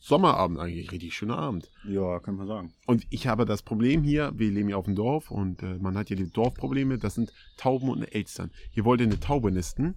Sommerabend 0.00 0.58
eigentlich. 0.58 0.92
Richtig 0.92 1.14
schöner 1.14 1.38
Abend. 1.38 1.70
Ja, 1.84 2.20
könnte 2.20 2.38
man 2.38 2.46
sagen. 2.46 2.72
Und 2.86 3.06
ich 3.10 3.26
habe 3.26 3.44
das 3.44 3.62
Problem 3.62 4.02
hier, 4.02 4.32
wir 4.36 4.50
leben 4.50 4.68
ja 4.68 4.76
auf 4.76 4.84
dem 4.84 4.94
Dorf 4.94 5.30
und 5.30 5.62
äh, 5.62 5.78
man 5.78 5.96
hat 5.96 6.10
ja 6.10 6.16
die 6.16 6.30
Dorfprobleme, 6.30 6.98
das 6.98 7.14
sind 7.14 7.32
Tauben 7.56 7.88
und 7.88 8.02
Elstern. 8.02 8.50
Hier 8.70 8.84
wollte 8.84 9.04
eine 9.04 9.18
Taube 9.18 9.50
nisten 9.50 9.96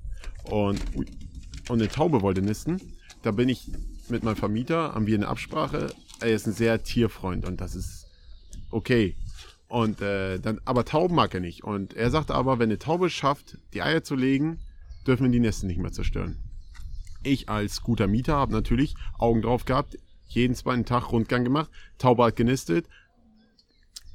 und, 0.49 0.79
und 0.95 1.09
eine 1.69 1.87
Taube 1.87 2.21
wollte 2.21 2.41
nisten. 2.41 2.81
Da 3.21 3.31
bin 3.31 3.49
ich 3.49 3.71
mit 4.09 4.23
meinem 4.23 4.35
Vermieter, 4.35 4.93
haben 4.95 5.07
wir 5.07 5.15
eine 5.15 5.27
Absprache. 5.27 5.93
Er 6.19 6.33
ist 6.33 6.47
ein 6.47 6.53
sehr 6.53 6.83
Tierfreund 6.83 7.45
und 7.45 7.61
das 7.61 7.75
ist 7.75 8.07
okay. 8.71 9.15
Und 9.67 10.01
äh, 10.01 10.39
dann, 10.39 10.59
aber 10.65 10.83
Tauben 10.83 11.15
mag 11.15 11.33
er 11.33 11.39
nicht. 11.39 11.63
Und 11.63 11.93
er 11.93 12.09
sagte 12.09 12.35
aber, 12.35 12.59
wenn 12.59 12.69
eine 12.69 12.79
Taube 12.79 13.05
es 13.05 13.13
schafft, 13.13 13.57
die 13.73 13.81
Eier 13.81 14.03
zu 14.03 14.15
legen, 14.15 14.59
dürfen 15.07 15.23
wir 15.23 15.31
die 15.31 15.39
Nester 15.39 15.67
nicht 15.67 15.79
mehr 15.79 15.91
zerstören. 15.91 16.37
Ich 17.23 17.49
als 17.49 17.81
guter 17.81 18.07
Mieter 18.07 18.35
habe 18.35 18.51
natürlich 18.51 18.95
Augen 19.17 19.41
drauf 19.41 19.65
gehabt, 19.65 19.97
jeden 20.27 20.55
zweiten 20.55 20.85
Tag 20.85 21.11
Rundgang 21.11 21.43
gemacht, 21.43 21.69
Taube 21.97 22.23
hat 22.25 22.35
genistet, 22.35 22.87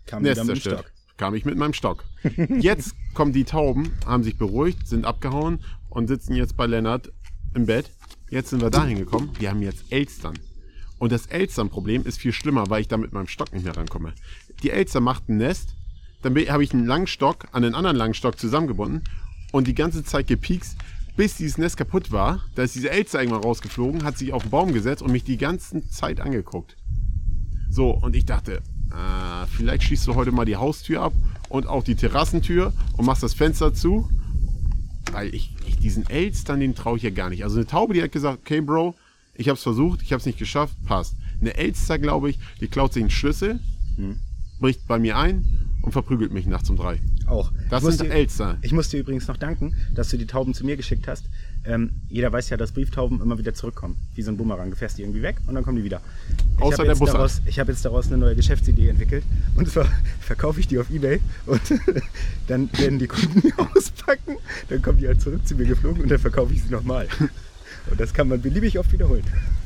Kam 0.07 0.23
Nest 0.23 0.39
mit 0.39 0.47
zerstört. 0.47 0.81
Stock. 0.81 0.93
Kam 1.17 1.35
ich 1.35 1.45
mit 1.45 1.57
meinem 1.57 1.73
Stock. 1.73 2.05
Jetzt 2.59 2.95
kommen 3.15 3.33
die 3.33 3.45
Tauben, 3.45 3.93
haben 4.05 4.23
sich 4.23 4.37
beruhigt, 4.37 4.87
sind 4.87 5.05
abgehauen 5.05 5.61
und 5.89 6.09
sitzen 6.09 6.35
jetzt 6.35 6.57
bei 6.57 6.67
Lennart 6.67 7.11
im 7.55 7.67
Bett. 7.67 7.91
Jetzt 8.29 8.51
sind 8.51 8.61
wir 8.61 8.71
dahin 8.71 8.99
gekommen. 8.99 9.31
Wir 9.39 9.51
haben 9.51 9.63
jetzt 9.63 9.91
Elstern. 9.91 10.39
Und 10.99 11.13
das 11.13 11.27
Elstern-Problem 11.27 12.05
ist 12.05 12.19
viel 12.19 12.33
schlimmer, 12.33 12.69
weil 12.69 12.83
ich 12.83 12.89
da 12.89 12.97
mit 12.97 13.13
meinem 13.13 13.29
Stock 13.29 13.53
nicht 13.53 13.65
mehr 13.65 13.77
rankomme. 13.77 14.13
Die 14.63 14.71
Elster 14.71 15.01
macht 15.01 15.29
ein 15.29 15.39
Nest, 15.39 15.75
dann 16.23 16.35
habe 16.35 16.65
ich 16.65 16.73
einen 16.73 16.87
langen 16.87 17.07
Stock 17.07 17.47
an 17.53 17.63
den 17.63 17.75
anderen 17.75 17.97
langen 17.97 18.15
Stock 18.15 18.39
zusammengebunden 18.39 19.05
und 19.53 19.67
die 19.67 19.75
ganze 19.75 20.05
Zeit 20.05 20.27
gepiekst, 20.27 20.77
bis 21.17 21.37
dieses 21.37 21.59
Nest 21.59 21.77
kaputt 21.77 22.13
war. 22.13 22.41
Da 22.55 22.63
ist 22.63 22.75
diese 22.75 22.91
Elster 22.91 23.21
irgendwann 23.21 23.43
rausgeflogen, 23.43 24.05
hat 24.05 24.19
sich 24.19 24.33
auf 24.33 24.43
den 24.43 24.51
Baum 24.51 24.73
gesetzt 24.73 25.03
und 25.03 25.13
mich 25.13 25.25
die 25.25 25.39
ganze 25.39 25.87
Zeit 25.89 26.21
angeguckt. 26.21 26.77
So, 27.71 27.91
und 27.91 28.15
ich 28.15 28.27
dachte, 28.27 28.63
äh, 28.91 29.47
vielleicht 29.51 29.85
schießt 29.85 30.07
du 30.07 30.15
heute 30.15 30.33
mal 30.33 30.45
die 30.45 30.57
Haustür 30.57 31.03
ab 31.03 31.13
und 31.49 31.67
auch 31.67 31.83
die 31.83 31.95
Terrassentür 31.95 32.73
und 32.97 33.07
machst 33.07 33.23
das 33.23 33.35
Fenster 33.35 33.75
zu. 33.75 34.09
Weil 35.13 35.35
ich, 35.35 35.55
ich 35.67 35.79
diesen 35.79 36.09
Elstern, 36.09 36.61
den 36.61 36.75
traue 36.75 36.97
ich 36.97 37.03
ja 37.03 37.11
gar 37.11 37.31
nicht. 37.31 37.45
Also 37.45 37.57
eine 37.57 37.67
Taube, 37.67 37.95
die 37.95 38.03
hat 38.03 38.13
gesagt, 38.13 38.41
okay, 38.41 38.61
Bro, 38.61 38.95
ich 39.35 39.49
hab's 39.49 39.63
versucht, 39.63 40.03
ich 40.03 40.13
hab's 40.13 40.27
nicht 40.27 40.39
geschafft, 40.39 40.75
passt. 40.85 41.15
Eine 41.41 41.57
Elster, 41.57 41.99
glaube 41.99 42.31
ich, 42.31 42.39
die 42.61 42.69
klaut 42.69 42.93
sich 42.93 43.03
einen 43.03 43.11
Schlüssel, 43.11 43.61
bricht 44.61 44.87
bei 44.87 44.99
mir 44.99 45.17
ein 45.17 45.45
und 45.83 45.93
verprügelt 45.93 46.33
mich 46.33 46.47
nachts 46.47 46.71
um 46.71 46.77
drei. 46.77 47.01
Auch. 47.27 47.51
Das 47.71 47.83
dir- 47.97 48.11
Elster. 48.11 48.57
Ich 48.63 48.73
muss 48.73 48.89
dir 48.89 48.99
übrigens 49.01 49.27
noch 49.29 49.37
danken, 49.37 49.75
dass 49.95 50.09
du 50.11 50.17
die 50.17 50.27
Tauben 50.27 50.55
zu 50.55 50.65
mir 50.65 50.77
geschickt 50.77 51.09
hast. 51.09 51.25
Ähm, 51.65 51.91
jeder 52.09 52.33
weiß 52.33 52.49
ja, 52.51 52.57
dass 52.57 52.71
Brieftauben 52.71 53.21
immer 53.21 53.39
wieder 53.39 53.53
zurückkommen. 53.53 53.97
Wie 54.15 54.23
so 54.23 54.31
ein 54.31 54.37
Bumerang. 54.37 54.71
Du 54.71 54.77
fährst 54.77 54.99
die 54.99 55.03
irgendwie 55.03 55.23
weg 55.23 55.37
und 55.49 55.55
dann 55.57 55.65
kommen 55.65 55.77
die 55.77 55.83
wieder. 55.85 56.01
Ich 56.57 56.63
Außer 56.63 56.85
der 56.85 56.95
Bussard. 56.95 57.17
daraus, 57.19 57.43
Ich 57.45 57.59
habe 57.59 57.73
jetzt 57.73 57.85
daraus 57.85 58.07
eine 58.07 58.19
neue 58.19 58.37
Geschäftsidee 58.37 58.89
entwickelt. 58.89 59.25
Und 59.57 59.69
zwar 59.69 59.87
verkaufe 60.21 60.61
ich 60.61 60.69
die 60.69 60.79
auf 60.79 60.89
Ebay 60.91 61.21
und 61.47 61.61
dann 62.47 62.71
werden 62.79 63.01
die 63.01 63.09
Kunden 63.09 63.41
die 63.41 63.53
auspacken. 63.75 64.37
Dann 64.69 64.81
kommen 64.81 64.99
die 64.99 65.09
halt 65.09 65.21
zurück 65.21 65.45
zu 65.47 65.57
mir 65.57 65.67
geflogen 65.67 66.03
und 66.03 66.09
dann 66.11 66.21
verkaufe 66.21 66.53
ich 66.55 66.63
sie 66.63 66.71
nochmal. 66.71 67.09
Und 67.91 67.99
das 67.99 68.15
kann 68.15 68.29
man 68.29 68.41
beliebig 68.41 68.79
oft 68.79 68.93
wiederholen. 68.93 69.25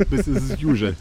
Bis 0.08 0.26
ist 0.26 0.50
es 0.50 0.62
usual. 0.64 0.96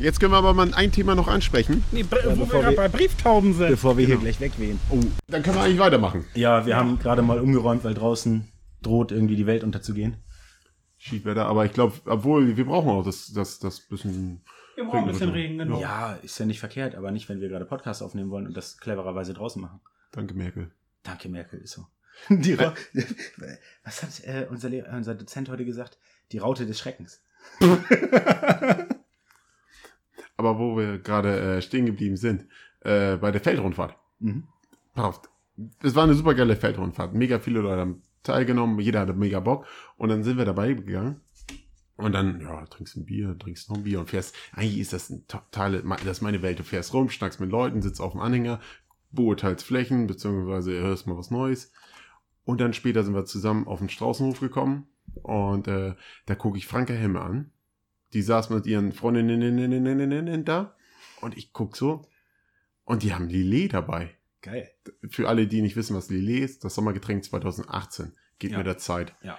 Jetzt 0.00 0.18
können 0.18 0.32
wir 0.32 0.38
aber 0.38 0.54
mal 0.54 0.72
ein 0.72 0.92
Thema 0.92 1.14
noch 1.14 1.28
ansprechen. 1.28 1.84
Nee, 1.92 2.02
Br- 2.04 2.16
wo 2.24 2.30
wir 2.30 2.36
bevor 2.36 2.60
gerade 2.62 2.72
wir- 2.76 2.76
bei 2.76 2.88
Brieftauben 2.88 3.52
sind. 3.52 3.68
Bevor 3.68 3.98
wir 3.98 4.06
hier 4.06 4.16
gleich 4.16 4.40
wegwehen. 4.40 4.80
Oh, 4.90 4.98
dann 5.28 5.42
können 5.42 5.56
wir 5.56 5.62
eigentlich 5.62 5.78
weitermachen. 5.78 6.24
Ja, 6.34 6.64
wir 6.64 6.76
haben 6.76 6.98
gerade 6.98 7.20
mal 7.22 7.38
umgeräumt, 7.38 7.84
weil 7.84 7.92
draußen 7.94 8.48
droht 8.82 9.12
irgendwie 9.12 9.36
die 9.36 9.46
Welt 9.46 9.62
unterzugehen. 9.62 10.16
Schiedwetter, 10.96 11.46
aber 11.46 11.64
ich 11.66 11.72
glaube, 11.72 11.94
obwohl, 12.06 12.56
wir 12.56 12.64
brauchen 12.64 12.88
auch 12.88 13.04
das, 13.04 13.32
das, 13.32 13.58
das 13.58 13.80
bisschen. 13.80 14.42
wir 14.76 14.84
brauchen 14.84 15.00
ein 15.00 15.06
bisschen 15.08 15.30
Regen, 15.30 15.58
genau. 15.58 15.80
Ja, 15.80 16.14
ist 16.22 16.38
ja 16.38 16.46
nicht 16.46 16.60
verkehrt, 16.60 16.94
aber 16.94 17.10
nicht, 17.10 17.28
wenn 17.28 17.40
wir 17.40 17.48
gerade 17.48 17.64
Podcast 17.66 18.02
aufnehmen 18.02 18.30
wollen 18.30 18.46
und 18.46 18.56
das 18.56 18.78
clevererweise 18.78 19.32
draußen 19.34 19.60
machen. 19.60 19.80
Danke, 20.12 20.34
Merkel. 20.34 20.70
Danke, 21.02 21.28
Merkel, 21.28 21.60
ist 21.60 21.72
so. 21.72 21.86
Die 22.30 22.54
Ra 22.54 22.74
Was 23.84 24.02
hat 24.02 24.10
äh, 24.24 24.46
unser, 24.50 24.68
Lehrer, 24.70 24.94
unser 24.94 25.14
Dozent 25.14 25.48
heute 25.50 25.64
gesagt? 25.64 25.98
Die 26.32 26.38
Raute 26.38 26.64
des 26.66 26.78
Schreckens. 26.78 27.22
Aber 30.40 30.58
wo 30.58 30.74
wir 30.74 30.98
gerade 31.00 31.38
äh, 31.38 31.60
stehen 31.60 31.84
geblieben 31.84 32.16
sind, 32.16 32.46
äh, 32.80 33.18
bei 33.18 33.30
der 33.30 33.42
Feldrundfahrt. 33.42 33.94
Mhm. 34.20 34.44
Pass 34.94 35.04
auf, 35.04 35.20
es 35.82 35.94
war 35.94 36.04
eine 36.04 36.14
super 36.14 36.32
geile 36.32 36.56
Feldrundfahrt. 36.56 37.12
Mega 37.12 37.38
viele 37.40 37.60
Leute 37.60 37.78
haben 37.78 38.02
teilgenommen, 38.22 38.80
jeder 38.80 39.00
hatte 39.00 39.12
mega 39.12 39.38
Bock. 39.40 39.66
Und 39.98 40.08
dann 40.08 40.24
sind 40.24 40.38
wir 40.38 40.46
dabei 40.46 40.72
gegangen. 40.72 41.20
Und 41.98 42.12
dann, 42.12 42.40
ja, 42.40 42.64
trinkst 42.64 42.96
ein 42.96 43.04
Bier, 43.04 43.38
trinkst 43.38 43.68
noch 43.68 43.76
ein 43.76 43.82
Bier 43.82 44.00
und 44.00 44.08
fährst. 44.08 44.34
Eigentlich 44.54 44.78
ist 44.78 44.94
das 44.94 45.10
ein 45.10 45.26
totale, 45.28 45.82
das 45.82 46.06
ist 46.06 46.22
meine 46.22 46.40
Welt. 46.40 46.58
Du 46.58 46.62
fährst 46.62 46.94
rum, 46.94 47.10
schnackst 47.10 47.38
mit 47.38 47.50
Leuten, 47.50 47.82
sitzt 47.82 48.00
auf 48.00 48.12
dem 48.12 48.22
Anhänger, 48.22 48.60
beurteilst 49.10 49.62
Flächen, 49.66 50.06
beziehungsweise 50.06 50.72
hörst 50.72 51.06
mal 51.06 51.18
was 51.18 51.30
Neues. 51.30 51.70
Und 52.46 52.62
dann 52.62 52.72
später 52.72 53.04
sind 53.04 53.12
wir 53.12 53.26
zusammen 53.26 53.66
auf 53.66 53.80
den 53.80 53.90
Straußenhof 53.90 54.40
gekommen. 54.40 54.86
Und 55.22 55.68
äh, 55.68 55.96
da 56.24 56.34
gucke 56.34 56.56
ich 56.56 56.66
Franke 56.66 56.94
Hemme 56.94 57.20
an. 57.20 57.52
Die 58.12 58.22
saß 58.22 58.50
mit 58.50 58.66
ihren 58.66 58.92
Freundinnen 58.92 60.44
da. 60.44 60.74
Und 61.20 61.36
ich 61.36 61.52
guck 61.52 61.76
so. 61.76 62.02
Und 62.84 63.02
die 63.02 63.14
haben 63.14 63.28
Lillet 63.28 63.72
dabei. 63.74 64.16
Geil. 64.42 64.70
Für 65.10 65.28
alle, 65.28 65.46
die 65.46 65.62
nicht 65.62 65.76
wissen, 65.76 65.94
was 65.94 66.08
Lillet 66.10 66.42
ist, 66.42 66.64
das 66.64 66.74
Sommergetränk 66.74 67.24
2018. 67.24 68.12
Geht 68.38 68.52
Ja. 68.52 68.58
mit 68.58 68.66
der 68.66 68.78
Zeit. 68.78 69.14
Ja. 69.22 69.38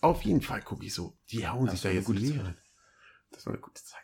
Auf 0.00 0.22
jeden 0.22 0.40
Fall 0.40 0.62
gucke 0.62 0.84
ich 0.86 0.94
so. 0.94 1.16
Die 1.30 1.46
hauen 1.46 1.66
Das 1.66 1.74
sich 1.74 1.82
da 1.82 1.88
eine 1.90 1.98
jetzt 1.98 2.06
gute 2.06 2.18
Lillet 2.20 2.36
Zeit. 2.38 2.46
rein. 2.46 2.56
Das 3.30 3.46
war 3.46 3.52
eine 3.52 3.62
gute 3.62 3.82
Zeit. 3.84 4.00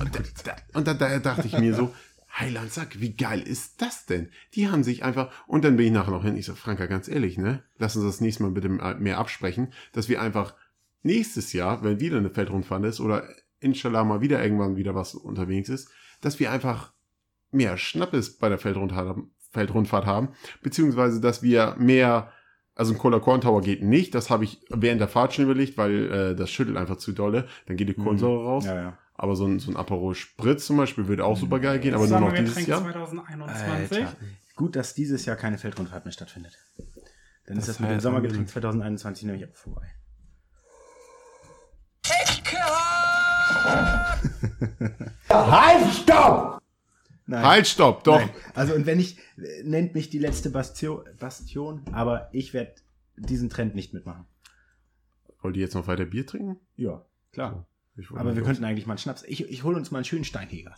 Und, 0.00 0.14
da, 0.14 0.20
da, 0.44 0.56
und 0.78 0.86
da, 0.86 0.94
da 0.94 1.18
dachte 1.18 1.46
ich 1.46 1.56
mir 1.58 1.74
so, 1.74 1.94
Heiland 2.38 2.72
Sack, 2.72 3.00
wie 3.00 3.14
geil 3.14 3.40
ist 3.40 3.80
das 3.80 4.04
denn? 4.06 4.30
Die 4.54 4.68
haben 4.68 4.84
sich 4.84 5.04
einfach, 5.04 5.32
und 5.46 5.64
dann 5.64 5.76
bin 5.76 5.86
ich 5.86 5.92
nachher 5.92 6.10
noch 6.10 6.24
hin, 6.24 6.36
ich 6.36 6.46
so, 6.46 6.54
Franka, 6.54 6.86
ganz 6.86 7.08
ehrlich, 7.08 7.38
ne? 7.38 7.62
Lass 7.78 7.96
uns 7.96 8.04
das 8.04 8.20
nächste 8.20 8.42
Mal 8.42 8.52
bitte 8.52 8.68
mehr 8.68 9.18
absprechen, 9.18 9.72
dass 9.92 10.08
wir 10.08 10.20
einfach 10.20 10.54
nächstes 11.02 11.52
Jahr, 11.52 11.82
wenn 11.82 12.00
wieder 12.00 12.18
eine 12.18 12.30
Feldrundfahrt 12.30 12.84
ist 12.84 13.00
oder 13.00 13.24
inshallah 13.60 14.04
mal 14.04 14.20
wieder 14.20 14.42
irgendwann 14.42 14.76
wieder 14.76 14.94
was 14.94 15.14
unterwegs 15.14 15.68
ist, 15.68 15.90
dass 16.20 16.38
wir 16.40 16.50
einfach 16.50 16.92
mehr 17.50 17.76
Schnappes 17.76 18.38
bei 18.38 18.48
der 18.48 18.58
Feldrundfahrt 18.58 19.08
haben, 19.08 19.30
Feldrundfahrt 19.50 20.06
haben 20.06 20.30
beziehungsweise 20.62 21.20
dass 21.20 21.42
wir 21.42 21.76
mehr, 21.78 22.30
also 22.74 22.92
ein 22.92 22.98
Cola 22.98 23.18
Corn 23.18 23.40
Tower 23.40 23.62
geht 23.62 23.82
nicht, 23.82 24.14
das 24.14 24.30
habe 24.30 24.44
ich 24.44 24.60
während 24.68 25.00
der 25.00 25.08
Fahrt 25.08 25.34
schon 25.34 25.44
überlegt, 25.44 25.78
weil 25.78 26.12
äh, 26.12 26.36
das 26.36 26.50
schüttelt 26.50 26.76
einfach 26.76 26.96
zu 26.96 27.12
dolle, 27.12 27.48
dann 27.66 27.76
geht 27.76 27.88
die 27.88 27.94
Kohlensäure 27.94 28.44
raus. 28.44 28.66
Ja, 28.66 28.74
ja. 28.74 28.98
Aber 29.14 29.34
so 29.34 29.46
ein, 29.46 29.58
so 29.58 29.72
ein 29.72 29.76
Aperol 29.76 30.14
Spritz 30.14 30.66
zum 30.66 30.76
Beispiel 30.76 31.08
würde 31.08 31.24
auch 31.24 31.36
super 31.36 31.58
geil 31.58 31.80
gehen, 31.80 31.94
aber 31.94 32.06
nur 32.06 32.20
noch 32.20 32.32
dieses 32.32 32.64
Jahr. 32.66 32.82
2021. 32.82 33.98
Alter. 33.98 34.16
Gut, 34.54 34.76
dass 34.76 34.94
dieses 34.94 35.24
Jahr 35.24 35.34
keine 35.34 35.58
Feldrundfahrt 35.58 36.04
mehr 36.04 36.12
stattfindet. 36.12 36.56
Dann 37.46 37.56
Das 37.56 37.66
ist 37.66 37.68
das 37.68 37.80
mit 37.80 37.90
dem 37.90 38.00
Sommergetränk 38.00 38.48
2021 38.48 39.24
nämlich 39.24 39.48
auch 39.48 39.56
vorbei. 39.56 39.88
Halt, 45.30 45.92
stopp! 45.94 46.62
Nein. 47.26 47.44
Halt, 47.44 47.66
stopp, 47.66 48.04
doch. 48.04 48.18
Nein. 48.20 48.30
Also 48.54 48.74
und 48.74 48.86
wenn 48.86 48.98
ich, 48.98 49.18
nennt 49.62 49.94
mich 49.94 50.08
die 50.08 50.18
letzte 50.18 50.48
Bastion, 50.50 51.04
Bastion 51.18 51.82
aber 51.92 52.28
ich 52.32 52.54
werde 52.54 52.72
diesen 53.16 53.50
Trend 53.50 53.74
nicht 53.74 53.92
mitmachen. 53.92 54.24
Wollt 55.42 55.56
ihr 55.56 55.62
jetzt 55.62 55.74
noch 55.74 55.86
weiter 55.86 56.06
Bier 56.06 56.26
trinken? 56.26 56.56
Ja, 56.76 57.04
klar. 57.32 57.66
Wollte 57.96 58.16
Aber 58.16 58.36
wir 58.36 58.42
könnten 58.42 58.64
eigentlich 58.64 58.86
mal 58.86 58.92
einen 58.94 58.98
Schnaps. 58.98 59.24
Ich, 59.26 59.48
ich 59.50 59.64
hole 59.64 59.76
uns 59.76 59.90
mal 59.90 59.98
einen 59.98 60.04
schönen 60.04 60.24
Steinheger. 60.24 60.74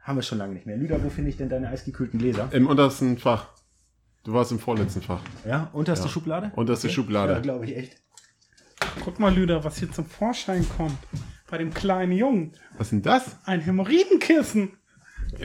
Haben 0.00 0.16
wir 0.16 0.22
schon 0.22 0.38
lange 0.38 0.54
nicht 0.54 0.64
mehr. 0.66 0.76
Lüder, 0.76 1.02
wo 1.02 1.10
finde 1.10 1.30
ich 1.30 1.36
denn 1.36 1.48
deine 1.48 1.68
eisgekühlten 1.68 2.18
Gläser? 2.20 2.48
Im 2.52 2.68
untersten 2.68 3.18
Fach. 3.18 3.48
Du 4.22 4.32
warst 4.32 4.52
im 4.52 4.58
vorletzten 4.60 5.02
Fach. 5.02 5.20
Ja, 5.44 5.68
unterste 5.72 6.06
Ja. 6.06 6.10
Schublade? 6.12 6.52
Unterste 6.54 6.86
Ja, 6.88 6.94
Schublade. 6.94 7.40
glaube 7.42 7.64
ich 7.66 7.76
echt. 7.76 8.00
Guck 9.04 9.18
mal, 9.18 9.34
Lüder, 9.34 9.64
was 9.64 9.78
hier 9.78 9.90
zum 9.90 10.06
Vorschein 10.06 10.64
kommt. 10.76 10.96
Bei 11.56 11.62
dem 11.62 11.72
kleinen 11.72 12.12
Jungen. 12.12 12.52
Was 12.76 12.88
ist 12.88 12.90
denn 12.90 13.02
das? 13.02 13.38
Ein 13.46 13.62
Hämorrhoidenkissen. 13.62 14.72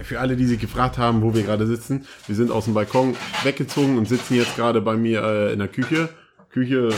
Für 0.03 0.19
alle, 0.19 0.35
die 0.35 0.43
sich 0.43 0.59
gefragt 0.59 0.97
haben, 0.97 1.21
wo 1.21 1.33
wir 1.33 1.43
gerade 1.43 1.65
sitzen, 1.65 2.05
wir 2.27 2.35
sind 2.35 2.51
aus 2.51 2.65
dem 2.65 2.73
Balkon 2.73 3.15
weggezogen 3.43 3.97
und 3.97 4.09
sitzen 4.09 4.35
jetzt 4.35 4.57
gerade 4.57 4.81
bei 4.81 4.97
mir 4.97 5.23
äh, 5.23 5.53
in 5.53 5.59
der 5.59 5.69
Küche. 5.69 6.09
Küche, 6.49 6.89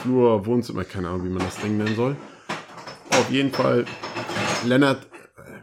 Flur, 0.00 0.46
Wohnzimmer, 0.46 0.84
keine 0.84 1.10
Ahnung, 1.10 1.26
wie 1.26 1.28
man 1.28 1.42
das 1.42 1.60
Ding 1.60 1.76
nennen 1.76 1.94
soll. 1.94 2.16
Auf 3.10 3.30
jeden 3.30 3.52
Fall, 3.52 3.84
Lennart, 4.64 5.06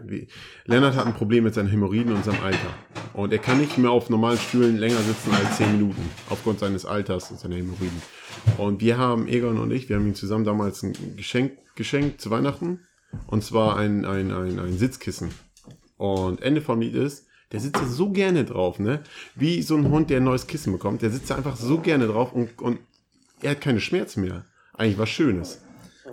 äh, 0.08 0.28
Lennart 0.66 0.96
hat 0.96 1.08
ein 1.08 1.16
Problem 1.16 1.46
mit 1.46 1.56
seinen 1.56 1.70
Hämorrhoiden 1.70 2.14
und 2.14 2.24
seinem 2.24 2.44
Alter. 2.44 2.76
Und 3.14 3.34
er 3.34 3.40
kann 3.40 3.58
nicht 3.58 3.80
mehr 3.80 3.90
auf 3.90 4.12
normalen 4.12 4.38
Stühlen 4.38 4.78
länger 4.78 5.00
sitzen 5.00 5.32
als 5.34 5.58
10 5.58 5.72
Minuten, 5.72 6.12
aufgrund 6.30 6.60
seines 6.60 6.86
Alters 6.86 7.32
und 7.32 7.40
seiner 7.40 7.56
Hämorrhoiden. 7.56 8.04
Und 8.60 8.82
wir 8.82 9.00
haben, 9.00 9.28
Egon 9.28 9.58
und 9.58 9.72
ich, 9.72 9.90
wir 9.90 9.96
haben 9.96 10.06
ihm 10.06 10.14
zusammen 10.14 10.46
damals 10.46 10.84
ein 10.84 10.94
Geschenk 11.18 11.54
geschenkt 11.74 12.22
zu 12.22 12.30
Weihnachten. 12.30 12.82
Und 13.28 13.44
zwar 13.44 13.78
ein, 13.78 14.06
ein, 14.06 14.32
ein, 14.32 14.60
ein 14.60 14.78
Sitzkissen. 14.78 15.30
Und 15.98 16.42
Ende 16.42 16.62
vom 16.62 16.80
Lied 16.80 16.96
ist, 16.96 17.28
der 17.52 17.60
sitzt 17.60 17.78
da 17.78 17.86
so 17.86 18.12
gerne 18.12 18.46
drauf, 18.46 18.80
ne? 18.80 19.02
Wie 19.36 19.62
so 19.62 19.76
ein 19.76 19.90
Hund, 19.90 20.10
der 20.10 20.18
ein 20.18 20.24
neues 20.24 20.48
Kissen 20.48 20.72
bekommt. 20.72 21.02
Der 21.02 21.10
sitzt 21.10 21.30
da 21.30 21.36
einfach 21.36 21.56
so 21.56 21.80
gerne 21.80 22.08
drauf 22.08 22.34
und, 22.34 22.60
und 22.62 22.80
er 23.42 23.52
hat 23.52 23.62
keine 23.62 23.82
Schmerzen 23.82 24.22
mehr. 24.22 24.46
Eigentlich 24.74 24.98
was 24.98 25.10
Schönes. 25.10 25.62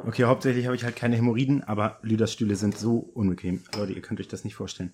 Okay, 0.05 0.25
hauptsächlich 0.25 0.67
habe 0.67 0.77
ich 0.77 0.85
halt 0.85 0.97
keine 0.97 1.17
Hämorrhoiden, 1.17 1.63
aber 1.65 1.99
Lüders 2.03 2.33
Stühle 2.33 2.57
sind 2.57 2.77
so 2.77 2.99
unbequem. 2.99 3.63
Leute, 3.77 3.93
ihr 3.93 4.03
könnt 4.03 4.21
euch 4.21 4.29
das 4.29 4.45
nicht 4.45 4.55
vorstellen. 4.55 4.93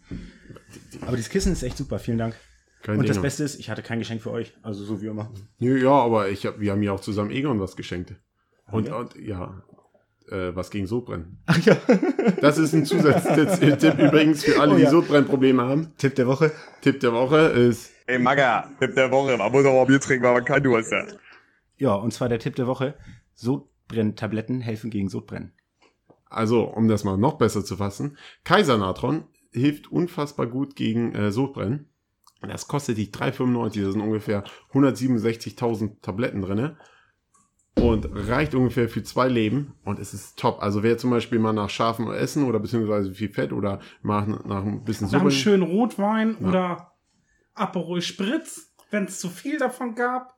Aber 1.02 1.16
dieses 1.16 1.30
Kissen 1.30 1.52
ist 1.52 1.62
echt 1.62 1.76
super, 1.76 1.98
vielen 1.98 2.18
Dank. 2.18 2.36
Kein 2.82 2.98
Und 2.98 3.08
das 3.08 3.16
Ding. 3.16 3.22
Beste 3.22 3.44
ist, 3.44 3.58
ich 3.58 3.70
hatte 3.70 3.82
kein 3.82 3.98
Geschenk 3.98 4.22
für 4.22 4.30
euch. 4.30 4.52
Also 4.62 4.84
so 4.84 5.00
wie 5.00 5.06
immer. 5.06 5.30
Ja, 5.58 5.76
ja, 5.76 5.90
aber 5.90 6.28
ich 6.28 6.46
hab, 6.46 6.60
wir 6.60 6.72
haben 6.72 6.82
ja 6.82 6.92
auch 6.92 7.00
zusammen 7.00 7.30
Egon 7.30 7.60
was 7.60 7.76
geschenkt. 7.76 8.14
Und, 8.70 8.86
wir? 8.86 8.96
und 8.96 9.14
ja, 9.16 9.62
äh, 10.32 10.56
was 10.56 10.70
gegen 10.70 10.86
Sodbrennen. 10.86 11.38
Ach 11.46 11.58
ja. 11.60 11.76
Das 12.40 12.58
ist 12.58 12.72
ein 12.72 12.84
Zusatztipp 12.86 13.98
übrigens 13.98 14.44
für 14.44 14.60
alle, 14.60 14.72
Oh 14.72 14.76
die 14.76 14.82
ja. 14.84 14.90
Sodbrennprobleme 14.90 15.62
haben. 15.62 15.92
Tipp 15.98 16.14
der 16.14 16.26
Woche. 16.26 16.50
Tipp 16.80 17.00
der 17.00 17.12
Woche 17.12 17.36
ist, 17.38 17.90
Ey, 18.06 18.18
Maga, 18.18 18.68
Tipp 18.80 18.94
der 18.94 19.10
Woche. 19.12 19.36
Man 19.36 19.52
muss 19.52 19.64
auch 19.64 19.74
mal 19.74 19.84
Bier 19.86 20.00
trinken, 20.00 20.24
weil 20.24 20.34
man 20.34 20.44
kein 20.44 20.62
Durst 20.62 20.90
hat. 20.92 21.18
Ja, 21.76 21.94
und 21.94 22.12
zwar 22.12 22.28
der 22.28 22.38
Tipp 22.38 22.56
der 22.56 22.66
Woche. 22.66 22.94
Sodbrenntabletten 23.34 24.60
helfen 24.60 24.90
gegen 24.90 25.08
Sodbrennen. 25.08 25.52
also 26.28 26.64
um 26.64 26.88
das 26.88 27.04
mal 27.04 27.16
noch 27.18 27.34
besser 27.38 27.64
zu 27.64 27.76
fassen, 27.76 28.16
Kaisernatron 28.44 29.24
hilft 29.52 29.92
unfassbar 29.92 30.46
gut 30.46 30.76
gegen 30.76 31.14
äh, 31.14 31.30
Sodbrennen. 31.30 31.88
Das 32.40 32.66
kostet 32.66 32.98
dich 32.98 33.10
3,95, 33.10 33.84
da 33.84 33.92
sind 33.92 34.00
ungefähr 34.00 34.42
167.000 34.72 36.00
Tabletten 36.02 36.40
drinne 36.42 36.76
und 37.82 38.08
reicht 38.12 38.54
ungefähr 38.54 38.88
für 38.88 39.02
zwei 39.02 39.28
Leben 39.28 39.74
und 39.84 39.98
es 39.98 40.14
ist 40.14 40.38
top. 40.38 40.62
Also 40.62 40.82
wer 40.82 40.98
zum 40.98 41.10
Beispiel 41.10 41.38
mal 41.38 41.52
nach 41.52 41.68
scharfem 41.68 42.10
Essen 42.10 42.44
oder 42.44 42.60
beziehungsweise 42.60 43.12
viel 43.12 43.28
Fett 43.28 43.52
oder 43.52 43.80
mal 44.02 44.26
nach, 44.26 44.44
nach 44.44 44.64
ein 44.64 44.84
bisschen 44.84 45.08
Nach 45.08 45.14
einem 45.20 45.30
Suppe, 45.30 45.42
schönen 45.42 45.62
Rotwein 45.62 46.36
oder 46.36 46.92
Aperol 47.54 48.00
Spritz, 48.00 48.72
wenn 48.90 49.04
es 49.04 49.18
zu 49.18 49.28
viel 49.28 49.58
davon 49.58 49.94
gab, 49.94 50.36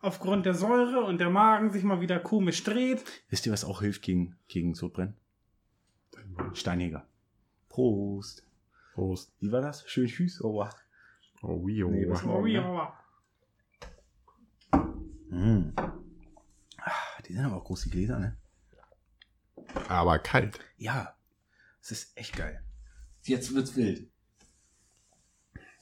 aufgrund 0.00 0.46
der 0.46 0.54
Säure 0.54 1.04
und 1.04 1.18
der 1.18 1.30
Magen 1.30 1.70
sich 1.70 1.84
mal 1.84 2.00
wieder 2.00 2.18
komisch 2.18 2.64
dreht. 2.64 3.04
Wisst 3.28 3.46
ihr, 3.46 3.52
was 3.52 3.64
auch 3.64 3.80
hilft 3.82 4.02
gegen, 4.02 4.36
gegen 4.48 4.74
Sodbrennen? 4.74 5.14
Steinjäger. 6.54 7.06
Prost. 7.68 8.44
Prost. 8.94 9.32
Wie 9.38 9.52
war 9.52 9.60
das? 9.60 9.88
Schön 9.88 10.08
Tschüss. 10.08 10.42
Oh, 10.42 10.54
wow. 10.54 10.70
Oh, 11.42 11.66
wie, 11.66 11.84
oh, 11.84 11.90
Nee, 11.90 12.06
Oh, 12.26 12.46
ja. 12.46 12.92
Mm. 15.30 15.72
Die 17.28 17.34
sind 17.34 17.44
aber 17.44 17.56
auch 17.56 17.64
groß, 17.64 17.82
die 17.82 17.90
Gläser, 17.90 18.18
ne? 18.18 18.36
Aber 19.88 20.18
kalt. 20.18 20.58
Ja. 20.76 21.14
Es 21.82 21.90
ist 21.90 22.16
echt 22.16 22.36
geil. 22.36 22.62
Jetzt 23.22 23.54
wird's 23.54 23.76
wild. 23.76 24.08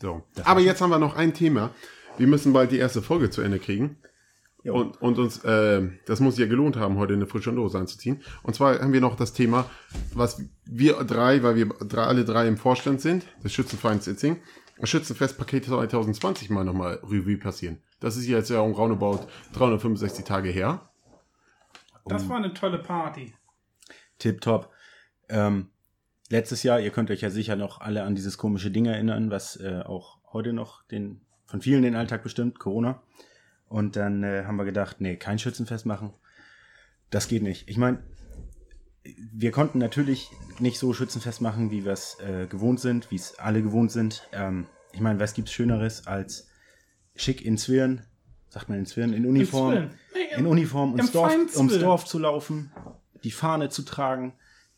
So. 0.01 0.25
Das 0.35 0.47
Aber 0.47 0.61
jetzt 0.61 0.81
haben 0.81 0.91
wir 0.91 0.99
noch 0.99 1.17
ein 1.17 1.35
Thema. 1.35 1.75
Wir 2.17 2.27
müssen 2.27 2.53
bald 2.53 2.71
die 2.71 2.79
erste 2.79 3.03
Folge 3.03 3.31
zu 3.31 3.43
Ende 3.43 3.59
kriegen. 3.59 3.99
Jo. 4.65 4.75
Und, 4.75 5.01
und 5.01 5.19
uns, 5.19 5.45
äh, 5.45 5.89
das 6.07 6.21
muss 6.21 6.37
ja 6.39 6.47
gelohnt 6.47 6.77
haben, 6.77 6.99
heute 6.99 7.15
eine 7.15 7.27
frische 7.27 7.53
Dose 7.53 7.79
anzuziehen. 7.79 8.23
Und 8.43 8.55
zwar 8.55 8.81
haben 8.81 8.93
wir 8.93 9.01
noch 9.01 9.17
das 9.17 9.33
Thema, 9.33 9.71
was 10.13 10.43
wir 10.65 11.05
drei, 11.05 11.43
weil 11.43 11.57
wir 11.57 11.67
drei, 11.67 12.03
alle 12.03 12.25
drei 12.25 12.49
im 12.49 12.57
Vorstand 12.57 13.01
sind, 13.01 13.25
des 13.45 13.53
Schützenvereins 13.53 14.07
Itzing, 14.09 14.41
das 14.79 14.91
Schützenfestpaket 14.91 15.67
2020 15.67 16.51
mal 16.51 16.65
nochmal 16.65 17.01
Revue 17.05 17.39
passieren. 17.39 17.79
Das 18.01 18.17
ist 18.17 18.27
jetzt 18.27 18.51
ja 18.51 18.61
um 18.61 18.73
roundabout 18.73 19.27
365 19.55 20.25
Tage 20.25 20.51
her. 20.51 20.88
Das 22.09 22.29
war 22.29 22.37
eine 22.37 22.55
tolle 22.55 22.79
Party. 22.79 23.35
Tipptopp. 24.19 24.73
Ähm, 25.29 25.69
letztes 26.31 26.63
Jahr, 26.63 26.81
ihr 26.81 26.91
könnt 26.91 27.11
euch 27.11 27.21
ja 27.21 27.31
sicher 27.31 27.57
noch 27.57 27.81
alle 27.81 28.03
an 28.03 28.15
dieses 28.15 28.39
komische 28.39 28.71
Ding 28.71 28.87
erinnern, 28.87 29.31
was 29.31 29.57
äh, 29.57 29.83
auch 29.85 30.19
heute 30.33 30.53
noch 30.53 30.83
den, 30.85 31.21
von 31.47 31.61
vielen 31.61 31.83
den 31.83 31.95
Alltag 31.95 32.23
bestimmt, 32.23 32.59
Corona. 32.59 33.03
Und 33.69 33.97
dann 33.97 34.23
äh, 34.23 34.45
haben 34.45 34.57
wir 34.57 34.65
gedacht, 34.65 35.01
nee, 35.01 35.17
kein 35.17 35.39
Schützenfest 35.39 35.87
machen. 35.87 36.15
Das 37.11 37.29
geht 37.29 37.43
nicht. 37.43 37.69
Ich 37.69 37.77
meine, 37.77 38.03
wir 39.33 39.51
konnten 39.51 39.79
natürlich 39.79 40.31
nicht 40.59 40.79
so 40.79 40.93
Schützenfest 40.93 41.41
machen, 41.41 41.71
wie 41.71 41.85
wir 41.85 41.93
es 41.93 42.19
äh, 42.21 42.47
gewohnt 42.47 42.81
sind, 42.81 43.11
wie 43.11 43.17
es 43.17 43.39
alle 43.39 43.63
gewohnt 43.63 43.93
sind. 43.93 44.29
Ähm, 44.33 44.67
ich 44.93 45.01
meine, 45.01 45.21
was 45.21 45.35
gibt's 45.35 45.53
Schöneres 45.53 46.07
als 46.07 46.49
schick 47.15 47.45
in 47.45 47.59
Zwirn, 47.59 48.03
sagt 48.49 48.69
man 48.69 48.79
in 48.79 48.87
Zwirn, 48.87 49.13
in 49.13 49.27
Uniform, 49.27 49.73
im- 49.75 50.39
in 50.39 50.47
Uniform 50.47 50.93
ums 50.95 51.13
Dorf, 51.13 51.33
ums. 51.57 51.79
Dorf 51.79 52.05
zu 52.05 52.19
laufen, 52.19 52.73
die 53.25 53.31
Fahne 53.31 53.69
zu 53.69 53.83
tragen. 53.83 54.35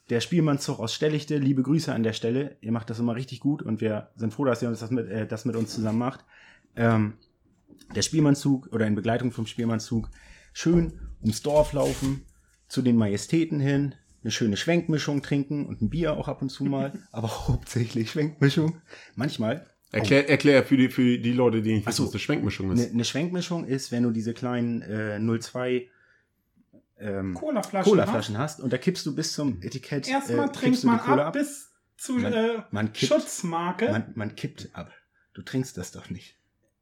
Der 0.08 0.20
Spielmannszug 0.20 0.80
aus 0.80 0.92
Stellichte, 0.92 1.38
liebe 1.38 1.62
Grüße 1.62 1.92
an 1.94 2.02
der 2.02 2.12
Stelle. 2.14 2.56
Ihr 2.60 2.72
macht 2.72 2.90
das 2.90 2.98
immer 2.98 3.14
richtig 3.14 3.38
gut 3.40 3.62
und 3.62 3.80
wir 3.80 4.08
sind 4.16 4.34
froh, 4.34 4.44
dass 4.44 4.60
ihr 4.60 4.68
uns 4.68 4.80
das 4.80 4.90
mit, 4.90 5.08
äh, 5.08 5.26
das 5.26 5.44
mit 5.44 5.54
uns 5.54 5.72
zusammen 5.72 5.98
macht. 5.98 6.24
Ähm, 6.74 7.14
der 7.94 8.02
Spielmannzug 8.02 8.68
oder 8.72 8.86
in 8.86 8.94
Begleitung 8.96 9.30
vom 9.30 9.46
Spielmannzug 9.46 10.08
schön 10.52 10.98
ums 11.22 11.42
Dorf 11.42 11.72
laufen, 11.72 12.24
zu 12.66 12.82
den 12.82 12.96
Majestäten 12.96 13.60
hin, 13.60 13.94
eine 14.22 14.30
schöne 14.32 14.56
Schwenkmischung 14.56 15.22
trinken 15.22 15.66
und 15.66 15.80
ein 15.80 15.90
Bier 15.90 16.14
auch 16.16 16.26
ab 16.28 16.42
und 16.42 16.50
zu 16.50 16.64
mal, 16.64 16.92
aber 17.12 17.48
hauptsächlich 17.48 18.10
Schwenkmischung. 18.10 18.80
Manchmal. 19.14 19.66
Erklär, 19.92 20.28
erklär 20.30 20.64
für 20.64 20.76
die, 20.76 20.88
für 20.88 21.18
die 21.18 21.32
Leute, 21.32 21.62
die 21.62 21.72
nicht 21.74 21.86
wissen, 21.86 21.96
so. 21.96 22.04
was 22.06 22.12
eine 22.12 22.20
Schwenkmischung 22.20 22.70
Eine, 22.70 22.82
ist. 22.84 22.92
eine 22.94 23.04
Schwenkmischung 23.04 23.64
ist, 23.64 23.90
wenn 23.90 24.04
du 24.04 24.10
diese 24.10 24.34
kleinen 24.34 24.82
äh, 24.82 25.18
02 25.40 25.88
ähm, 26.98 27.34
Colaflaschen. 27.34 27.90
Colaflaschen 27.90 28.38
hast 28.38 28.60
und 28.60 28.72
da 28.72 28.78
kippst 28.78 29.04
du 29.06 29.14
bis 29.14 29.32
zum 29.32 29.60
Etikett. 29.62 30.04
hast. 30.04 30.10
Erstmal 30.30 30.48
äh, 30.48 30.52
trinkt 30.52 30.60
kippst 30.60 30.82
du 30.84 30.86
die 30.88 30.92
man 30.92 31.00
Cola 31.00 31.26
ab 31.26 31.32
bis 31.32 31.70
zu 31.96 32.12
Man- 32.14 32.32
äh, 32.32 32.62
man 32.70 32.92
kippt. 32.92 33.12
Schutzmarke. 33.12 33.90
Man, 33.90 34.12
man 34.14 34.34
kippt 34.36 34.68
ab. 34.74 34.92
Du 35.34 35.42
trinkst 35.42 35.76
das 35.76 35.92
doch 35.92 36.10
nicht. 36.10 36.36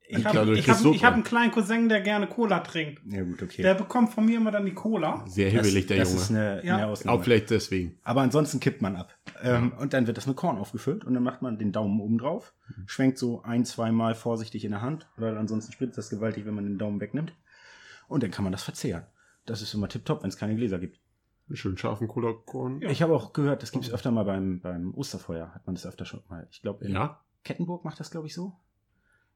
Ich 0.09 0.24
habe 0.24 0.59
ich 0.59 0.68
hab, 0.68 0.84
ich 0.86 1.04
hab 1.04 1.14
einen 1.14 1.22
kleinen 1.22 1.52
Cousin, 1.52 1.88
der 1.88 2.00
gerne 2.00 2.26
Cola 2.26 2.61
trinkt. 2.61 3.00
Ja 3.06 3.22
gut, 3.22 3.42
okay. 3.42 3.62
Der 3.62 3.74
bekommt 3.74 4.11
von 4.14 4.24
mir 4.24 4.38
immer 4.38 4.50
dann 4.50 4.64
die 4.64 4.72
Cola. 4.74 5.24
Sehr 5.28 5.50
das, 5.52 5.66
hibbelig, 5.66 5.86
der 5.86 5.98
das 5.98 6.09
Junge. 6.11 6.20
ist 6.22 6.30
eine, 6.30 6.64
Ja. 6.66 6.76
eine 6.76 6.86
Ausnahme. 6.88 7.18
Auch 7.18 7.22
vielleicht 7.22 7.50
deswegen. 7.50 7.98
Aber 8.02 8.22
ansonsten 8.22 8.59
kippt 8.61 8.80
man 8.82 8.96
ab. 8.96 9.14
Ähm, 9.42 9.72
Und 9.78 9.92
dann 9.92 10.06
wird 10.06 10.16
das 10.16 10.26
mit 10.26 10.36
Korn 10.36 10.59
aufgefüllt 10.59 11.04
und 11.04 11.14
dann 11.14 11.22
macht 11.22 11.42
man 11.42 11.59
den 11.59 11.72
Daumen 11.72 12.00
oben 12.00 12.18
drauf, 12.18 12.54
schwenkt 12.86 13.18
so 13.18 13.42
ein, 13.42 13.64
zwei 13.64 13.92
Mal 13.92 14.14
vorsichtig 14.14 14.64
in 14.64 14.70
der 14.72 14.80
Hand 14.82 15.06
oder 15.18 15.38
ansonsten 15.38 15.72
spritzt 15.72 15.98
das 15.98 16.11
gewaltig, 16.11 16.46
wenn 16.46 16.54
man 16.54 16.64
den 16.64 16.78
Daumen 16.78 17.00
wegnimmt. 17.00 17.32
Und 18.09 18.22
dann 18.22 18.30
kann 18.30 18.42
man 18.44 18.52
das 18.52 18.62
verzehren. 18.64 19.04
Das 19.46 19.62
ist 19.62 19.74
immer 19.74 19.88
tipptopp, 19.88 20.22
wenn 20.22 20.28
es 20.30 20.36
keine 20.38 20.56
Gläser 20.56 20.78
gibt. 20.78 20.98
Einen 21.48 21.56
schönen 21.56 21.78
scharfen 21.78 22.09
Cola-Korn. 22.09 22.80
Ja. 22.80 22.90
Ich 22.90 23.00
habe 23.02 23.14
auch 23.14 23.32
gehört, 23.32 23.62
das 23.62 23.72
gibt 23.72 23.84
es 23.86 23.92
öfter 23.92 24.11
mal 24.11 24.24
beim, 24.24 24.61
beim 24.61 24.92
Osterfeuer, 24.94 25.54
hat 25.54 25.66
man 25.66 25.74
das 25.74 25.86
öfter 25.86 26.04
schon 26.04 26.20
mal. 26.28 26.46
Ich 26.50 26.61
glaube, 26.62 26.84
in 26.84 26.92
Ja. 26.92 27.20
Kettenburg 27.44 27.84
macht 27.84 28.00
das, 28.00 28.11
glaube 28.11 28.26
ich, 28.26 28.34
so. 28.34 28.54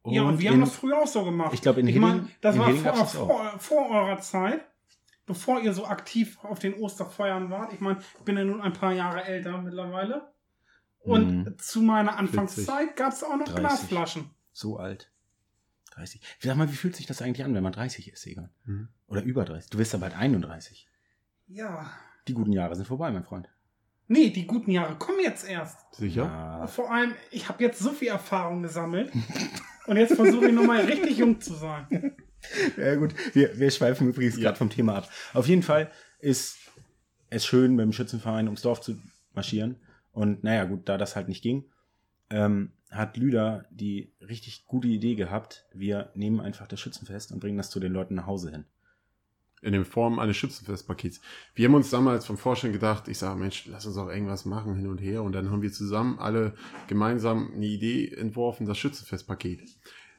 Ja, 0.05 0.23
und 0.23 0.39
wir 0.41 0.49
in, 0.49 0.55
haben 0.55 0.61
das 0.63 0.75
früher 0.75 0.99
auch 0.99 1.07
so 1.07 1.25
gemacht. 1.25 1.53
Ich 1.55 1.63
glaube, 1.63 1.81
in 1.81 1.87
ich 1.89 1.95
Hilding, 1.95 2.11
mein, 2.23 2.29
das 2.41 2.57
in 2.57 2.61
war 2.61 2.73
vor, 2.75 3.07
vor, 3.07 3.59
vor 3.59 3.91
eurer 3.91 4.19
Zeit, 4.19 4.65
bevor 5.27 5.61
ihr 5.61 5.73
so 5.73 5.87
aktiv 5.87 6.39
auf 6.43 6.59
den 6.59 6.75
Osterfeuern 6.75 7.51
wart. 7.51 7.73
Ich 7.73 7.81
meine, 7.81 8.01
ich 8.19 8.25
bin 8.25 8.37
ja 8.37 8.45
nun 8.45 8.61
ein 8.61 8.73
paar 8.73 8.93
Jahre 8.93 9.25
älter 9.25 9.59
mittlerweile. 9.59 10.33
Und 10.99 11.45
Mhm. 11.45 11.59
zu 11.59 11.83
meiner 11.83 12.17
Anfangszeit 12.17 12.97
gab 12.97 13.13
es 13.13 13.25
auch 13.25 13.37
noch 13.37 13.47
30. 13.47 13.57
Glasflaschen. 13.57 14.31
So 14.53 14.77
alt. 14.79 15.11
30. 15.95 16.21
Sag 16.41 16.57
mal, 16.57 16.71
wie 16.71 16.77
fühlt 16.77 16.97
sich 16.97 17.07
das 17.07 17.21
eigentlich 17.23 17.45
an, 17.45 17.55
wenn 17.55 17.63
man 17.63 17.73
30 17.73 18.13
ist, 18.13 18.27
Egon? 18.27 18.51
Mhm. 18.65 18.89
Oder 19.09 19.23
über 19.23 19.45
30. 19.45 19.71
Du 19.71 19.79
bist 19.79 19.93
ja 19.93 19.99
bald 19.99 20.17
31. 20.17 20.89
Ja. 21.49 21.91
Die 22.29 22.35
guten 22.35 22.53
Jahre 22.53 22.75
sind 22.77 22.87
vorbei, 22.87 23.11
mein 23.11 23.25
Freund. 23.25 23.49
Nee, 24.09 24.31
die 24.31 24.47
guten 24.47 24.71
Jahre 24.71 24.97
kommen 24.97 25.19
jetzt 25.23 25.49
erst. 25.49 25.95
Sicher? 25.95 26.25
Ja. 26.25 26.67
Vor 26.67 26.91
allem, 26.91 27.15
ich 27.31 27.49
habe 27.49 27.63
jetzt 27.63 27.79
so 27.79 27.91
viel 27.91 28.09
Erfahrung 28.09 28.63
gesammelt. 28.63 29.13
und 29.87 29.97
jetzt 29.97 30.14
versuche 30.14 30.47
ich 30.47 30.53
nochmal 30.53 30.80
richtig 30.85 31.18
jung 31.18 31.41
zu 31.41 31.55
sein. 31.55 32.16
Ja 32.76 32.97
gut, 32.97 33.14
wir, 33.35 33.59
wir 33.59 33.70
schweifen 33.70 34.09
übrigens 34.09 34.37
Ja. 34.37 34.43
gerade 34.43 34.59
vom 34.59 34.70
Thema 34.70 34.97
ab. 34.97 35.09
Auf 35.33 35.47
jeden 35.47 35.62
Fall 35.62 35.91
ist 36.18 36.59
es 37.30 37.47
schön, 37.47 37.74
mit 37.76 37.85
dem 37.85 37.93
Schützenverein 37.93 38.47
ums 38.47 38.62
Dorf 38.62 38.80
zu 38.80 38.97
marschieren. 39.33 39.76
Und 40.12 40.43
naja, 40.45 40.64
gut, 40.64 40.89
da 40.89 40.99
das 40.99 41.14
halt 41.16 41.28
nicht 41.28 41.43
ging, 41.43 41.64
ähm, 42.30 42.72
hat 42.91 43.16
Lüder 43.16 43.64
die 43.70 44.12
richtig 44.20 44.66
gute 44.66 44.89
Idee 44.89 45.14
gehabt, 45.14 45.66
wir 45.72 46.11
nehmen 46.14 46.41
einfach 46.41 46.66
das 46.66 46.80
Schützenfest 46.80 47.33
und 47.33 47.41
bringen 47.41 47.57
das 47.57 47.70
zu 47.70 47.80
den 47.80 47.93
Leuten 47.93 48.14
nach 48.16 48.26
Hause 48.26 48.51
hin. 48.51 48.64
In 49.63 49.73
der 49.73 49.85
Form 49.85 50.19
eines 50.19 50.37
Schützenfestpakets. 50.37 51.21
Wir 51.55 51.69
haben 51.69 51.75
uns 51.75 51.89
damals 51.89 52.27
vom 52.27 52.37
Vorstand 52.37 52.73
gedacht, 52.73 53.09
ich 53.09 53.19
sage, 53.19 53.39
Mensch, 53.39 53.67
lass 53.67 53.87
uns 53.87 53.97
auch 53.97 54.09
irgendwas 54.09 54.45
machen 54.45 54.75
hin 54.75 54.89
und 54.89 54.99
her. 54.99 55.23
Und 55.23 55.33
dann 55.33 55.51
haben 55.51 55.63
wir 55.63 55.73
zusammen 55.73 56.19
alle 56.19 56.55
gemeinsam 56.89 57.53
eine 57.55 57.67
Idee 57.67 58.09
entworfen, 58.09 58.67
das 58.67 58.77
Schützenfestpaket. 58.79 59.63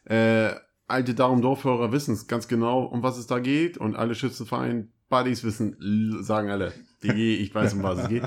Äh, 0.06 0.56
alte 0.88 1.14
Darum 1.14 1.41
Dorfhörer 1.41 1.91
wissen 1.91 2.14
es 2.14 2.28
ganz 2.28 2.48
genau, 2.48 2.84
um 2.84 3.04
was 3.04 3.18
es 3.18 3.28
da 3.28 3.39
geht. 3.39 3.78
Und 3.78 3.96
alle 3.96 4.16
Schützenverein 4.16 4.91
Buddies 5.10 5.44
wissen, 5.44 6.24
sagen 6.24 6.50
alle, 6.50 6.74
DG, 7.04 7.36
ich 7.36 7.54
weiß, 7.54 7.74
um 7.74 7.84
was 7.84 8.00
es 8.00 8.10
geht. 8.10 8.24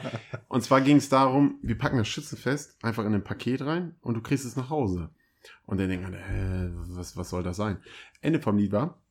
Und 0.48 0.62
zwar 0.62 0.82
ging 0.82 0.98
es 0.98 1.08
darum, 1.08 1.58
wir 1.62 1.78
packen 1.78 1.96
das 1.96 2.08
Schützenfest 2.08 2.76
einfach 2.84 3.04
in 3.04 3.14
ein 3.14 3.24
Paket 3.24 3.62
rein 3.62 3.96
und 4.02 4.14
du 4.14 4.20
kriegst 4.20 4.44
es 4.44 4.54
nach 4.54 4.70
Hause. 4.70 5.10
Und 5.64 5.80
dann 5.80 5.88
denken 5.88 6.06
alle, 6.06 6.18
hä, 6.18 6.70
was, 6.90 7.16
was 7.16 7.30
soll 7.30 7.42
das 7.42 7.56
sein? 7.56 7.78
Ende 8.20 8.40
vom 8.40 8.58
Lied 8.58 8.72
war, 8.72 9.02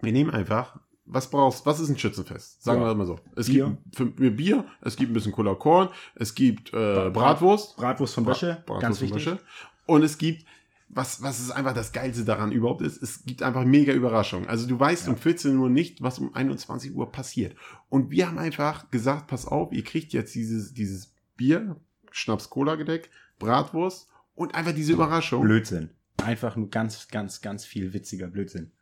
wir 0.00 0.12
nehmen 0.12 0.30
einfach, 0.30 0.80
was 1.10 1.30
brauchst, 1.30 1.64
was 1.66 1.80
ist 1.80 1.88
ein 1.88 1.98
Schützenfest? 1.98 2.62
Sagen 2.62 2.80
Ja. 2.82 2.88
wir 2.88 2.94
mal 2.94 3.06
so. 3.06 3.18
Es 3.34 3.46
Bier. 3.46 3.76
gibt 3.84 3.96
für, 3.96 4.04
mir 4.22 4.30
Bier, 4.30 4.64
es 4.82 4.96
gibt 4.96 5.10
ein 5.10 5.14
bisschen 5.14 5.32
Cola 5.32 5.54
Korn, 5.54 5.88
es 6.14 6.34
gibt 6.34 6.68
äh, 6.68 6.72
Bra- 6.72 7.08
Bratwurst, 7.10 7.76
Bratwurst 7.76 8.14
von 8.14 8.24
Bösche, 8.24 8.46
ganz 8.46 8.66
Bratwurst 8.66 9.02
und 9.02 9.08
wichtig. 9.16 9.24
Bösche. 9.32 9.38
Und 9.86 10.02
es 10.02 10.18
gibt, 10.18 10.44
was, 10.90 11.22
was 11.22 11.40
ist 11.40 11.50
einfach 11.50 11.74
das 11.74 11.92
Geilste 11.92 12.24
daran 12.24 12.52
überhaupt 12.52 12.82
ist, 12.82 13.02
es 13.02 13.24
gibt 13.24 13.42
einfach 13.42 13.64
mega 13.64 13.92
Überraschungen. 13.92 14.48
Also 14.48 14.66
du 14.66 14.78
weißt 14.78 15.08
um 15.08 15.16
14 15.16 15.56
Uhr 15.56 15.68
nicht, 15.70 16.02
was 16.02 16.18
um 16.18 16.34
21 16.34 16.94
Uhr 16.94 17.10
passiert. 17.10 17.54
Und 17.88 18.10
wir 18.10 18.26
haben 18.28 18.38
einfach 18.38 18.90
gesagt, 18.90 19.26
pass 19.28 19.46
auf, 19.46 19.72
ihr 19.72 19.84
kriegt 19.84 20.12
jetzt 20.12 20.34
dieses, 20.34 20.72
dieses 20.74 21.12
Bier, 21.36 21.76
Schnaps-Cola-Gedeck, 22.10 23.10
Bratwurst 23.38 24.08
und 24.34 24.54
einfach 24.54 24.72
diese 24.72 24.92
Überraschung. 24.92 25.42
Blödsinn. 25.42 25.90
Einfach 26.22 26.56
nur 26.56 26.68
ganz, 26.68 27.08
ganz, 27.08 27.40
ganz 27.40 27.64
viel 27.64 27.92
witziger 27.92 28.26
Blödsinn. 28.26 28.72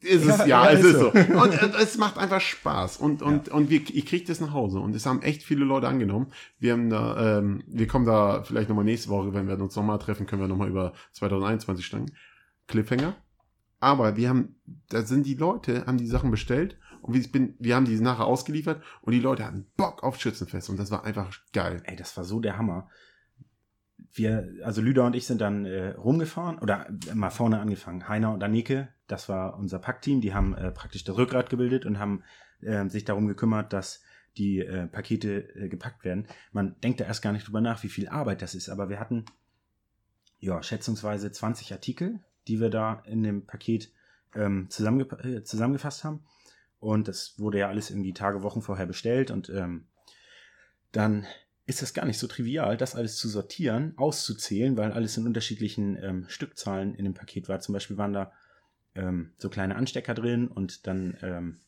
Ist 0.00 0.26
es, 0.26 0.38
Ja, 0.38 0.46
ja, 0.46 0.46
ja, 0.46 0.70
es 0.70 0.80
ist 0.80 0.86
ist 0.86 1.00
so. 1.00 1.12
so. 1.12 1.18
Und 1.42 1.52
äh, 1.54 1.70
es 1.82 1.98
macht 1.98 2.18
einfach 2.18 2.40
Spaß. 2.40 2.96
Und, 2.96 3.22
und, 3.22 3.48
und 3.48 3.70
wir, 3.70 3.80
ihr 3.90 4.04
kriegt 4.04 4.28
es 4.28 4.40
nach 4.40 4.52
Hause. 4.52 4.80
Und 4.80 4.94
es 4.96 5.06
haben 5.06 5.22
echt 5.22 5.42
viele 5.42 5.64
Leute 5.64 5.88
angenommen. 5.88 6.32
Wir 6.58 6.72
haben 6.72 6.88
da, 6.90 7.38
ähm, 7.38 7.62
wir 7.66 7.86
kommen 7.86 8.06
da 8.06 8.42
vielleicht 8.42 8.68
nochmal 8.68 8.84
nächste 8.84 9.10
Woche, 9.10 9.34
wenn 9.34 9.46
wir 9.46 9.60
uns 9.60 9.76
nochmal 9.76 9.98
treffen, 9.98 10.26
können 10.26 10.42
wir 10.42 10.48
nochmal 10.48 10.68
über 10.68 10.94
2021 11.12 11.84
steigen. 11.84 12.12
Cliffhanger. 12.66 13.14
Aber 13.80 14.16
wir 14.16 14.30
haben, 14.30 14.56
da 14.88 15.02
sind 15.02 15.26
die 15.26 15.34
Leute, 15.34 15.84
haben 15.86 15.98
die 15.98 16.06
Sachen 16.06 16.30
bestellt 16.30 16.78
und 17.02 17.12
wir, 17.12 17.20
ich 17.20 17.30
bin, 17.30 17.54
wir 17.58 17.76
haben 17.76 17.84
die 17.84 18.00
nachher 18.00 18.24
ausgeliefert 18.24 18.82
und 19.02 19.12
die 19.12 19.20
Leute 19.20 19.44
hatten 19.44 19.66
Bock 19.76 20.02
auf 20.02 20.18
Schützenfest 20.18 20.70
und 20.70 20.78
das 20.78 20.90
war 20.90 21.04
einfach 21.04 21.36
geil. 21.52 21.82
Ey, 21.84 21.94
das 21.94 22.16
war 22.16 22.24
so 22.24 22.40
der 22.40 22.56
Hammer. 22.56 22.88
Wir, 24.16 24.48
also 24.62 24.80
Lüder 24.80 25.04
und 25.04 25.16
ich 25.16 25.26
sind 25.26 25.40
dann 25.40 25.66
äh, 25.66 25.90
rumgefahren 25.90 26.58
oder 26.60 26.88
äh, 27.10 27.14
mal 27.14 27.30
vorne 27.30 27.58
angefangen. 27.58 28.08
Heiner 28.08 28.32
und 28.32 28.44
Anneke, 28.44 28.88
das 29.08 29.28
war 29.28 29.58
unser 29.58 29.80
Packteam, 29.80 30.20
die 30.20 30.32
haben 30.32 30.54
äh, 30.54 30.70
praktisch 30.70 31.02
das 31.02 31.16
Rückgrat 31.16 31.50
gebildet 31.50 31.84
und 31.84 31.98
haben 31.98 32.22
äh, 32.60 32.88
sich 32.88 33.04
darum 33.04 33.26
gekümmert, 33.26 33.72
dass 33.72 34.02
die 34.36 34.60
äh, 34.60 34.86
Pakete 34.86 35.54
äh, 35.56 35.68
gepackt 35.68 36.04
werden. 36.04 36.28
Man 36.52 36.80
denkt 36.80 37.00
da 37.00 37.04
erst 37.04 37.22
gar 37.22 37.32
nicht 37.32 37.48
drüber 37.48 37.60
nach, 37.60 37.82
wie 37.82 37.88
viel 37.88 38.08
Arbeit 38.08 38.40
das 38.40 38.54
ist, 38.54 38.68
aber 38.68 38.88
wir 38.88 39.00
hatten 39.00 39.24
ja 40.38 40.62
schätzungsweise 40.62 41.32
20 41.32 41.72
Artikel, 41.72 42.20
die 42.46 42.60
wir 42.60 42.70
da 42.70 43.02
in 43.06 43.22
dem 43.22 43.46
Paket 43.46 43.92
ähm, 44.34 44.66
zusammenge 44.70 45.04
äh, 45.24 45.42
zusammengefasst 45.42 46.04
haben. 46.04 46.24
Und 46.78 47.08
das 47.08 47.38
wurde 47.38 47.58
ja 47.58 47.68
alles 47.68 47.90
irgendwie 47.90 48.12
Tage, 48.12 48.42
Wochen 48.42 48.62
vorher 48.62 48.86
bestellt 48.86 49.30
und 49.30 49.48
ähm, 49.48 49.86
dann 50.92 51.26
ist 51.66 51.80
das 51.82 51.94
gar 51.94 52.04
nicht 52.04 52.18
so 52.18 52.26
trivial, 52.26 52.76
das 52.76 52.94
alles 52.94 53.16
zu 53.16 53.28
sortieren, 53.28 53.94
auszuzählen, 53.96 54.76
weil 54.76 54.92
alles 54.92 55.16
in 55.16 55.26
unterschiedlichen 55.26 55.96
ähm, 56.02 56.26
Stückzahlen 56.28 56.94
in 56.94 57.04
dem 57.04 57.14
Paket 57.14 57.48
war. 57.48 57.60
Zum 57.60 57.72
Beispiel 57.72 57.96
waren 57.96 58.12
da 58.12 58.32
ähm, 58.94 59.32
so 59.38 59.48
kleine 59.48 59.76
Anstecker 59.76 60.14
drin 60.14 60.48
und 60.48 60.86
dann 60.86 61.16
ähm, 61.22 61.60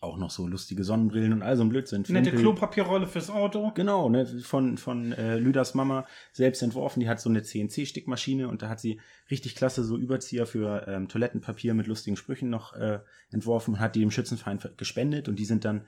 auch 0.00 0.18
noch 0.18 0.30
so 0.30 0.46
lustige 0.46 0.84
Sonnenbrillen 0.84 1.32
und 1.32 1.42
all 1.42 1.56
so 1.56 1.62
ein 1.64 1.70
Blödsinn. 1.70 2.02
Nette 2.02 2.12
Flimpel. 2.30 2.40
Klopapierrolle 2.40 3.06
fürs 3.06 3.30
Auto. 3.30 3.72
Genau, 3.74 4.10
ne, 4.10 4.26
von, 4.26 4.76
von 4.76 5.12
äh, 5.12 5.38
Lüders 5.38 5.72
Mama 5.72 6.06
selbst 6.32 6.62
entworfen. 6.62 7.00
Die 7.00 7.08
hat 7.08 7.20
so 7.20 7.30
eine 7.30 7.42
CNC-Stickmaschine 7.42 8.48
und 8.48 8.60
da 8.60 8.68
hat 8.68 8.80
sie 8.80 9.00
richtig 9.30 9.54
klasse 9.54 9.82
so 9.82 9.96
Überzieher 9.96 10.44
für 10.46 10.86
ähm, 10.86 11.08
Toilettenpapier 11.08 11.72
mit 11.72 11.86
lustigen 11.86 12.18
Sprüchen 12.18 12.50
noch 12.50 12.74
äh, 12.74 12.98
entworfen 13.30 13.74
und 13.74 13.80
hat 13.80 13.94
die 13.94 14.00
dem 14.00 14.10
Schützenverein 14.10 14.60
ver- 14.60 14.72
gespendet 14.76 15.28
und 15.30 15.38
die 15.38 15.46
sind 15.46 15.64
dann 15.64 15.86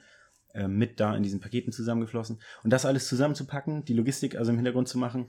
äh, 0.57 0.69
mit 0.69 1.01
da 1.01 1.15
in 1.15 1.23
diesen 1.23 1.41
Paketen 1.41 1.71
zusammengeflossen. 1.71 2.41
Und 2.65 2.71
das 2.71 2.87
alles 2.87 3.07
zusammenzupacken, 3.09 3.85
die 3.85 3.93
Logistik 3.93 4.37
also 4.37 4.51
im 4.51 4.57
Hintergrund 4.57 4.89
zu 4.89 4.97
machen, 4.97 5.27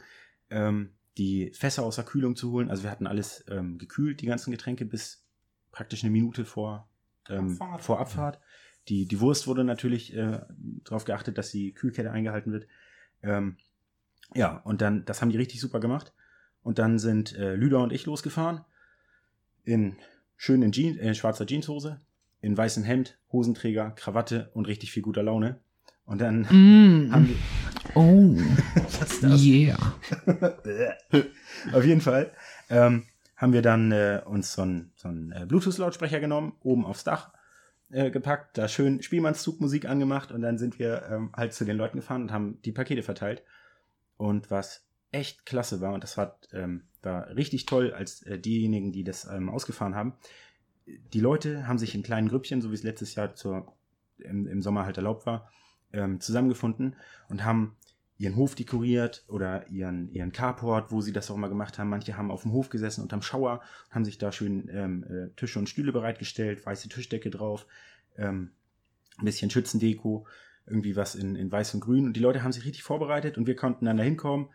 ähm, 0.50 0.92
die 1.18 1.52
Fässer 1.54 1.84
aus 1.84 1.96
der 1.96 2.06
Kühlung 2.06 2.36
zu 2.36 2.52
holen. 2.52 2.70
Also 2.70 2.84
wir 2.84 2.92
hatten 2.92 3.08
alles 3.08 3.44
ähm, 3.50 3.78
gekühlt, 3.78 4.22
die 4.22 4.26
ganzen 4.26 4.52
Getränke, 4.52 4.86
bis 4.86 5.26
praktisch 5.72 6.04
eine 6.04 6.12
Minute 6.12 6.46
vor, 6.46 6.90
ähm, 7.28 7.52
Abfahrt. 7.52 7.84
vor 7.84 8.00
Abfahrt. 8.00 8.40
Die, 8.88 9.06
die 9.06 9.20
Wurst 9.20 9.48
wurde 9.48 9.66
natürlich 9.66 10.16
äh, 10.16 10.40
darauf 10.86 11.04
geachtet, 11.04 11.38
dass 11.38 11.52
die 11.52 11.74
Kühlkette 11.74 12.12
eingehalten 12.12 12.54
wird. 12.54 12.68
Ähm, 13.22 13.58
ja, 14.34 14.58
und 14.60 14.82
dann, 14.82 15.04
das 15.04 15.22
haben 15.22 15.30
die 15.30 15.38
richtig 15.38 15.60
super 15.60 15.82
gemacht. 15.82 16.14
Und 16.62 16.80
dann 16.80 17.00
sind 17.00 17.36
äh, 17.36 17.56
Lüder 17.56 17.82
und 17.82 17.92
ich 17.92 18.06
losgefahren. 18.06 18.62
In 19.66 19.98
schönen 20.38 20.72
Jeans, 20.72 20.98
äh, 21.00 21.14
schwarzer 21.14 21.46
Jeanshose, 21.46 22.00
in 22.42 22.58
weißem 22.58 22.84
Hemd, 22.84 23.18
Hosenträger, 23.32 23.92
Krawatte 23.92 24.50
und 24.54 24.68
richtig 24.68 24.92
viel 24.92 25.04
guter 25.04 25.24
Laune. 25.24 25.60
Und 26.06 26.22
dann 26.22 26.42
Mm. 26.42 27.10
haben 27.12 27.28
wir. 27.30 27.36
Oh, 27.96 28.36
Was 29.00 29.12
ist 29.14 29.24
das? 29.24 29.42
yeah. 29.44 29.78
Auf 31.74 31.84
jeden 31.86 32.02
Fall 32.02 32.32
ähm, 32.70 33.04
haben 33.36 33.54
wir 33.54 33.62
dann 33.62 33.92
äh, 33.92 34.22
uns 34.26 34.54
so 34.54 34.62
einen 34.62 34.92
so 34.96 35.08
einen, 35.10 35.32
äh, 35.32 35.46
Bluetooth-Lautsprecher 35.48 36.20
genommen, 36.20 36.54
oben 36.62 36.86
aufs 36.86 37.04
Dach 37.04 37.34
äh, 37.90 38.10
gepackt, 38.12 38.58
da 38.58 38.68
schön 38.68 39.02
Spielmannszugmusik 39.02 39.86
angemacht 39.88 40.32
und 40.32 40.42
dann 40.42 40.58
sind 40.58 40.80
wir 40.80 41.04
ähm, 41.10 41.32
halt 41.36 41.54
zu 41.54 41.66
den 41.66 41.78
Leuten 41.78 41.98
gefahren 41.98 42.24
und 42.24 42.32
haben 42.32 42.60
die 42.64 42.72
Pakete 42.72 43.04
verteilt. 43.04 43.44
Und 44.18 44.50
was 44.52 44.86
echt 45.12 45.46
klasse 45.46 45.80
war, 45.82 45.94
und 45.94 46.04
das 46.04 46.18
war, 46.18 46.40
ähm, 46.52 46.84
war 47.02 47.30
richtig 47.36 47.66
toll, 47.66 47.94
als 47.94 48.22
äh, 48.24 48.40
diejenigen, 48.40 48.92
die 48.92 49.04
das 49.04 49.26
ähm, 49.26 49.50
ausgefahren 49.50 49.96
haben, 49.96 50.14
die 51.14 51.20
Leute 51.20 51.68
haben 51.68 51.78
sich 51.78 51.96
in 51.96 52.04
kleinen 52.04 52.30
Grüppchen, 52.30 52.62
so 52.62 52.72
wie 52.72 52.76
es 52.76 52.84
letztes 52.84 53.16
Jahr 53.16 53.36
zur, 53.36 53.74
im, 54.18 54.48
im 54.48 54.62
Sommer 54.62 54.86
halt 54.86 54.98
erlaubt 54.98 55.26
war, 55.26 55.50
ähm, 55.94 56.20
zusammengefunden 56.20 56.96
und 57.30 57.44
haben 57.44 57.76
ihren 58.18 58.36
Hof 58.36 58.56
dekoriert 58.56 59.24
oder 59.28 59.68
ihren, 59.70 60.10
ihren 60.12 60.32
Carport, 60.32 60.92
wo 60.92 61.02
sie 61.02 61.14
das 61.14 61.30
auch 61.30 61.36
immer 61.36 61.50
gemacht 61.50 61.78
haben. 61.78 61.90
Manche 61.90 62.18
haben 62.18 62.32
auf 62.32 62.42
dem 62.42 62.52
Hof 62.52 62.70
gesessen 62.70 63.02
unterm 63.02 63.22
Schauer, 63.22 63.62
haben 63.92 64.06
sich 64.06 64.18
da 64.18 64.32
schön 64.32 64.70
ähm, 64.72 65.04
äh, 65.04 65.30
Tische 65.36 65.60
und 65.60 65.70
Stühle 65.70 65.92
bereitgestellt, 65.92 66.66
weiße 66.66 66.90
Tischdecke 66.90 67.30
drauf, 67.30 67.68
ähm, 68.18 68.52
ein 69.18 69.26
bisschen 69.26 69.52
Schützendeko, 69.52 70.26
irgendwie 70.66 70.96
was 70.96 71.16
in, 71.16 71.36
in 71.36 71.52
weiß 71.52 71.76
und 71.76 71.82
grün. 71.82 72.06
Und 72.06 72.14
die 72.14 72.22
Leute 72.22 72.44
haben 72.44 72.52
sich 72.52 72.66
richtig 72.66 72.84
vorbereitet 72.84 73.38
und 73.38 73.46
wir 73.46 73.56
konnten 73.56 73.86
dann 73.86 73.98
da 73.98 74.04
hinkommen, 74.04 74.50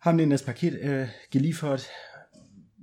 haben 0.00 0.16
denen 0.16 0.30
das 0.30 0.44
Paket 0.44 0.74
äh, 0.74 1.08
geliefert. 1.30 1.88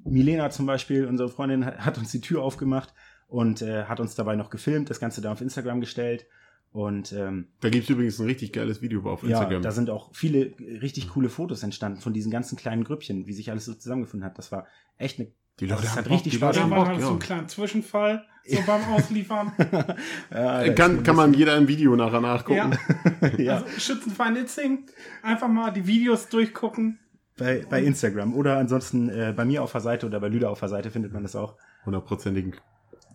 Milena 0.06 0.50
zum 0.50 0.66
Beispiel, 0.66 1.06
unsere 1.06 1.30
Freundin, 1.30 1.66
hat 1.66 1.98
uns 1.98 2.12
die 2.12 2.22
Tür 2.22 2.44
aufgemacht 2.44 2.94
und 3.28 3.62
äh, 3.62 3.86
hat 3.86 4.00
uns 4.00 4.16
dabei 4.16 4.36
noch 4.36 4.50
gefilmt, 4.50 4.90
das 4.90 5.00
Ganze 5.00 5.22
da 5.22 5.32
auf 5.32 5.42
Instagram 5.42 5.82
gestellt. 5.82 6.28
Und 6.72 7.14
ähm, 7.14 7.48
Da 7.62 7.70
gibt's 7.70 7.90
übrigens 7.90 8.20
ein 8.20 8.26
richtig 8.26 8.52
geiles 8.52 8.82
Video 8.82 9.02
auf 9.10 9.24
ja, 9.24 9.30
Instagram. 9.30 9.62
da 9.62 9.72
sind 9.72 9.90
auch 9.90 10.14
viele 10.14 10.54
richtig 10.60 11.10
coole 11.10 11.30
Fotos 11.30 11.64
entstanden 11.64 12.02
von 12.02 12.12
diesen 12.12 12.32
ganzen 12.32 12.58
kleinen 12.58 12.84
Grüppchen, 12.84 13.28
wie 13.28 13.34
sich 13.34 13.50
alles 13.50 13.64
so 13.64 13.74
zusammengefunden 13.74 14.28
hat. 14.28 14.38
Das 14.38 14.52
war 14.52 14.68
echt 14.98 15.18
eine. 15.20 15.32
die 15.62 15.68
Leute 15.68 15.84
das 15.84 15.92
haben 15.92 16.00
hat 16.00 16.10
richtig 16.10 16.34
die 16.34 16.38
Spaß 16.38 16.60
Bock, 16.60 16.88
halt 16.88 17.00
so 17.00 17.08
ja. 17.08 17.14
ein 17.14 17.20
kleiner 17.20 17.48
Zwischenfall, 17.48 18.26
so 18.46 18.60
beim 18.68 18.84
Ausliefern. 18.90 19.54
ja, 20.32 20.64
Äh, 20.64 20.76
Kann, 20.76 21.02
kann 21.04 21.16
man 21.16 21.34
jeder 21.34 21.56
im 21.56 21.70
Video 21.70 21.96
nachher 21.96 22.20
nachgucken. 22.20 22.78
Ja. 23.22 23.30
ja, 23.38 23.54
Also 23.54 23.80
Schützenverein 23.80 24.36
Itzing, 24.36 24.86
einfach 25.24 25.48
mal 25.48 25.72
die 25.72 25.88
Videos 25.88 26.28
durchgucken. 26.28 27.00
Bei, 27.38 27.66
bei 27.70 27.84
Instagram 27.84 28.34
oder 28.34 28.58
ansonsten 28.58 29.10
äh, 29.10 29.34
bei 29.36 29.46
mir 29.46 29.64
auf 29.64 29.72
der 29.72 29.82
Seite 29.82 30.06
oder 30.06 30.20
bei 30.20 30.30
Lüder 30.30 30.50
auf 30.50 30.60
der 30.60 30.70
Seite 30.70 30.92
findet 30.92 31.14
man 31.14 31.24
das 31.24 31.36
auch. 31.36 31.56
Hundertprozentigen. 31.86 32.56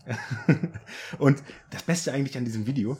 Und 1.18 1.42
das 1.70 1.82
Beste 1.82 2.12
eigentlich 2.12 2.36
an 2.36 2.44
diesem 2.44 2.66
Video, 2.66 2.98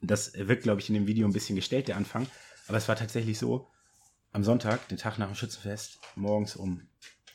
das 0.00 0.32
wird, 0.34 0.62
glaube 0.62 0.80
ich, 0.80 0.88
in 0.88 0.94
dem 0.94 1.06
Video 1.06 1.26
ein 1.26 1.32
bisschen 1.32 1.56
gestellt, 1.56 1.88
der 1.88 1.96
Anfang, 1.96 2.26
aber 2.68 2.78
es 2.78 2.88
war 2.88 2.96
tatsächlich 2.96 3.38
so, 3.38 3.68
am 4.32 4.44
Sonntag, 4.44 4.88
den 4.88 4.98
Tag 4.98 5.18
nach 5.18 5.26
dem 5.26 5.34
Schützenfest, 5.34 5.98
morgens 6.14 6.56
um, 6.56 6.82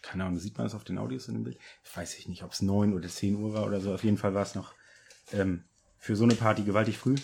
keine 0.01 0.25
Ahnung, 0.25 0.39
sieht 0.39 0.57
man 0.57 0.65
das 0.65 0.75
auf 0.75 0.84
den 0.84 0.97
Audios 0.97 1.27
in 1.27 1.34
dem 1.34 1.43
Bild? 1.43 1.57
Weiß 1.95 2.17
ich 2.17 2.27
nicht, 2.27 2.43
ob 2.43 2.51
es 2.51 2.61
9 2.61 2.93
oder 2.93 3.07
10 3.07 3.36
Uhr 3.36 3.53
war 3.53 3.65
oder 3.65 3.81
so. 3.81 3.93
Auf 3.93 4.03
jeden 4.03 4.17
Fall 4.17 4.34
war 4.34 4.43
es 4.43 4.53
noch 4.53 4.73
ähm, 5.31 5.63
für 5.97 6.15
so 6.15 6.23
eine 6.23 6.36
Party 6.36 6.63
gewaltig 6.63 6.97
früh. 6.97 7.15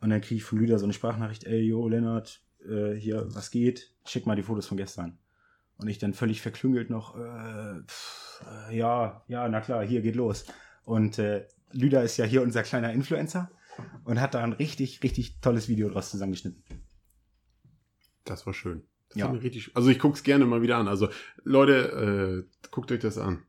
Und 0.00 0.10
dann 0.10 0.20
kriege 0.20 0.36
ich 0.36 0.44
von 0.44 0.58
Lüder 0.58 0.78
so 0.78 0.84
eine 0.84 0.92
Sprachnachricht, 0.92 1.44
ey, 1.44 1.60
yo, 1.60 1.88
Lennart, 1.88 2.40
äh, 2.66 2.94
hier, 2.94 3.26
was 3.34 3.50
geht? 3.50 3.92
Schick 4.04 4.26
mal 4.26 4.36
die 4.36 4.42
Fotos 4.42 4.66
von 4.66 4.76
gestern. 4.76 5.18
Und 5.76 5.88
ich 5.88 5.98
dann 5.98 6.12
völlig 6.14 6.40
verklüngelt 6.40 6.90
noch, 6.90 7.16
äh, 7.16 7.80
pff, 7.86 8.44
äh, 8.70 8.76
ja, 8.76 9.22
ja, 9.28 9.48
na 9.48 9.60
klar, 9.60 9.84
hier 9.84 10.00
geht 10.02 10.16
los. 10.16 10.44
Und 10.84 11.18
äh, 11.18 11.46
Lüder 11.72 12.02
ist 12.02 12.16
ja 12.16 12.24
hier 12.24 12.42
unser 12.42 12.62
kleiner 12.62 12.92
Influencer. 12.92 13.50
und 14.04 14.20
hat 14.20 14.34
da 14.34 14.42
ein 14.42 14.54
richtig, 14.54 15.02
richtig 15.04 15.40
tolles 15.40 15.68
Video 15.68 15.88
draus 15.88 16.10
zusammengeschnitten. 16.10 16.64
Das 18.24 18.44
war 18.46 18.52
schön. 18.54 18.82
Das 19.10 19.18
Ja. 19.18 19.30
richtig, 19.30 19.70
also 19.74 19.88
ich 19.88 19.98
guck's 19.98 20.22
gerne 20.22 20.44
mal 20.46 20.62
wieder 20.62 20.76
an. 20.78 20.88
Also 20.88 21.08
Leute, 21.44 22.46
äh, 22.62 22.68
guckt 22.70 22.90
euch 22.92 22.98
das 23.00 23.18
an. 23.18 23.44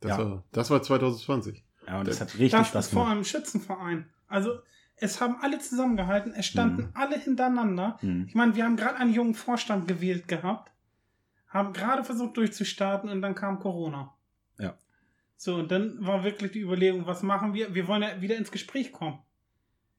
Das, 0.00 0.10
Ja. 0.10 0.18
war, 0.18 0.44
das 0.52 0.70
war 0.70 0.82
2020. 0.82 1.64
Ja, 1.86 2.00
und 2.00 2.06
das 2.08 2.20
hat 2.20 2.34
richtig 2.34 2.50
Das 2.52 2.68
Spaß 2.68 2.84
ist 2.86 2.92
vor 2.92 3.02
gemacht. 3.04 3.14
allem 3.16 3.24
Schützenverein. 3.24 4.10
Also, 4.28 4.58
es 4.96 5.20
haben 5.20 5.36
alle 5.40 5.58
zusammengehalten, 5.58 6.32
es 6.34 6.46
standen 6.46 6.82
Mhm. 6.82 6.90
alle 6.94 7.18
hintereinander. 7.18 7.98
Mhm. 8.02 8.26
Ich 8.28 8.34
meine, 8.34 8.54
wir 8.54 8.64
haben 8.64 8.76
gerade 8.76 8.96
einen 8.96 9.12
jungen 9.12 9.34
Vorstand 9.34 9.88
gewählt 9.88 10.28
gehabt, 10.28 10.70
haben 11.48 11.72
gerade 11.72 12.04
versucht 12.04 12.36
durchzustarten 12.36 13.10
und 13.10 13.20
dann 13.22 13.34
kam 13.34 13.58
Corona. 13.58 14.14
Ja. 14.58 14.74
So, 15.36 15.56
und 15.56 15.70
dann 15.72 16.04
war 16.06 16.22
wirklich 16.24 16.52
die 16.52 16.60
Überlegung, 16.60 17.06
was 17.06 17.22
machen 17.22 17.52
wir? 17.54 17.74
Wir 17.74 17.88
wollen 17.88 18.02
ja 18.02 18.20
wieder 18.20 18.36
ins 18.36 18.52
Gespräch 18.52 18.92
kommen. 18.92 19.18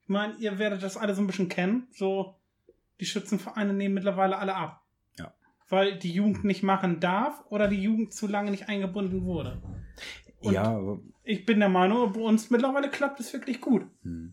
Ich 0.02 0.08
meine, 0.08 0.34
ihr 0.38 0.58
werdet 0.58 0.82
das 0.82 0.96
alle 0.96 1.14
so 1.14 1.22
ein 1.22 1.26
bisschen 1.26 1.48
kennen. 1.48 1.86
So, 1.92 2.36
die 3.00 3.06
Schützenvereine 3.06 3.72
nehmen 3.72 3.94
mittlerweile 3.94 4.38
alle 4.38 4.54
ab. 4.54 4.82
Ja. 5.18 5.32
Weil 5.68 5.98
die 5.98 6.12
Jugend 6.12 6.44
nicht 6.44 6.62
machen 6.62 7.00
darf 7.00 7.42
oder 7.50 7.68
die 7.68 7.82
Jugend 7.82 8.14
zu 8.14 8.26
lange 8.26 8.50
nicht 8.50 8.68
eingebunden 8.68 9.24
wurde. 9.24 9.60
Und 10.40 10.52
Ja, 10.52 10.64
aber, 10.64 11.00
ich 11.22 11.44
bin 11.46 11.58
der 11.60 11.68
Meinung, 11.70 12.12
bei 12.12 12.20
uns 12.20 12.50
mittlerweile 12.50 12.90
klappt 12.90 13.20
es 13.20 13.32
wirklich 13.32 13.60
gut. 13.60 13.86
hm. 14.02 14.32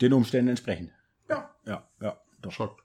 Den 0.00 0.12
Umständen 0.12 0.48
entsprechend. 0.48 0.90
Ja. 1.28 1.50
Ja, 1.66 1.88
ja, 2.00 2.20
doch. 2.40 2.52
Schockt. 2.52 2.82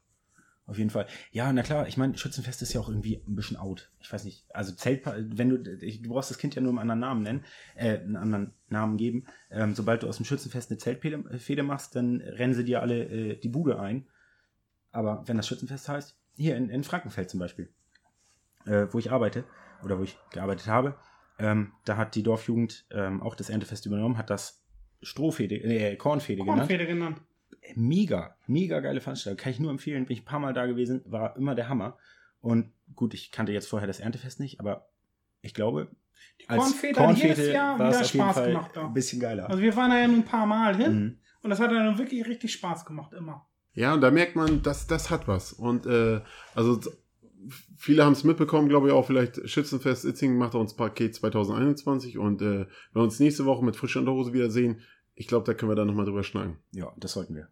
Auf 0.68 0.78
jeden 0.78 0.89
Fall. 0.89 1.08
Ja, 1.32 1.51
na 1.53 1.64
klar, 1.64 1.88
ich 1.88 1.95
meine, 1.95 2.18
Schützenfest 2.18 2.62
ist 2.62 2.74
ja 2.74 2.82
auch 2.82 2.89
irgendwie 2.89 3.24
ein 3.26 3.36
bisschen 3.36 3.55
out. 3.55 3.89
Ich 4.01 4.12
weiß 4.12 4.26
nicht. 4.26 4.45
Also 4.53 4.74
Zelt, 4.74 5.05
wenn 5.05 5.49
du, 5.49 5.58
du 5.60 6.10
brauchst 6.10 6.30
das 6.30 6.38
Kind 6.38 6.55
ja 6.55 6.62
nur 6.62 6.72
einen 6.72 6.80
anderen 6.80 6.99
Namen 6.99 7.24
nennen, 7.24 7.45
äh, 7.76 7.99
einen 7.99 8.18
anderen 8.18 8.53
Namen 8.68 8.97
geben. 8.97 9.26
Ähm, 9.49 9.76
sobald 9.76 10.03
du 10.03 10.08
aus 10.08 10.18
dem 10.18 10.26
Schützenfest 10.26 10.70
eine 10.70 10.78
Zeltfehde 10.78 11.39
Fehde 11.39 11.64
machst, 11.64 11.95
dann 11.95 12.20
rennen 12.20 12.53
sie 12.53 12.66
dir 12.66 12.82
alle 12.82 13.05
äh, 13.05 13.39
die 13.39 13.47
Bude 13.47 13.80
ein. 13.80 14.08
Aber 14.91 15.24
wenn 15.26 15.38
das 15.38 15.47
Schützenfest 15.47 15.88
heißt, 15.88 16.18
hier 16.36 16.58
in, 16.58 16.70
in 16.70 16.84
Frankenfeld 16.84 17.30
zum 17.30 17.39
Beispiel, 17.39 17.70
äh, 18.66 18.88
wo 18.91 18.99
ich 18.99 19.10
arbeite, 19.10 19.45
oder 19.84 19.99
wo 19.99 20.03
ich 20.03 20.18
gearbeitet 20.32 20.68
habe, 20.68 20.97
ähm, 21.39 21.72
da 21.86 21.95
hat 21.95 22.16
die 22.16 22.24
Dorfjugend 22.24 22.86
ähm, 22.91 23.22
auch 23.22 23.36
das 23.36 23.49
Erntefest 23.49 23.86
übernommen, 23.86 24.18
hat 24.18 24.30
das 24.30 24.64
Strohfede, 25.01 25.55
äh, 25.55 25.95
Kornfede 25.95 26.41
genannt 26.41 26.59
Kornfede 26.59 26.85
genannt. 26.87 27.21
mega, 27.75 28.35
mega 28.47 28.79
geile 28.79 29.01
Veranstaltung. 29.01 29.37
Kann 29.41 29.51
ich 29.51 29.59
nur 29.59 29.71
empfehlen. 29.71 30.05
Bin 30.05 30.15
ich 30.15 30.23
ein 30.23 30.25
paar 30.25 30.39
Mal 30.39 30.53
da 30.53 30.65
gewesen, 30.65 31.01
war 31.05 31.35
immer 31.37 31.55
der 31.55 31.69
Hammer. 31.69 31.97
Und 32.41 32.71
gut, 32.95 33.13
ich 33.13 33.31
kannte 33.31 33.51
jetzt 33.51 33.67
vorher 33.67 33.87
das 33.87 33.99
Erntefest 33.99 34.39
nicht, 34.39 34.59
aber 34.59 34.87
ich 35.41 35.53
glaube, 35.53 35.89
Die 36.41 36.45
Kornfede 36.45 36.99
hat 36.99 37.17
jedes 37.17 37.47
Jahr 37.53 37.77
war 37.79 37.89
es 37.89 37.95
wieder 37.95 38.01
auf 38.01 38.13
jeden 38.13 38.23
Spaß 38.23 38.35
Fall 38.35 38.47
gemacht. 38.51 38.71
Da. 38.73 38.85
ein 38.87 38.93
bisschen 38.93 39.19
geiler. 39.19 39.49
Also 39.49 39.61
wir 39.61 39.75
waren 39.75 39.91
da 39.91 39.99
ja 39.99 40.07
nur 40.07 40.17
ein 40.17 40.25
paar 40.25 40.45
Mal 40.45 40.75
hin 40.75 40.93
Mhm. 40.93 41.17
und 41.41 41.49
das 41.49 41.59
hat 41.59 41.71
dann 41.71 41.97
wirklich 41.97 42.25
richtig 42.27 42.53
Spaß 42.53 42.85
gemacht, 42.85 43.13
immer. 43.13 43.45
Ja, 43.73 43.93
und 43.93 44.01
da 44.01 44.09
merkt 44.09 44.35
man, 44.35 44.63
dass 44.63 44.87
das 44.87 45.09
hat 45.11 45.27
was. 45.27 45.53
Und 45.53 45.85
äh, 45.85 46.21
also 46.55 46.79
viele 47.75 48.05
haben 48.05 48.13
es 48.13 48.23
mitbekommen, 48.23 48.69
glaube 48.69 48.87
ich 48.87 48.93
auch. 48.93 49.05
Vielleicht 49.05 49.49
Schützenfest 49.49 50.05
Itzingen 50.05 50.37
macht 50.37 50.55
auch 50.55 50.59
uns 50.59 50.75
Paket 50.75 51.15
2021 51.15 52.17
und 52.17 52.41
äh, 52.41 52.59
wenn 52.59 52.67
wir 52.93 53.03
uns 53.03 53.19
nächste 53.19 53.45
Woche 53.45 53.63
mit 53.63 53.75
frischer 53.75 53.99
Unterhose 53.99 54.33
wiedersehen, 54.33 54.81
ich 55.15 55.27
glaube, 55.27 55.45
da 55.45 55.53
können 55.53 55.71
wir 55.71 55.75
dann 55.75 55.87
nochmal 55.87 56.05
drüber 56.05 56.23
schnacken. 56.23 56.57
Ja, 56.71 56.93
das 56.97 57.13
sollten 57.13 57.35
wir. 57.35 57.49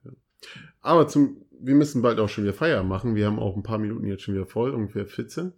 Aber 0.82 1.08
zum, 1.08 1.46
wir 1.60 1.76
müssen 1.76 2.02
bald 2.02 2.20
auch 2.20 2.30
schon 2.30 2.44
wieder 2.44 2.54
Feierabend 2.54 2.90
machen. 2.90 3.16
Wir 3.16 3.26
haben 3.26 3.40
auch 3.40 3.56
ein 3.56 3.64
paar 3.64 3.80
Minuten 3.80 4.06
jetzt 4.06 4.24
schon 4.24 4.36
wieder 4.36 4.46
voll, 4.46 4.72
ungefähr 4.72 5.08
14. 5.08 5.54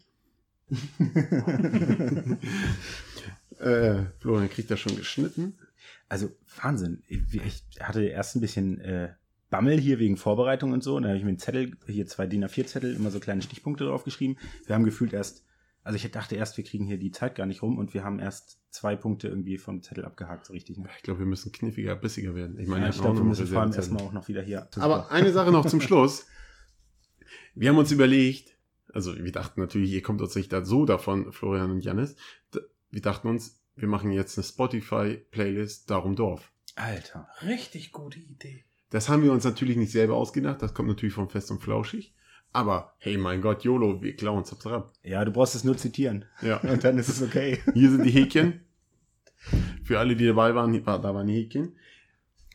äh, 3.59 4.03
Florian 4.19 4.49
kriegt 4.49 4.71
das 4.71 4.79
schon 4.79 4.95
geschnitten. 4.95 5.57
Also 6.09 6.29
Wahnsinn. 6.61 7.03
Ich, 7.07 7.21
ich 7.33 7.63
hatte 7.79 8.03
erst 8.03 8.35
ein 8.35 8.41
bisschen 8.41 8.79
äh, 8.79 9.13
Bammel 9.49 9.79
hier 9.79 9.99
wegen 9.99 10.17
Vorbereitung 10.17 10.71
und 10.73 10.83
so. 10.83 10.95
Und 10.95 11.03
dann 11.03 11.09
habe 11.11 11.17
ich 11.17 11.23
mir 11.23 11.29
einen 11.29 11.39
Zettel, 11.39 11.77
hier 11.87 12.07
zwei 12.07 12.27
DIN 12.27 12.43
A4-Zettel, 12.45 12.95
immer 12.95 13.11
so 13.11 13.19
kleine 13.19 13.41
Stichpunkte 13.41 13.85
drauf 13.85 14.03
geschrieben. 14.03 14.37
Wir 14.65 14.75
haben 14.75 14.83
gefühlt 14.83 15.13
erst, 15.13 15.45
also 15.83 15.95
ich 15.95 16.09
dachte 16.11 16.35
erst, 16.35 16.57
wir 16.57 16.63
kriegen 16.63 16.85
hier 16.85 16.97
die 16.97 17.11
Zeit 17.11 17.35
gar 17.35 17.45
nicht 17.45 17.61
rum 17.61 17.77
und 17.77 17.93
wir 17.93 18.03
haben 18.03 18.19
erst 18.19 18.59
zwei 18.71 18.95
Punkte 18.95 19.27
irgendwie 19.29 19.57
vom 19.57 19.81
Zettel 19.81 20.05
abgehakt, 20.05 20.45
so 20.45 20.53
richtig. 20.53 20.77
Ne? 20.77 20.89
Ich 20.97 21.03
glaube, 21.03 21.19
wir 21.19 21.25
müssen 21.25 21.51
kniffiger, 21.51 21.95
bissiger 21.95 22.35
werden. 22.35 22.59
Ich 22.59 22.67
meine, 22.67 22.81
Ja, 22.81 22.87
wir 22.91 22.95
ich 22.95 23.01
glaube, 23.01 23.17
wir 23.19 23.23
müssen 23.23 23.47
vor 23.47 23.61
allem 23.61 23.73
erstmal 23.73 24.03
auch 24.03 24.11
noch 24.13 24.27
wieder 24.27 24.41
hier. 24.41 24.67
Aber 24.75 25.11
eine 25.11 25.31
Sache 25.31 25.51
noch 25.51 25.65
zum 25.65 25.81
Schluss. 25.87 26.27
Wir 27.55 27.69
haben 27.69 27.77
uns 27.77 27.91
überlegt, 27.91 28.55
also 28.93 29.17
wir 29.17 29.31
dachten 29.31 29.59
natürlich, 29.61 29.91
ihr 29.91 30.01
kommt 30.01 30.21
uns 30.21 30.35
nicht 30.35 30.51
da 30.51 30.63
so 30.63 30.85
davon, 30.85 31.31
Florian 31.31 31.71
und 31.71 31.81
Janis. 31.81 32.15
Wir 32.91 33.01
dachten 33.01 33.27
uns, 33.27 33.63
wir 33.75 33.87
machen 33.87 34.11
jetzt 34.11 34.37
eine 34.37 34.43
Spotify-Playlist 34.45 35.89
Darum 35.89 36.15
Dorf. 36.15 36.51
Alter. 36.75 37.27
Richtig 37.41 37.91
gute 37.91 38.19
Idee. 38.19 38.65
Das 38.89 39.09
haben 39.09 39.23
wir 39.23 39.31
uns 39.33 39.43
natürlich 39.43 39.77
nicht 39.77 39.91
selber 39.91 40.15
ausgedacht, 40.15 40.61
das 40.61 40.73
kommt 40.73 40.87
natürlich 40.89 41.13
von 41.15 41.29
Fest 41.29 41.51
und 41.51 41.61
Flauschig. 41.61 42.13
Aber, 42.53 42.93
hey 42.99 43.17
mein 43.17 43.41
Gott, 43.41 43.63
YOLO, 43.63 44.01
wir 44.01 44.15
klauen 44.15 44.39
uns 44.39 44.65
ab. 44.65 44.93
Ja, 45.03 45.23
du 45.25 45.31
brauchst 45.31 45.55
es 45.55 45.63
nur 45.65 45.77
zitieren. 45.77 46.25
Ja, 46.41 46.57
Und 46.61 46.83
dann 46.83 46.97
ist 46.97 47.09
es 47.09 47.21
okay. 47.21 47.59
hier 47.73 47.91
sind 47.91 48.03
die 48.05 48.11
Häkchen. 48.11 48.61
Für 49.83 49.99
alle, 49.99 50.15
die 50.15 50.25
dabei 50.25 50.55
waren, 50.55 50.81
da 50.83 51.03
waren 51.03 51.27
die 51.27 51.35
Häkchen. 51.35 51.75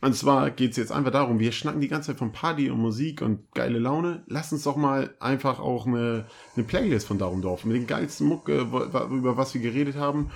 Und 0.01 0.15
zwar 0.15 0.51
geht 0.51 0.71
es 0.71 0.77
jetzt 0.77 0.91
einfach 0.91 1.11
darum, 1.11 1.39
wir 1.39 1.53
schnacken 1.53 1.79
die 1.79 1.87
ganze 1.87 2.07
Zeit 2.07 2.17
von 2.19 2.33
Party 2.33 2.69
und 2.69 2.79
Musik 2.79 3.21
und 3.21 3.49
geile 3.53 3.79
Laune. 3.79 4.23
Lass 4.27 4.51
uns 4.51 4.63
doch 4.63 4.75
mal 4.75 5.15
einfach 5.21 5.59
auch 5.61 5.87
eine, 5.87 6.25
eine 6.55 6.65
Playlist 6.65 7.07
von 7.07 7.17
Darum 7.19 7.41
Dorf 7.41 7.63
mit 7.63 7.77
den 7.77 7.87
geilsten 7.87 8.27
wo- 8.29 8.83
über 9.15 9.37
was 9.37 9.53
wir 9.53 9.61
geredet 9.61 9.95
haben. 9.95 10.29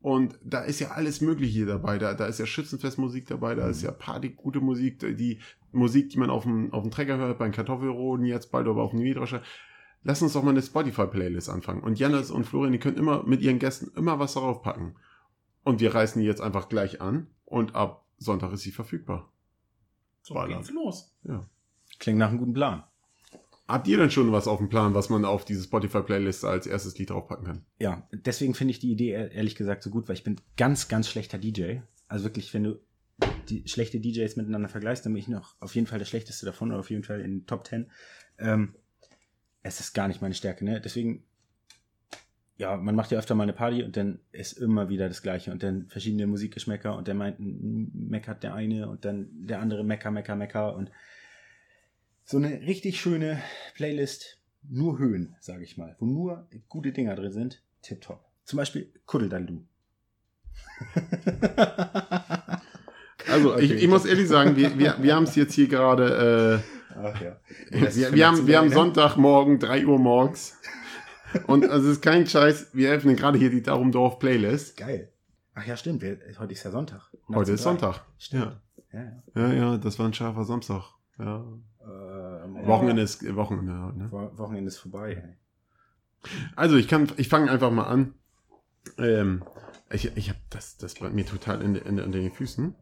Und 0.00 0.38
da 0.42 0.60
ist 0.60 0.80
ja 0.80 0.92
alles 0.92 1.20
Mögliche 1.20 1.66
dabei. 1.66 1.98
Da, 1.98 2.14
da 2.14 2.26
ist 2.26 2.38
ja 2.38 2.46
Schützenfestmusik 2.46 3.26
dabei, 3.26 3.54
da 3.54 3.68
ist 3.68 3.82
ja 3.82 3.90
Party, 3.90 4.30
gute 4.30 4.60
Musik, 4.60 4.98
die 4.98 5.40
Musik, 5.72 6.10
die 6.10 6.18
man 6.18 6.30
auf 6.30 6.44
dem, 6.44 6.72
auf 6.72 6.82
dem 6.82 6.90
Trecker 6.90 7.18
hört, 7.18 7.38
beim 7.38 7.52
Kartoffelroden 7.52 8.24
jetzt 8.24 8.50
bald 8.50 8.66
oder 8.66 8.80
auf 8.80 8.92
dem 8.92 9.00
Mähdrescher. 9.00 9.42
Lass 10.02 10.22
uns 10.22 10.32
doch 10.32 10.42
mal 10.42 10.50
eine 10.50 10.62
Spotify-Playlist 10.62 11.50
anfangen. 11.50 11.82
Und 11.82 11.98
Janis 11.98 12.30
und 12.30 12.44
Florian, 12.44 12.72
die 12.72 12.78
können 12.78 12.96
immer 12.96 13.24
mit 13.24 13.42
ihren 13.42 13.58
Gästen 13.58 13.90
immer 13.94 14.18
was 14.18 14.32
darauf 14.32 14.62
packen. 14.62 14.96
Und 15.62 15.80
wir 15.80 15.94
reißen 15.94 16.20
die 16.20 16.26
jetzt 16.26 16.40
einfach 16.40 16.70
gleich 16.70 17.02
an 17.02 17.26
und 17.44 17.74
ab 17.74 18.06
Sonntag 18.16 18.52
ist 18.54 18.62
sie 18.62 18.70
verfügbar. 18.70 19.30
So 20.22 20.32
Ballern. 20.34 20.58
geht's 20.58 20.70
los. 20.70 21.14
Ja. 21.24 21.46
Klingt 21.98 22.18
nach 22.18 22.30
einem 22.30 22.38
guten 22.38 22.54
Plan. 22.54 22.84
Habt 23.70 23.86
ihr 23.88 23.96
denn 23.96 24.10
schon 24.10 24.32
was 24.32 24.48
auf 24.48 24.58
dem 24.58 24.68
Plan, 24.68 24.94
was 24.94 25.10
man 25.10 25.24
auf 25.24 25.44
diese 25.44 25.62
Spotify-Playlist 25.62 26.44
als 26.44 26.66
erstes 26.66 26.98
Lied 26.98 27.10
draufpacken 27.10 27.46
kann? 27.46 27.64
Ja, 27.78 28.08
deswegen 28.12 28.54
finde 28.54 28.72
ich 28.72 28.80
die 28.80 28.90
Idee 28.90 29.10
ehr- 29.12 29.30
ehrlich 29.32 29.54
gesagt 29.54 29.82
so 29.82 29.90
gut, 29.90 30.08
weil 30.08 30.16
ich 30.16 30.24
bin 30.24 30.40
ganz, 30.56 30.88
ganz 30.88 31.08
schlechter 31.08 31.38
DJ. 31.38 31.76
Also 32.08 32.24
wirklich, 32.24 32.52
wenn 32.52 32.64
du 32.64 32.80
die 33.48 33.68
schlechte 33.68 34.00
DJs 34.00 34.34
miteinander 34.36 34.68
vergleichst, 34.68 35.04
dann 35.06 35.12
bin 35.12 35.20
ich 35.20 35.28
noch 35.28 35.54
auf 35.60 35.74
jeden 35.74 35.86
Fall 35.86 35.98
der 35.98 36.06
schlechteste 36.06 36.46
davon 36.46 36.70
oder 36.70 36.80
auf 36.80 36.90
jeden 36.90 37.04
Fall 37.04 37.20
in 37.20 37.30
den 37.40 37.46
Top 37.46 37.66
10. 37.66 37.90
Ähm, 38.38 38.74
es 39.62 39.78
ist 39.80 39.92
gar 39.92 40.08
nicht 40.08 40.22
meine 40.22 40.34
Stärke, 40.34 40.64
ne? 40.64 40.80
Deswegen, 40.80 41.22
ja, 42.56 42.76
man 42.76 42.94
macht 42.94 43.10
ja 43.10 43.18
öfter 43.18 43.34
mal 43.34 43.44
eine 43.44 43.52
Party 43.52 43.82
und 43.84 43.96
dann 43.96 44.20
ist 44.32 44.52
immer 44.54 44.88
wieder 44.88 45.08
das 45.08 45.22
Gleiche 45.22 45.52
und 45.52 45.62
dann 45.62 45.86
verschiedene 45.88 46.26
Musikgeschmäcker 46.26 46.96
und 46.96 47.06
der 47.08 47.14
meint, 47.14 47.36
meckert 47.38 48.42
der 48.42 48.54
eine 48.54 48.88
und 48.88 49.04
dann 49.04 49.28
der 49.32 49.60
andere 49.60 49.84
mecker, 49.84 50.10
mecker, 50.10 50.34
mecker 50.34 50.74
und 50.74 50.90
so 52.30 52.36
eine 52.36 52.60
richtig 52.60 53.00
schöne 53.00 53.40
Playlist, 53.74 54.38
nur 54.68 54.98
Höhen, 54.98 55.34
sage 55.40 55.64
ich 55.64 55.76
mal, 55.76 55.96
wo 55.98 56.06
nur 56.06 56.46
gute 56.68 56.92
Dinger 56.92 57.16
drin 57.16 57.32
sind, 57.32 57.62
tipptopp. 57.82 58.24
Zum 58.44 58.56
Beispiel 58.58 58.92
Kuddeldaldu. 59.06 59.64
Also, 63.28 63.52
Okay. 63.54 63.64
ich, 63.64 63.72
ich 63.82 63.88
muss 63.88 64.06
ehrlich 64.06 64.26
sagen, 64.28 64.56
wir, 64.56 64.78
wir, 64.78 64.96
wir 65.00 65.14
haben 65.14 65.24
es 65.24 65.36
jetzt 65.36 65.52
hier 65.54 65.68
gerade, 65.68 66.62
Ach 66.96 67.20
ja. 67.20 67.36
äh, 67.70 67.94
wir, 67.94 68.12
wir, 68.14 68.26
haben, 68.26 68.46
wir 68.46 68.58
haben 68.58 68.70
Sonntagmorgen, 68.70 69.58
3 69.58 69.86
Uhr 69.86 69.98
morgens. 69.98 70.56
Und 71.46 71.68
also 71.68 71.86
es 71.88 71.96
ist 71.98 72.02
kein 72.02 72.26
Scheiß, 72.26 72.70
wir 72.72 72.90
öffnen 72.90 73.16
gerade 73.16 73.38
hier 73.38 73.50
die 73.50 73.62
Darum 73.62 73.92
Dorf 73.92 74.18
Playlist. 74.18 74.76
Geil. 74.78 75.12
Ach 75.54 75.64
ja, 75.66 75.76
stimmt. 75.76 76.00
wir- 76.02 76.18
Heute 76.38 76.54
ist 76.54 76.64
ja 76.64 76.70
Sonntag. 76.70 77.02
Heute 77.28 77.52
ist 77.52 77.60
drei. 77.64 77.70
Sonntag. 77.70 78.04
Stimmt. 78.18 78.56
Ja, 78.92 79.00
ja. 79.02 79.22
Ja, 79.36 79.52
ja, 79.52 79.76
das 79.76 79.98
war 79.98 80.06
ein 80.06 80.14
scharfer 80.14 80.44
Samstag. 80.44 80.82
Ja. 81.18 81.44
Wochenende 82.70 83.02
ist 83.02 83.22
äh, 83.22 83.36
Wochenende. 83.36 83.72
Ne? 83.98 84.08
Wo- 84.10 84.36
Wochenende 84.38 84.68
ist 84.68 84.78
vorbei. 84.78 85.14
ey. 85.14 86.30
Also 86.56 86.76
ich 86.76 86.88
kann, 86.88 87.10
ich 87.16 87.28
fange 87.28 87.50
einfach 87.50 87.70
mal 87.70 87.84
an. 87.84 88.14
Ähm, 88.98 89.42
ich 89.90 90.16
ich 90.16 90.28
habe 90.28 90.38
das, 90.50 90.76
das 90.76 90.94
brennt 90.94 91.14
mir 91.14 91.26
total 91.26 91.62
in, 91.62 91.74
in, 91.74 91.98
in 91.98 92.12
den 92.12 92.30
Füßen. 92.32 92.74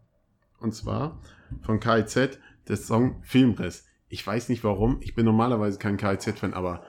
Und 0.61 0.75
zwar 0.75 1.21
von 1.63 1.81
KIZ 1.81 2.39
der 2.69 2.77
Song 2.77 3.23
Filmriss. 3.23 3.87
Ich 4.09 4.27
weiß 4.27 4.49
nicht 4.49 4.65
warum. 4.65 4.99
Ich 5.03 5.15
bin 5.15 5.25
normalerweise 5.25 5.79
kein 5.79 5.97
KIZ-Fan, 5.97 6.55
aber 6.55 6.83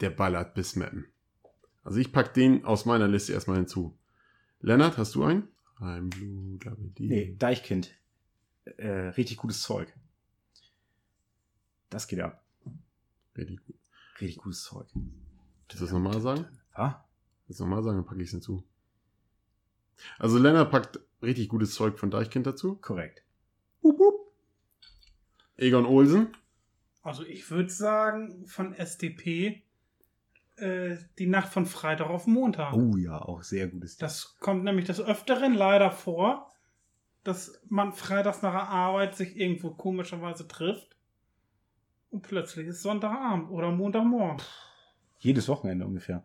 der 0.00 0.10
ballert 0.10 0.54
bis 0.54 0.76
Mappen. 0.76 1.06
Also 1.82 1.98
ich 1.98 2.12
pack 2.12 2.34
den 2.34 2.64
aus 2.64 2.84
meiner 2.84 3.08
Liste 3.08 3.32
erstmal 3.32 3.56
hinzu. 3.56 3.96
Lennart, 4.60 4.98
hast 4.98 5.14
du 5.14 5.24
einen? 5.24 5.48
I'm 5.80 6.10
Blue. 6.10 6.58
Nee, 6.98 7.34
Deichkind. 7.38 7.90
Äh, 8.76 8.88
richtig 9.16 9.38
gutes 9.38 9.62
Zeug. 9.62 9.92
Das 11.90 12.06
geht 12.06 12.20
ab. 12.20 12.42
Richtig 13.36 13.64
gut. 13.66 13.76
Richtig 14.20 14.38
gutes 14.38 14.62
Zeug. 14.62 14.86
Willst 14.94 15.80
du 15.80 15.84
das 15.84 15.92
nochmal 15.92 16.20
sagen? 16.20 16.46
Ah? 16.72 17.04
Willst 17.46 17.60
du 17.60 17.64
nochmal 17.64 17.82
sagen, 17.82 17.96
dann 17.98 18.06
packe 18.06 18.20
ich 18.20 18.28
es 18.28 18.32
hinzu. 18.32 18.64
Also 20.18 20.38
Lennart 20.38 20.70
packt 20.70 21.00
richtig 21.22 21.48
gutes 21.48 21.74
Zeug 21.74 21.98
von 21.98 22.10
Deichkind 22.10 22.46
dazu. 22.46 22.76
Korrekt. 22.76 23.22
Egon 25.56 25.84
Olsen. 25.84 26.34
Also 27.02 27.24
ich 27.24 27.50
würde 27.50 27.70
sagen, 27.70 28.46
von 28.46 28.72
SDP 28.72 29.62
äh, 30.56 30.96
die 31.18 31.26
Nacht 31.26 31.52
von 31.52 31.66
Freitag 31.66 32.08
auf 32.08 32.26
Montag. 32.26 32.74
Oh 32.74 32.96
ja, 32.96 33.20
auch 33.20 33.42
sehr 33.42 33.68
gutes 33.68 33.96
Ding. 33.96 34.06
Das 34.06 34.38
kommt 34.38 34.64
nämlich 34.64 34.86
des 34.86 35.00
Öfteren 35.00 35.54
leider 35.54 35.90
vor, 35.90 36.52
dass 37.24 37.60
man 37.68 37.92
freitags 37.92 38.42
nach 38.42 38.52
der 38.52 38.68
Arbeit 38.68 39.16
sich 39.16 39.36
irgendwo 39.36 39.70
komischerweise 39.70 40.46
trifft 40.46 40.96
und 42.10 42.22
plötzlich 42.22 42.66
ist 42.66 42.82
Sonntagabend 42.82 43.50
oder 43.50 43.70
Montagmorgen. 43.70 44.42
Jedes 45.18 45.48
Wochenende 45.48 45.86
ungefähr. 45.86 46.24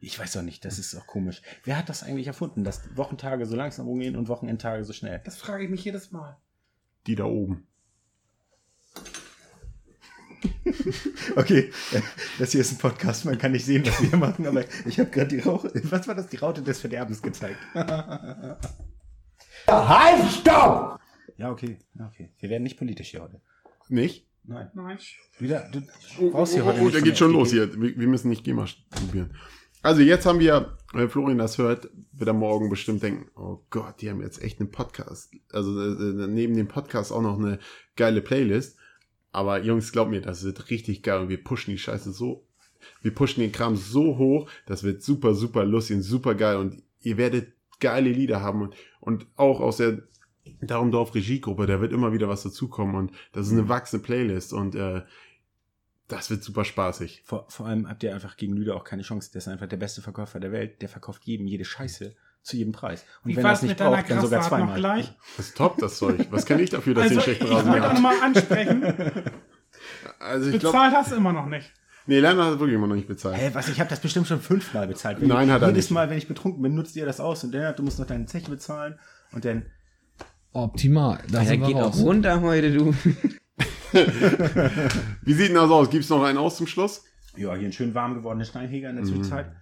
Ich 0.00 0.18
weiß 0.18 0.32
doch 0.34 0.42
nicht, 0.42 0.64
das 0.64 0.78
ist 0.78 0.94
auch 0.94 1.06
komisch. 1.06 1.42
Wer 1.64 1.76
hat 1.76 1.88
das 1.88 2.04
eigentlich 2.04 2.28
erfunden, 2.28 2.62
dass 2.62 2.96
Wochentage 2.96 3.46
so 3.46 3.56
langsam 3.56 3.88
umgehen 3.88 4.14
und 4.16 4.28
Wochenendtage 4.28 4.84
so 4.84 4.92
schnell? 4.92 5.20
Das 5.24 5.38
frage 5.38 5.64
ich 5.64 5.70
mich 5.70 5.84
jedes 5.84 6.12
Mal. 6.12 6.36
Die 7.06 7.16
da 7.16 7.24
oben. 7.24 7.66
Okay, 11.34 11.72
das 12.38 12.52
hier 12.52 12.60
ist 12.60 12.72
ein 12.72 12.78
Podcast, 12.78 13.24
man 13.24 13.38
kann 13.38 13.52
nicht 13.52 13.64
sehen, 13.64 13.86
was 13.86 14.00
wir 14.02 14.18
machen, 14.18 14.46
aber 14.46 14.64
ich 14.86 15.00
habe 15.00 15.10
gerade 15.10 15.28
die 15.28 15.40
Rauch 15.40 15.64
was 15.64 16.06
war 16.06 16.14
das, 16.14 16.28
die 16.28 16.36
Raute 16.36 16.62
des 16.62 16.80
Verderbens 16.80 17.22
gezeigt. 17.22 17.58
Halt, 19.66 20.30
stopp! 20.30 21.00
Ja, 21.36 21.50
okay, 21.50 21.78
ja, 21.94 22.06
okay. 22.06 22.30
Wir 22.38 22.50
werden 22.50 22.62
nicht 22.62 22.78
politisch 22.78 23.10
hier 23.10 23.22
heute. 23.22 23.40
Nicht? 23.88 24.27
Nein. 24.48 24.70
Nein. 24.74 24.98
Wieder, 25.38 25.68
du 25.70 25.82
Oh, 26.18 26.30
brauchst 26.30 26.54
oh, 26.54 26.56
hier 26.56 26.64
heute 26.64 26.80
oh, 26.80 26.84
nicht 26.84 26.94
der 26.94 27.00
von 27.00 27.08
geht 27.08 27.18
schon 27.18 27.32
los 27.32 27.50
hier. 27.50 27.72
Wir, 27.80 27.96
wir 27.98 28.08
müssen 28.08 28.30
nicht 28.30 28.44
GEMA 28.44 28.66
probieren. 28.90 29.34
Also 29.82 30.00
jetzt 30.00 30.24
haben 30.26 30.40
wir, 30.40 30.76
wenn 30.94 31.10
Florian 31.10 31.38
das 31.38 31.58
hört, 31.58 31.90
wird 32.12 32.28
er 32.28 32.32
morgen 32.32 32.70
bestimmt 32.70 33.02
denken, 33.02 33.30
oh 33.36 33.60
Gott, 33.70 34.00
die 34.00 34.10
haben 34.10 34.22
jetzt 34.22 34.42
echt 34.42 34.58
einen 34.58 34.70
Podcast. 34.70 35.30
Also 35.52 35.78
äh, 35.80 36.26
neben 36.26 36.56
dem 36.56 36.66
Podcast 36.66 37.12
auch 37.12 37.20
noch 37.20 37.38
eine 37.38 37.58
geile 37.94 38.22
Playlist. 38.22 38.78
Aber 39.32 39.62
Jungs, 39.62 39.92
glaubt 39.92 40.10
mir, 40.10 40.22
das 40.22 40.42
wird 40.42 40.70
richtig 40.70 41.02
geil 41.02 41.20
und 41.20 41.28
wir 41.28 41.44
pushen 41.44 41.70
die 41.70 41.78
Scheiße 41.78 42.12
so, 42.12 42.46
wir 43.02 43.14
pushen 43.14 43.42
den 43.42 43.52
Kram 43.52 43.76
so 43.76 44.16
hoch, 44.16 44.50
das 44.66 44.82
wird 44.82 45.02
super, 45.02 45.34
super 45.34 45.66
lustig 45.66 45.96
und 45.96 46.02
super 46.02 46.34
geil 46.34 46.56
und 46.56 46.82
ihr 47.00 47.18
werdet 47.18 47.52
geile 47.78 48.10
Lieder 48.10 48.40
haben 48.40 48.62
und, 48.62 48.74
und 49.00 49.26
auch 49.36 49.60
aus 49.60 49.76
der 49.76 50.02
Darum 50.60 50.90
Dorf 50.90 51.14
Regiegruppe, 51.14 51.66
da 51.66 51.80
wird 51.80 51.92
immer 51.92 52.12
wieder 52.12 52.28
was 52.28 52.42
dazukommen 52.42 52.94
und 52.96 53.12
das 53.32 53.46
ist 53.46 53.52
eine 53.52 53.68
wachsende 53.68 54.04
Playlist 54.04 54.52
und 54.52 54.74
äh, 54.74 55.02
das 56.08 56.30
wird 56.30 56.42
super 56.42 56.64
spaßig. 56.64 57.22
Vor, 57.26 57.46
vor 57.48 57.66
allem 57.66 57.88
habt 57.88 58.02
ihr 58.02 58.14
einfach 58.14 58.36
gegen 58.36 58.54
Lüder 58.54 58.76
auch 58.76 58.84
keine 58.84 59.02
Chance. 59.02 59.30
Der 59.32 59.40
ist 59.40 59.48
einfach 59.48 59.66
der 59.68 59.76
beste 59.76 60.00
Verkäufer 60.00 60.40
der 60.40 60.52
Welt. 60.52 60.80
Der 60.80 60.88
verkauft 60.88 61.24
jedem 61.24 61.46
jede 61.46 61.66
Scheiße 61.66 62.14
zu 62.42 62.56
jedem 62.56 62.72
Preis. 62.72 63.04
Und 63.24 63.32
Wie 63.32 63.36
wenn 63.36 63.44
er 63.44 63.52
es 63.52 63.60
nicht 63.62 63.76
braucht, 63.76 64.08
dann 64.08 64.20
sogar 64.22 64.38
Kraftfahrt 64.40 64.60
noch 64.62 64.74
zweimal. 64.74 64.78
gleich? 65.02 65.12
Das 65.36 65.48
ist 65.48 65.56
top, 65.58 65.76
das 65.78 65.98
Zeug. 65.98 66.26
Was 66.30 66.46
kann 66.46 66.60
ich 66.60 66.70
dafür, 66.70 66.94
dass 66.94 67.04
Also 67.04 67.16
ihr 67.16 67.20
ich 67.20 67.26
einen 67.28 67.36
schlechten 67.36 67.54
Rasen 67.54 67.70
wollte 67.72 67.84
auch 67.84 67.88
habt? 67.90 67.94
nochmal 67.96 68.20
ansprechen, 68.22 68.82
Also 70.18 70.50
ich 70.50 70.58
glaube, 70.60 70.76
bezahlt 70.78 70.94
hast 70.94 71.12
du 71.12 71.16
immer 71.16 71.32
noch 71.34 71.46
nicht. 71.46 71.70
nee, 72.06 72.20
Lerner 72.20 72.46
hat 72.46 72.52
wirklich 72.58 72.74
immer 72.76 72.86
noch 72.86 72.96
nicht 72.96 73.06
bezahlt. 73.08 73.36
Hä, 73.36 73.50
was? 73.52 73.68
Ich 73.68 73.78
habe 73.80 73.90
das 73.90 74.00
bestimmt 74.00 74.26
schon 74.26 74.40
fünfmal 74.40 74.86
bezahlt. 74.88 75.20
Wenn 75.20 75.28
Nein, 75.28 75.50
hat 75.52 75.60
er 75.62 75.68
Jedes 75.68 75.84
nicht. 75.86 75.90
Mal, 75.92 76.08
wenn 76.08 76.16
ich 76.18 76.26
betrunken 76.26 76.62
bin, 76.62 76.74
nutzt 76.74 76.96
ihr 76.96 77.04
das 77.04 77.20
aus 77.20 77.44
und 77.44 77.52
dann, 77.52 77.76
du 77.76 77.82
musst 77.82 77.98
noch 77.98 78.06
deine 78.06 78.24
Zeche 78.26 78.50
bezahlen 78.50 78.98
und 79.32 79.44
dann. 79.44 79.66
Optimal. 80.52 81.18
Da 81.30 81.38
Der 81.40 81.48
sind 81.48 81.60
wir 81.60 81.66
geht 81.68 81.76
auch 81.76 81.96
runter 81.98 82.40
heute, 82.40 82.72
du. 82.72 82.92
Wie 85.22 85.32
sieht 85.32 85.48
denn 85.48 85.54
das 85.56 85.70
aus? 85.70 85.90
Gibt's 85.90 86.08
noch 86.08 86.22
einen 86.22 86.38
aus 86.38 86.56
zum 86.56 86.66
Schluss? 86.66 87.04
Ja, 87.36 87.50
hier 87.54 87.64
einen 87.64 87.72
schön 87.72 87.94
warm 87.94 88.14
gewordenen 88.14 88.46
Steinheger 88.46 88.90
in 88.90 88.96
der 88.96 89.04
Mhm. 89.04 89.08
Zwischenzeit. 89.08 89.52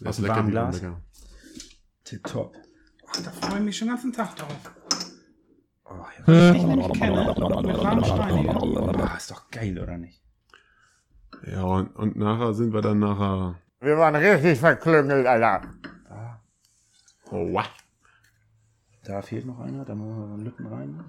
Das 0.00 0.16
dem 0.16 0.28
warmen 0.28 0.50
Glas. 0.50 0.80
Tipptopp. 2.04 2.54
Ach, 3.08 3.22
da 3.22 3.30
freue 3.30 3.58
ich 3.58 3.64
mich 3.64 3.76
schon 3.76 3.88
den 3.88 3.94
ganzen 3.94 4.12
Tag 4.12 4.36
drauf. 4.36 4.72
Oh, 5.84 5.94
ja. 6.26 6.50
Ich 6.50 6.52
dich 6.58 6.62
nämlich 6.64 6.92
kenne, 6.92 7.34
mit 7.34 7.78
warmen 7.78 8.04
Steinigen. 8.04 8.56
oh, 8.56 9.16
ist 9.16 9.30
doch 9.30 9.50
geil, 9.50 9.78
oder 9.78 9.96
nicht? 9.98 10.22
Ja, 11.46 11.62
und, 11.62 11.88
und 11.96 12.16
nachher 12.16 12.52
sind 12.54 12.72
wir 12.72 12.80
dann 12.82 12.98
nachher. 12.98 13.56
Wir 13.80 13.96
waren 13.96 14.16
richtig 14.16 14.58
verklüngelt, 14.58 15.26
Alter. 15.26 15.62
Da, 16.08 16.42
Oh, 17.30 17.52
wow. 17.52 17.66
Da 19.08 19.22
fehlt 19.22 19.46
noch 19.46 19.58
einer, 19.58 19.84
da 19.84 19.94
machen 19.94 20.36
wir 20.38 20.44
Lütten 20.44 20.66
rein. 20.66 21.02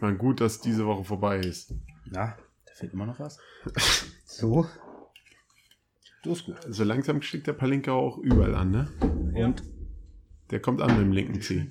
War 0.00 0.12
gut, 0.14 0.40
dass 0.40 0.60
diese 0.60 0.86
Woche 0.86 1.04
vorbei 1.04 1.38
ist. 1.38 1.72
Na, 2.06 2.36
da 2.66 2.72
fehlt 2.74 2.92
immer 2.92 3.06
noch 3.06 3.18
was. 3.20 3.38
So. 4.26 4.66
Du 6.24 6.32
ist 6.32 6.44
gut. 6.46 6.56
So 6.68 6.82
langsam 6.82 7.22
schickt 7.22 7.46
der 7.46 7.52
Palinka 7.52 7.92
auch 7.92 8.18
überall 8.18 8.56
an, 8.56 8.72
ne? 8.72 8.88
Und 9.34 9.62
Der 10.50 10.58
kommt 10.60 10.80
an 10.80 10.90
mit 10.96 11.00
dem 11.06 11.12
linken 11.12 11.40
Zeh. 11.40 11.66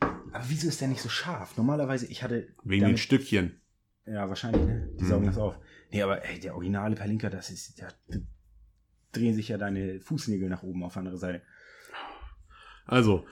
Aber 0.00 0.44
wieso 0.48 0.68
ist 0.68 0.80
der 0.82 0.88
nicht 0.88 1.00
so 1.00 1.08
scharf? 1.08 1.56
Normalerweise, 1.56 2.04
ich 2.06 2.22
hatte. 2.22 2.48
Wegen 2.64 2.84
den 2.86 2.98
Stückchen. 2.98 3.60
Ja, 4.04 4.28
wahrscheinlich, 4.28 4.62
ne? 4.66 4.90
Die 4.98 5.04
Mhm. 5.04 5.08
saugen 5.08 5.26
das 5.26 5.38
auf. 5.38 5.54
Nee, 5.90 6.02
aber 6.02 6.22
ey, 6.24 6.38
der 6.38 6.54
originale 6.54 6.96
Palinka, 6.96 7.30
das 7.30 7.48
ist. 7.48 7.80
Da 7.80 7.88
drehen 9.12 9.34
sich 9.34 9.48
ja 9.48 9.56
deine 9.56 10.00
Fußnägel 10.00 10.50
nach 10.50 10.62
oben 10.62 10.84
auf 10.84 10.96
andere 10.98 11.16
Seite. 11.16 11.40
Also, 12.90 13.24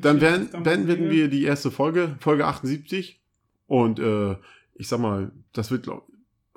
dann 0.00 0.20
werden, 0.20 0.50
dann 0.52 0.86
werden 0.86 1.10
wir 1.10 1.28
die 1.28 1.44
erste 1.44 1.70
Folge, 1.70 2.16
Folge 2.20 2.46
78. 2.46 3.20
Und 3.66 3.98
äh, 3.98 4.36
ich 4.74 4.88
sag 4.88 5.00
mal, 5.00 5.32
das 5.52 5.70
wird, 5.70 5.84
glaub, 5.84 6.06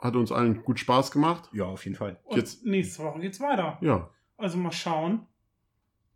hat 0.01 0.15
uns 0.15 0.31
allen 0.31 0.63
gut 0.63 0.79
Spaß 0.79 1.11
gemacht. 1.11 1.49
Ja, 1.53 1.65
auf 1.65 1.83
jeden 1.85 1.95
Fall. 1.95 2.19
Und 2.25 2.37
jetzt- 2.37 2.65
nächste 2.65 3.03
Woche 3.03 3.19
geht's 3.19 3.39
weiter. 3.39 3.77
Ja, 3.81 4.09
Also 4.37 4.57
mal 4.57 4.71
schauen. 4.71 5.25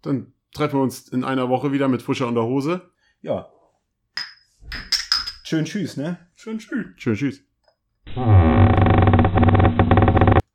dann 0.01 0.33
treffen 0.53 0.79
wir 0.79 0.83
uns 0.83 1.07
in 1.09 1.23
einer 1.23 1.49
Woche 1.49 1.71
wieder 1.71 1.87
mit 1.87 2.01
frischer 2.01 2.27
Unterhose. 2.27 2.89
Ja. 3.21 3.49
Schön 5.43 5.65
tschüss, 5.65 5.95
ne? 5.97 6.17
Schön 6.35 6.57
tschüss. 6.59 6.85
Tschüss, 6.97 7.19
tschüss. 7.19 7.43